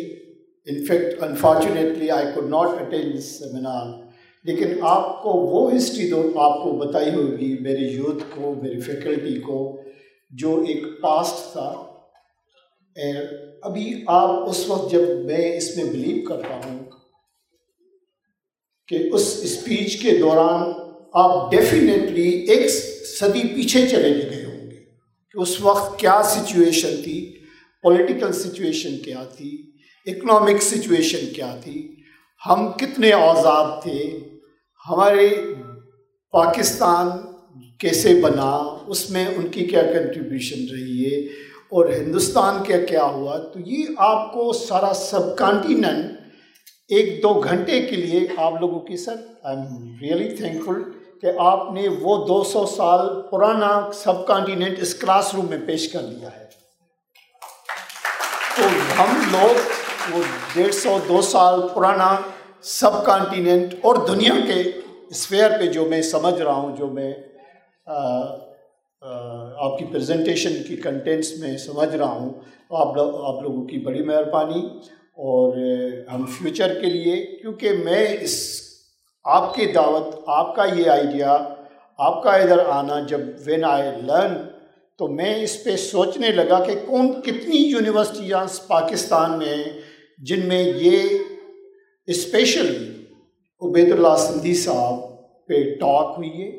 in fact 0.68 1.24
unfortunately 1.24 2.12
I 2.12 2.28
could 2.36 2.50
not 2.50 2.82
attend 2.82 3.18
this 3.18 3.26
seminar 3.40 3.86
لیکن 4.46 4.74
آپ 4.82 5.22
کو 5.24 5.30
وہ 5.30 5.76
ہسٹری 5.76 6.10
دو 6.10 6.22
آپ 6.40 6.64
کو 6.64 6.72
بتائی 6.78 7.14
ہوگی 7.14 7.56
میری 7.62 7.86
یوتھ 7.86 8.24
کو 8.36 8.54
میری 8.62 8.80
فیکلٹی 8.82 9.40
کو، 9.40 9.60
جو 10.32 10.64
ایک 10.68 10.84
پاسٹ 11.02 11.52
تھا۔ 11.54 11.70
ابھی 13.64 14.04
آپ 14.08 14.50
اس 14.50 14.68
وقت 14.70 14.92
جب 14.92 15.02
میں 15.26 15.58
اس 15.58 15.78
میں 15.78 15.86
بلیو 15.86 16.24
کرتا 16.28 16.60
ہوں 16.66 16.80
کہ 18.88 18.98
اس 19.14 19.40
اسپیچ 19.44 20.02
کے 20.02 20.18
دوران 20.18 20.72
آپ 21.14 21.52
ڈیفینیٹلی 21.52 22.30
ایک 22.30 22.70
صدی 23.20 23.48
پیچھے 23.56 23.88
چلے 23.88 24.14
گئے 24.14 24.44
ہوں 24.46 24.72
گے 24.72 24.84
کہ 25.36 25.42
اس 25.42 25.62
وقت 25.62 26.00
کیا 26.00 26.22
سچویشن 26.24 27.02
تھی 27.04 27.18
پولیٹیکل 27.84 28.32
سچویشن 28.32 28.98
کیا 28.98 29.24
تھی 29.24 29.52
اکنامک 30.08 30.62
سچویشن 30.62 31.34
کیا 31.34 31.56
تھی، 31.64 31.96
ہم 32.42 32.72
کتنے 32.72 33.12
آزاد 33.14 33.82
تھے 33.84 34.00
ہمارے 34.90 35.30
پاکستان 36.32 37.08
کیسے 37.78 38.14
بنا، 38.22 38.78
اس 38.88 39.10
میں 39.10 39.26
ان 39.26 39.48
کی 39.48 39.66
کیا 39.66 39.82
کنٹریبیوشن 39.82 40.62
رہی 40.72 41.06
ہے 41.06 41.20
اور 41.70 41.90
ہندوستان 41.90 42.64
کا 42.64 42.86
کیا 42.86 43.04
ہوا؟ 43.04 43.38
تو 43.38 43.60
یہ 43.60 43.86
آپ 43.98 44.34
کو 44.34 44.54
سارا 44.54 44.94
سب 44.94 45.38
کانٹیننٹ 45.38 46.06
ایک 46.88 47.24
دو 47.24 47.34
گھنٹے 47.34 47.82
کے 47.82 47.96
لیے 47.96 48.28
آپ 48.38 48.54
لوگوں 48.60 48.80
کی، 48.80 48.98
sir 48.98 49.16
I 49.44 49.58
am 49.58 49.98
really 50.02 50.36
thankful 50.66 50.82
کہ 51.22 51.28
آپ 51.40 51.72
نے 51.74 51.88
وہ 52.02 52.26
دو 52.28 52.44
سو 52.44 52.66
سال 52.66 53.22
پرانا 53.22 53.90
سب 53.94 54.28
کانٹیننٹ 54.28 54.80
اس 54.82 54.96
کلاس 54.96 55.36
روم 55.36 55.46
میں 55.50 55.58
پیش 55.66 55.92
کر 55.92 56.02
دیا 56.02 56.30
ہے۔ 56.40 56.46
تو 58.56 58.64
ہم 59.02 59.22
لوگ 59.32 59.56
وہ 60.12 60.24
ڈیڑھ 60.54 60.74
سو 60.74 60.98
دو 61.08 61.22
سال 61.22 61.62
پرانا 61.74 62.16
سب 62.64 63.04
کانٹیننٹ 63.06 63.74
اور 63.82 63.96
دنیا 64.08 64.34
کے 64.48 64.62
اسفیئر 65.10 65.52
پہ 65.60 65.66
جو 65.74 65.86
میں 65.90 66.02
سمجھ 66.02 66.42
رہا 66.42 66.54
ہوں، 66.54 66.76
جو 66.78 66.88
میں 66.88 67.14
آپ 69.58 69.78
کی 69.80 69.86
پریزنٹیشن 69.86 70.62
کی 70.68 70.76
کنٹینٹس 70.76 71.32
میں 71.40 71.58
سمجھ 71.58 71.96
رہا 71.96 72.12
ہوں، 72.12 72.34
آپ 72.72 72.96
لوگ، 72.96 73.16
آپ 73.26 73.42
لوگوں 73.44 73.66
کی 73.68 73.78
بڑی 73.78 74.04
مہربانی 74.04 74.62
اور 75.26 75.58
ہم 76.14 76.26
فیوچر 76.38 76.74
کے 76.82 76.88
لیے، 76.88 77.16
کیونکہ 77.42 77.72
میں 77.84 78.06
اس، 78.22 78.38
آپ 79.26 79.54
کی 79.56 79.66
دعوت، 79.66 80.16
آپ 80.28 80.56
کا 80.56 80.66
یہ 80.74 80.90
آئیڈیا 80.90 81.38
آپ 82.00 82.22
کا 82.24 82.32
ادھر 82.34 82.60
آنا، 82.70 83.00
جب 83.08 83.22
وین 83.46 83.64
آئی 83.66 83.90
لرن 84.02 84.36
تو 85.00 85.08
میں 85.08 85.36
اس 85.44 85.64
پہ 85.64 85.76
سوچنے 85.76 86.32
لگا 86.32 86.64
کہ 86.64 86.76
کون، 86.86 87.12
کتنی 87.22 87.58
یونیورسٹیاں 87.58 88.46
پاکستان 88.68 89.38
میں 89.38 89.58
جن 90.20 90.48
میں 90.48 90.64
یہ 90.64 91.18
اسپیشلی 92.10 92.86
عبید 93.62 93.92
اللہ 93.92 94.16
سندھی 94.20 94.54
صاحب 94.56 95.00
پہ 95.50 95.64
ٹاک 95.80 96.14
ہوئی 96.18 96.30
ہے 96.32 96.50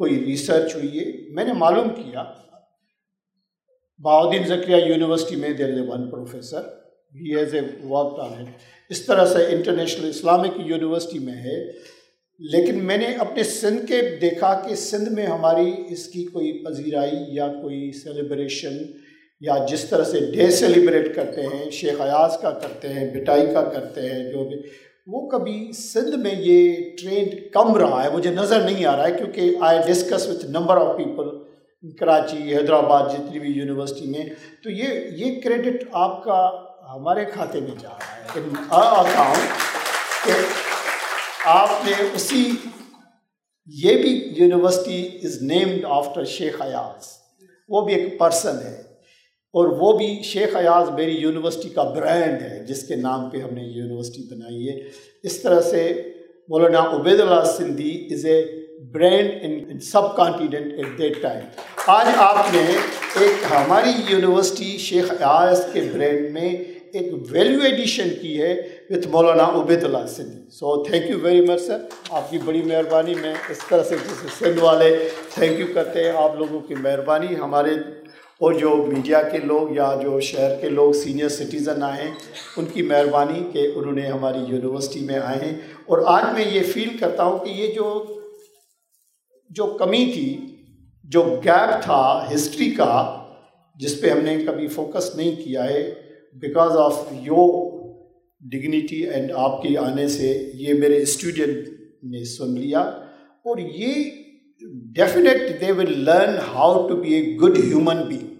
کوئی 0.00 0.18
ریسرچ 0.24 0.74
ہوئی 0.74 0.98
ہے 0.98 1.04
میں 1.34 1.44
نے 1.44 1.52
معلوم 1.58 1.88
کیا 1.94 2.24
بہاؤدین 4.00 4.46
ذکریہ 4.46 4.76
یونیورسٹی 4.86 5.36
میں 5.36 5.52
there 5.58 5.72
A 5.74 5.86
one 5.88 6.08
professor 6.10 6.68
he 7.14 7.34
has 7.36 7.54
a 7.54 7.60
work 7.84 8.20
on 8.20 8.32
it 8.34 8.90
اس 8.90 9.04
طرح 9.06 9.26
سے 9.26 9.46
انٹرنیشنل 9.46 10.08
اسلامک 10.08 10.60
یونیورسٹی 10.66 11.18
میں 11.18 11.36
ہے 11.42 11.58
لیکن 12.40 12.84
میں 12.86 12.96
نے 12.96 13.06
اپنے 13.20 13.42
سندھ 13.50 13.86
کے 13.88 14.00
دیکھا 14.20 14.52
کہ 14.66 14.74
سندھ 14.74 15.08
میں 15.08 15.26
ہماری 15.26 15.72
اس 15.88 16.06
کی 16.08 16.24
کوئی 16.26 16.52
پذیرائی 16.64 17.24
یا 17.30 17.46
کوئی 17.52 17.80
سیلیبریشن 17.94 18.76
یا 19.42 19.54
جس 19.68 19.84
طرح 19.84 20.04
سے 20.04 20.20
ڈے 20.20 20.50
سیلیبریٹ 20.50 21.16
کرتے 21.16 21.42
ہیں، 21.42 21.70
شیخ 21.70 22.00
ایاز 22.00 22.38
کا 22.42 22.50
کرتے 22.50 22.88
ہیں، 22.88 23.14
بٹائی 23.14 23.46
کا 23.54 23.62
کرتے 23.62 24.00
ہیں، 24.00 24.32
جو 24.32 24.48
بھی، 24.48 24.56
وہ 25.06 25.28
کبھی 25.28 25.72
سندھ 25.72 26.16
میں 26.16 26.34
یہ 26.38 26.76
ٹرینڈ 27.02 27.52
کم 27.52 27.76
رہا 27.76 28.04
ہے، 28.04 28.10
مجھے 28.10 28.30
نظر 28.30 28.60
نہیں 28.60 28.84
آ 28.84 28.96
رہا 28.96 29.06
ہے، 29.06 29.12
کیونکہ 29.12 29.56
I 29.60 29.78
discuss 29.86 30.28
with 30.28 30.46
number 30.46 30.76
of 30.76 30.96
people 30.96 31.42
Karachi 31.98 32.56
Hyderabad, 32.56 33.10
جتنی 33.12 33.38
بھی 33.38 33.48
یونیورسٹی 33.48 34.06
میں۔ 34.06 34.24
تو 34.64 34.70
یہ 34.70 34.86
یہ 35.16 35.40
کریڈٹ 35.40 35.84
آپ 35.92 36.24
کا 36.24 36.50
ہمارے 36.94 37.24
کھاتے 37.24 37.60
میں 37.60 37.76
جا 37.80 37.88
رہا 37.88 38.36
ہے۔ 38.36 38.40
ہوں 39.16 39.34
کہ 40.24 40.32
آپ 41.44 41.68
نے 41.84 41.92
اسی، 42.14 42.50
یہ 43.66 43.96
بھی 43.96 44.34
یونیورسٹی 44.36 45.18
از 45.22 45.42
نیمڈ 45.42 45.84
آفٹر 45.88 46.24
شیخ 46.24 46.62
ایاز 46.62 47.06
وہ 47.68 47.84
بھی 47.86 47.94
ایک 47.94 48.18
پرسن 48.18 48.56
ہے۔ 48.64 48.91
اور 49.54 49.66
وہ 49.80 49.92
بھی 49.98 50.06
شیخ 50.24 50.56
ایاز 50.56 50.90
میری 50.90 51.16
یونیورسٹی 51.16 51.68
کا 51.68 51.82
برانڈ 51.82 52.42
ہے، 52.42 52.64
جس 52.68 52.82
کے 52.88 52.96
نام 52.96 53.28
پہ 53.30 53.38
ہم 53.38 53.54
نے 53.54 53.62
یونیورسٹی 53.62 54.22
بنائی 54.30 54.68
ہے۔ 54.68 54.78
اس 55.22 55.38
طرح 55.42 55.60
سے 55.60 56.02
Maulana 56.48 56.80
Ubaid 56.92 57.20
Ullah 57.20 57.44
Sindhi 57.56 57.92
is 58.10 58.24
a 58.26 58.40
brand 58.92 59.30
in 59.42 59.78
subcontinent 60.16 60.72
at 60.72 60.98
that 60.98 61.22
time 61.22 61.44
آج 61.86 62.06
آپ 62.16 62.54
نے 62.54 62.64
ایک 63.20 63.44
ہماری 63.50 63.90
یونیورسٹی 64.08 64.76
شیخ 64.78 65.12
ایاز 65.12 65.64
کے 65.72 65.80
برینڈ 65.92 66.30
میں 66.30 66.50
ایک 66.92 67.12
ویلیو 67.30 67.60
ایڈیشن 67.60 68.08
کی 68.20 68.40
ہے 68.42 68.54
with 68.90 69.06
Maulana 69.08 69.44
Ubaid 69.60 69.84
Ullah 69.84 70.06
Sindhi. 70.06 70.40
So 70.50 70.82
thank 70.84 71.10
you 71.10 71.18
very 71.22 71.40
much 71.40 71.60
sir 71.60 71.78
آپ 72.10 72.30
کی 72.30 72.38
بڑی 72.44 72.62
مہربانی، 72.62 73.14
میں 73.14 73.34
اس 73.50 73.60
طرح 73.68 73.82
سے 73.82 73.96
جیسے 74.04 74.28
سندھ 74.38 74.62
والے 74.62 74.96
تھینک 75.34 75.60
یو 75.60 75.66
کرتے 75.74 76.04
ہیں، 76.04 76.12
آپ 76.16 76.38
لوگوں 76.38 76.60
کی 76.60 76.74
مہربانی، 76.74 77.36
ہمارے 77.36 77.70
اور 78.42 78.52
جو 78.52 78.86
میڈیا 78.88 79.22
کے 79.22 79.38
لوگ 79.38 79.76
یا 79.76 79.94
جو 80.02 80.20
شہر 80.20 80.60
کے 80.60 80.68
لوگ 80.68 80.92
سینئر 80.92 81.28
سٹیزن 81.28 81.82
آئے 81.82 82.04
ہیں، 82.04 82.14
ان 82.56 82.64
کی 82.72 82.82
مہربانی 82.82 83.50
کہ 83.52 83.68
انہوں 83.74 83.92
نے 83.92 84.06
ہماری 84.06 84.38
یونیورسٹی 84.48 85.00
میں 85.00 85.18
آئے 85.18 85.38
ہیں۔ 85.44 85.58
اور 85.86 85.98
آج 86.06 86.24
میں 86.32 86.44
یہ 86.52 86.60
فیل 86.62 86.96
کرتا 87.00 87.24
ہوں 87.24 87.38
کہ 87.38 87.50
یہ 87.50 87.74
جو 87.74 88.04
جو 89.50 89.66
کمی 89.66 90.10
تھی، 90.14 90.56
جو 91.04 91.22
گیپ 91.44 91.82
تھا 91.82 92.26
ہسٹری 92.34 92.70
کا، 92.70 93.24
جس 93.76 94.00
پہ 94.00 94.10
ہم 94.10 94.18
نے 94.18 94.36
کبھی 94.46 94.66
فوکس 94.66 95.16
نہیں 95.16 95.36
کیا 95.36 95.68
ہے 95.68 95.94
because 96.34 96.70
of 96.70 97.04
your 97.12 97.72
dignity 98.40 99.02
and 99.02 99.32
آپ 99.36 99.62
کے 99.62 99.78
آنے 99.78 100.08
سے 100.08 100.50
یہ 100.54 100.74
میرے 100.74 101.02
اسٹوڈنٹ 101.02 101.68
نے 102.02 102.24
سن 102.24 102.60
لیا۔ 102.60 102.80
اور 103.44 103.58
یہ 103.58 103.94
definite 104.94 105.60
they 105.60 105.72
will 105.72 105.98
learn 105.98 106.34
how 106.34 106.88
to 106.88 106.96
be 106.96 107.14
a 107.14 107.36
good 107.36 107.58
human 107.64 107.96
being 107.96 108.31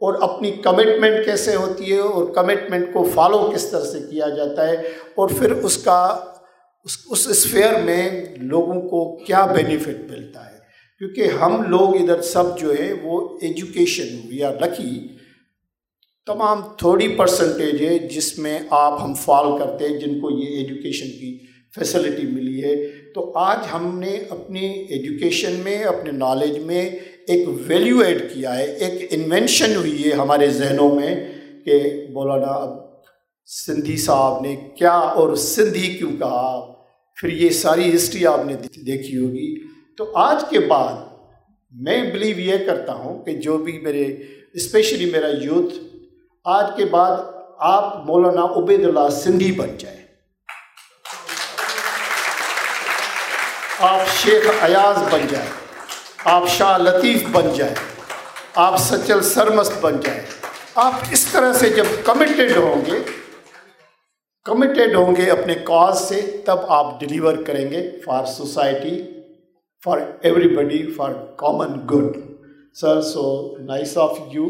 اور 0.00 0.14
اپنی 0.20 0.50
کمٹمنٹ 0.50 1.24
کیسے 1.24 1.54
ہوتی 1.54 1.92
ہے 1.92 1.98
اور 1.98 2.24
کمٹمنٹ 2.34 2.92
کو 2.92 3.10
فالو 3.14 3.52
کس 3.54 3.70
طرح 3.70 3.84
سے 3.84 3.98
کیا 4.10 4.28
جاتا 4.28 4.68
ہے 4.68 4.74
اور 5.14 5.28
پھر 5.28 5.50
اس 5.50 5.76
کا 5.76 6.24
اس 6.84 6.98
اس 7.10 7.28
اسفیئر 7.28 7.80
میں 7.80 8.24
لوگوں 8.36 8.80
کو 8.80 9.16
کیا 9.24 9.46
بینیفٹ 9.46 10.10
ملتا 10.10 10.46
ہے؟ 10.46 10.58
کیونکہ 10.98 11.22
ہم 11.40 11.62
لوگ 11.62 11.94
ادھر 11.94 12.22
سب 12.22 12.58
جو 12.58 12.72
ہے 12.72 12.92
وہ 13.02 13.38
ایجوکیشن 13.42 14.20
وی 14.28 14.42
آر 14.42 14.54
لکی 14.60 15.08
تمام 16.26 16.60
تھوڑی 16.78 17.08
پرسنٹیج 17.08 17.84
ہے 17.84 17.98
جس 17.98 18.38
میں 18.38 18.58
آپ 18.70 19.02
ہم 19.02 19.14
فال 19.14 19.58
کرتے 19.58 19.88
ہیں، 19.88 19.98
جن 19.98 20.20
کو 20.20 20.30
یہ 20.30 20.56
ایجوکیشن 20.56 21.06
کی 21.06 21.38
فیسلٹی 21.74 22.26
ملی 22.26 22.64
ہے۔ 22.64 22.86
تو 22.86 23.32
آج 23.34 23.58
ہم 23.72 23.98
نے 23.98 24.18
اپنی 24.28 24.66
ایجوکیشن 24.66 25.52
میں، 25.64 25.84
اپنے 25.84 26.10
نالج 26.10 26.58
میں 26.58 26.90
ایک 27.28 27.48
ویلیو 27.66 28.00
ایڈ 28.00 28.34
کیا 28.34 28.58
ہے، 28.58 28.64
ایک 28.64 29.08
انوینشن 29.10 29.76
ہوئی 29.76 30.04
ہے 30.04 30.14
ہمارے 30.14 30.50
ذہنوں 30.50 30.94
میں 30.94 31.32
کہ 31.64 32.06
مولانا 32.10 32.46
اب 32.46 32.78
سندھی 33.46 33.96
صاحب 33.96 34.40
نے 34.40 34.56
کیا 34.78 34.92
اور 34.92 35.34
سندھی 35.34 35.94
کیوں 35.98 36.12
کہا؟ 36.12 36.72
پھر 37.16 37.28
یہ 37.28 37.50
ساری 37.50 37.96
ہسٹری 37.96 38.26
آپ 38.26 38.46
نے 38.46 38.54
دیکھی 38.86 39.18
ہوگی۔ 39.18 39.68
تو 39.96 40.16
آج 40.16 40.36
کے 40.50 40.58
بعد 40.60 40.92
میں 41.70 42.10
بلیو 42.12 42.40
یہ 42.40 42.56
کرتا 42.66 42.92
ہوں 42.94 43.24
کہ 43.24 43.32
جو 43.32 43.58
بھی 43.58 43.78
میرے 43.78 44.04
اسپیشلی 44.54 45.10
میرا 45.10 45.28
یوتھ 45.42 45.74
آج 46.44 46.66
کے 46.76 46.84
بعد 46.84 47.16
آپ 47.58 48.06
مولانا 48.06 48.42
عبید 48.42 48.84
اللہ 48.84 49.10
سندھی 49.10 49.52
بن 49.52 49.68
جائیں۔ 49.78 50.02
آپ 53.78 54.00
شیخ 54.22 54.50
ایاز 54.60 55.14
بن 55.14 55.20
جائیں۔ 55.30 55.67
آپ 56.26 56.48
شاہ 56.48 56.76
لطیف 56.78 57.24
بن 57.32 57.46
جائیں، 57.56 57.74
آپ 58.54 58.76
سچل 58.76 59.20
سرمست 59.22 59.72
بن 59.80 59.96
جائیں۔ 60.00 60.20
آپ 60.74 60.92
اس 61.10 61.24
طرح 61.24 61.52
سے 61.52 61.68
جب 61.70 61.84
کمیٹیڈ 62.04 62.56
ہوں 62.56 62.84
گے 62.86 62.98
کمیٹیڈ 64.46 64.94
ہوں 64.94 65.16
گے 65.16 65.30
اپنے 65.30 65.54
کاز 65.64 66.00
سے، 66.00 66.20
تب 66.44 66.58
آپ 66.68 67.00
ڈلیور 67.00 67.36
کریں 67.46 67.70
گے 67.70 67.90
for 68.04 68.24
society 68.26 69.00
for 69.84 69.98
everybody 70.48 70.82
for 70.96 71.12
common 71.36 71.78
good 71.86 72.16
sir 72.74 73.00
so 73.02 73.56
nice 73.58 73.96
of 73.98 74.18
you 74.32 74.46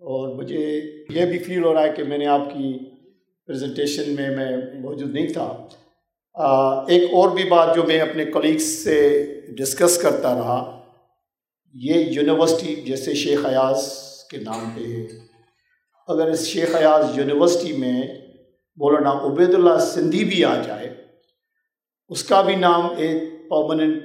اور 0.00 0.34
مجھے 0.34 0.66
یہ 1.10 1.24
بھی 1.26 1.38
فیل 1.38 1.64
ہو 1.64 1.74
رہا 1.74 1.82
ہے 1.82 1.92
کہ 1.96 2.04
میں 2.04 2.18
نے 2.18 2.26
آپ 2.26 2.44
کی 2.50 2.72
پریزنٹیشن 3.48 4.14
میں 4.14 4.28
میں 4.36 4.50
موجود 4.80 5.14
نہیں 5.14 5.28
تھا۔ 5.28 5.66
ایک 6.88 7.02
اور 7.12 7.28
بھی 7.28 7.44
بات 7.44 7.74
جو 7.76 7.82
میں 7.82 8.00
اپنے 8.00 8.24
کولیگس 8.24 8.84
سے 8.84 9.00
ڈسکس 9.56 9.98
کرتا 9.98 10.34
رہا، 10.34 10.58
یہ 11.74 12.04
یونیورسٹی 12.10 12.74
جیسے 12.86 13.14
شیخ 13.14 13.44
ایاز 13.46 13.86
کے 14.30 14.38
نام 14.38 14.70
پہ 14.74 14.86
ہے۔ 14.86 15.06
اگر 16.08 16.30
اس 16.30 16.46
شیخ 16.46 16.74
ایاز 16.74 17.18
یونیورسٹی 17.18 17.72
میں 17.76 18.02
مولانا 18.78 19.10
عبید 19.26 19.54
اللہ 19.54 19.78
سندھی 19.84 20.24
بھی 20.24 20.44
آ 20.44 20.54
جائے، 20.62 20.88
اس 22.10 22.22
کا 22.24 22.40
بھی 22.42 22.54
نام 22.56 22.88
ایک 22.96 23.22
پرماننٹ 23.50 24.02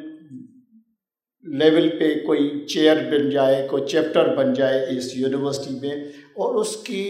لیول 1.44 1.90
پہ 1.90 2.14
کوئی 2.26 2.66
چیئر 2.68 2.98
بن 3.12 3.30
جائے، 3.30 3.68
کوئی 3.70 3.86
چیپٹر 3.88 4.36
بن 4.36 4.54
جائے 4.54 4.86
اس 4.98 5.16
یونیورسٹی 5.18 5.74
میں 5.82 5.96
اور 6.36 6.56
اس 6.56 6.76
کی، 6.78 7.08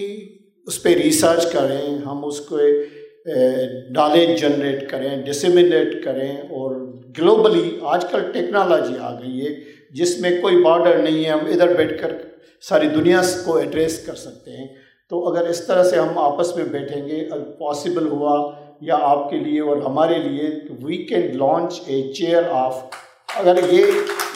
اس 0.68 0.82
پہ 0.84 0.90
ریسرچ 0.96 1.52
کریں، 1.52 1.98
ہم 2.06 2.26
اس 2.26 2.40
کو 2.40 2.60
نالج 3.26 4.40
جنریٹ 4.42 4.90
کریں 4.90 5.10
ڈسیمنیٹ 5.26 6.04
کریں 6.04 6.38
اور 6.38 6.76
گلوبلی 7.18 7.80
آج 7.82 8.06
کل 8.12 8.32
ٹیکنالوجی 8.34 8.94
آ 9.02 9.14
گئی 9.14 9.46
ہے 9.46 9.54
جس 9.92 10.20
میں 10.20 10.32
کوئی 10.42 10.62
بارڈر 10.64 10.98
نہیں 10.98 11.26
ہے، 11.26 11.30
ہم 11.30 11.46
ادھر 11.46 11.74
بیٹھ 11.74 12.02
کر 12.02 12.12
ساری 12.62 12.88
دنیا 12.88 13.22
کو 13.46 13.56
ایڈریس 13.58 14.00
کر 14.06 14.16
سکتے 14.16 14.52
ہیں۔ 14.52 14.68
تو 15.10 15.28
اگر 15.28 15.48
اس 15.48 15.66
طرح 15.68 15.84
سے 15.84 15.96
ہم 15.96 16.18
آپس 16.18 16.56
میں 16.56 16.66
بیٹھیں 16.66 17.08
گے، 17.08 17.30
پاسبل 17.60 18.08
ہوا 18.08 18.36
یا 18.82 18.98
آپ 19.02 19.30
کے 19.30 19.38
لیے 19.38 19.60
اور 19.60 19.78
ہمارے 19.78 20.18
لیے 20.18 20.50
we 20.84 20.98
can 20.98 21.38
launch 21.38 21.80
a 21.86 22.02
chair 22.14 22.44
of 22.52 22.84
اگر 23.36 23.60
یہ 23.70 23.86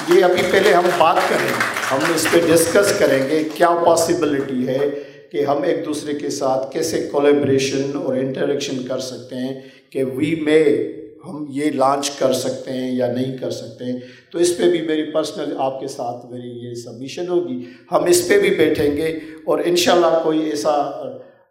یہ 0.10 0.24
ابھی 0.24 0.42
پہلے 0.52 0.74
ہم 0.74 0.88
بات 0.98 1.18
کریں 1.30 1.54
ہم 1.92 2.14
اس 2.16 2.28
پہ 2.32 2.40
ڈسکس 2.48 2.94
کریں 3.00 3.30
گے 3.30 3.44
کیا 3.56 3.70
پاسبلٹی 3.86 4.68
ہے۔ 4.68 4.90
کہ 5.34 5.46
ہم 5.46 5.64
ایک 5.64 5.86
دوسرے 5.86 6.14
کے 6.14 6.30
ساتھ 6.30 6.74
کیسے 6.74 7.08
کولیبریشن 7.12 7.92
اور 8.04 8.16
انٹریکشن 8.16 8.84
کر 8.88 9.00
سکتے 9.00 9.36
ہیں 9.36 9.62
کہ 9.90 10.04
وی 10.04 10.36
مے 10.36 10.64
ہم 11.26 11.46
یہ 11.50 11.72
لانچ 11.72 12.10
کر 12.10 12.34
سکتے 12.34 12.72
ہیں 12.72 12.96
یا 12.96 13.14
نہیں 13.14 13.38
کر 13.38 13.52
سکتے 13.52 13.86
ہیں۔ 13.86 14.00
تو 14.32 14.40
اس 14.40 14.58
پہ 14.58 14.64
بھی 14.64 14.82
میری 14.82 15.04
پرسنل 15.04 15.56
آپ 15.58 15.80
کے 15.80 15.88
ساتھ 15.88 16.26
میری 16.26 16.50
یہ 16.50 16.74
سبمیشن 16.74 17.28
ہوگی۔ 17.30 17.66
ہم 17.92 18.04
اس 18.04 18.28
پہ 18.28 18.40
بھی 18.40 18.50
بیٹھیں 18.50 18.98
گے 18.98 19.08
اور 19.46 19.60
انشاءاللہ 19.66 20.20
کوئی 20.24 20.40
ایسا 20.40 20.72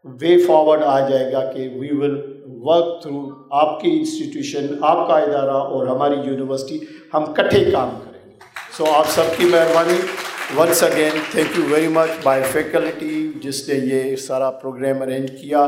وے 0.05 0.39
فارورڈ 0.39 0.83
آ 0.83 1.09
جائے 1.09 1.33
گا 1.33 1.53
کہ 1.53 1.69
وی 1.69 1.89
ول 1.91 2.43
ورک 2.47 3.03
تھرو 3.03 3.31
آپ 3.51 3.81
کی 3.81 3.91
انسٹیٹیوشن 3.91 4.67
آپ 4.81 5.09
کا 5.09 5.19
ادارہ 5.19 5.51
اور 5.51 5.87
ہماری 5.87 6.17
یونیورسٹی 6.25 6.79
ہم 7.15 7.25
کٹھے 7.25 7.71
کام 7.71 7.89
کریں 8.05 8.31
گے۔ 8.31 8.35
سو 8.77 8.85
آپ 8.91 9.11
سب 9.11 9.23
کی 9.37 9.45
مہربانی۔ 9.45 10.22
Once 10.57 10.83
again 10.83 11.19
thank 11.31 11.59
you 11.59 11.65
very 11.65 11.89
much 11.89 12.11
by 12.23 12.43
faculty 12.53 13.33
جس 13.43 13.69
نے 13.69 13.75
یہ 13.75 14.17
سارا 14.17 14.51
پروگرام 14.51 15.03
ارینج 15.03 15.31
کیا 15.41 15.61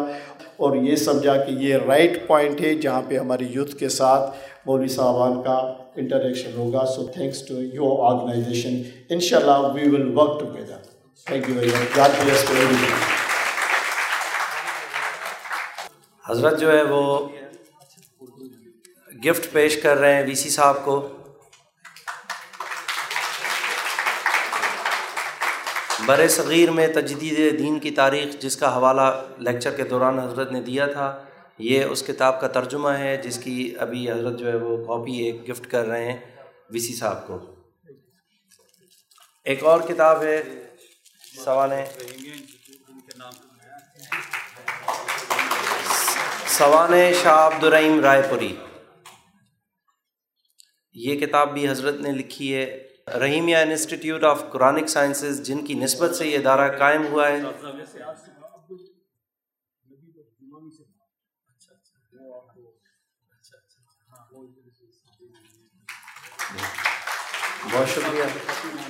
اور 0.57 0.77
یہ 0.77 0.97
سمجھا 0.97 1.37
کہ 1.37 1.53
یہ 1.59 1.77
رائٹ 1.87 2.27
پوائنٹ 2.27 2.61
ہے 2.61 2.75
جہاں 2.75 3.03
پہ 3.09 3.19
ہماری 3.19 3.47
یوتھ 3.51 3.77
کے 3.77 3.89
ساتھ 3.89 4.37
مولوی 4.67 4.89
صاحبان 4.89 5.43
کا 5.43 5.57
انٹریکشن 5.97 6.51
ہوگا 6.57 6.85
so 6.87 7.07
thanks 7.07 7.43
to 7.43 7.55
your 7.55 8.05
organisation 8.11 8.83
ان 9.09 9.21
شاء 9.21 9.39
اللہ 9.39 9.67
we 9.75 9.89
will 9.89 10.07
work 10.19 10.41
together 10.41 10.77
thank 11.27 11.49
you 11.49 11.55
very 11.55 11.71
much 11.71 11.99
حضرت 16.25 16.61
جو 16.61 16.73
ہے 16.73 16.83
وہ 16.83 17.03
گفٹ 19.25 19.53
پیش 19.53 19.77
کر 19.77 19.97
رہے 19.97 20.15
ہیں 20.15 20.23
وی 20.27 20.35
سی 20.35 20.51
صاحب 20.51 20.85
کو۔ 20.85 21.01
بر 26.07 26.29
صغیر 26.29 26.71
میں 26.71 26.87
تجدید 26.87 27.59
دین 27.59 27.79
کی 27.81 27.91
تاریخ، 27.91 28.37
جس 28.41 28.57
کا 28.57 28.77
حوالہ 28.77 29.27
لیکچر 29.39 29.77
کے 29.77 29.85
دوران 29.85 30.19
حضرت 30.19 30.53
نے 30.53 30.61
دیا 30.61 30.87
تھا، 30.87 31.25
یہ 31.59 31.85
اس 31.85 32.03
کتاب 32.07 32.41
کا 32.41 32.49
ترجمہ 32.49 32.89
ہے، 32.89 33.17
جس 33.17 33.39
کی 33.39 33.75
ابھی 33.79 34.11
حضرت 34.11 34.39
جو 34.39 34.49
ہے 34.49 34.57
وہ 34.57 34.85
کاپی 34.85 35.13
ایک 35.13 35.51
گفٹ 35.51 35.71
کر 35.71 35.87
رہے 35.87 36.13
ہیں 36.13 36.21
وی 36.71 36.79
سی 36.79 36.95
صاحب 36.95 37.27
کو۔ 37.27 37.55
ایک 39.45 39.65
اور 39.65 39.81
کتاب 39.81 40.23
ہے 40.23 40.43
سوانح 41.45 41.85
سوانح 46.47 47.13
شاہ 47.23 47.47
عبد 47.47 47.65
الرحیم 47.65 48.01
رائے 48.01 48.23
پوری۔ 48.31 48.57
یہ 50.93 51.21
کتاب 51.21 51.55
بھی 51.55 51.69
حضرت 51.69 51.95
نے 51.95 52.13
لکھی 52.13 52.55
ہے۔ 52.55 52.84
Rahimiya 53.09 53.57
institute 53.57 54.25
of 54.25 54.43
Quranic 54.53 54.87
sciences, 54.87 55.41
جن 55.41 55.65
کی 55.65 55.75
نسبت 55.75 56.17
سے 56.17 56.27
یہ 56.27 56.39
ادارہ 56.39 56.79
قائم 56.79 57.07
ہوا 57.07 57.29
ہے۔ 57.29 57.41
بہت 67.73 67.89
شکریہ۔ 67.89 68.84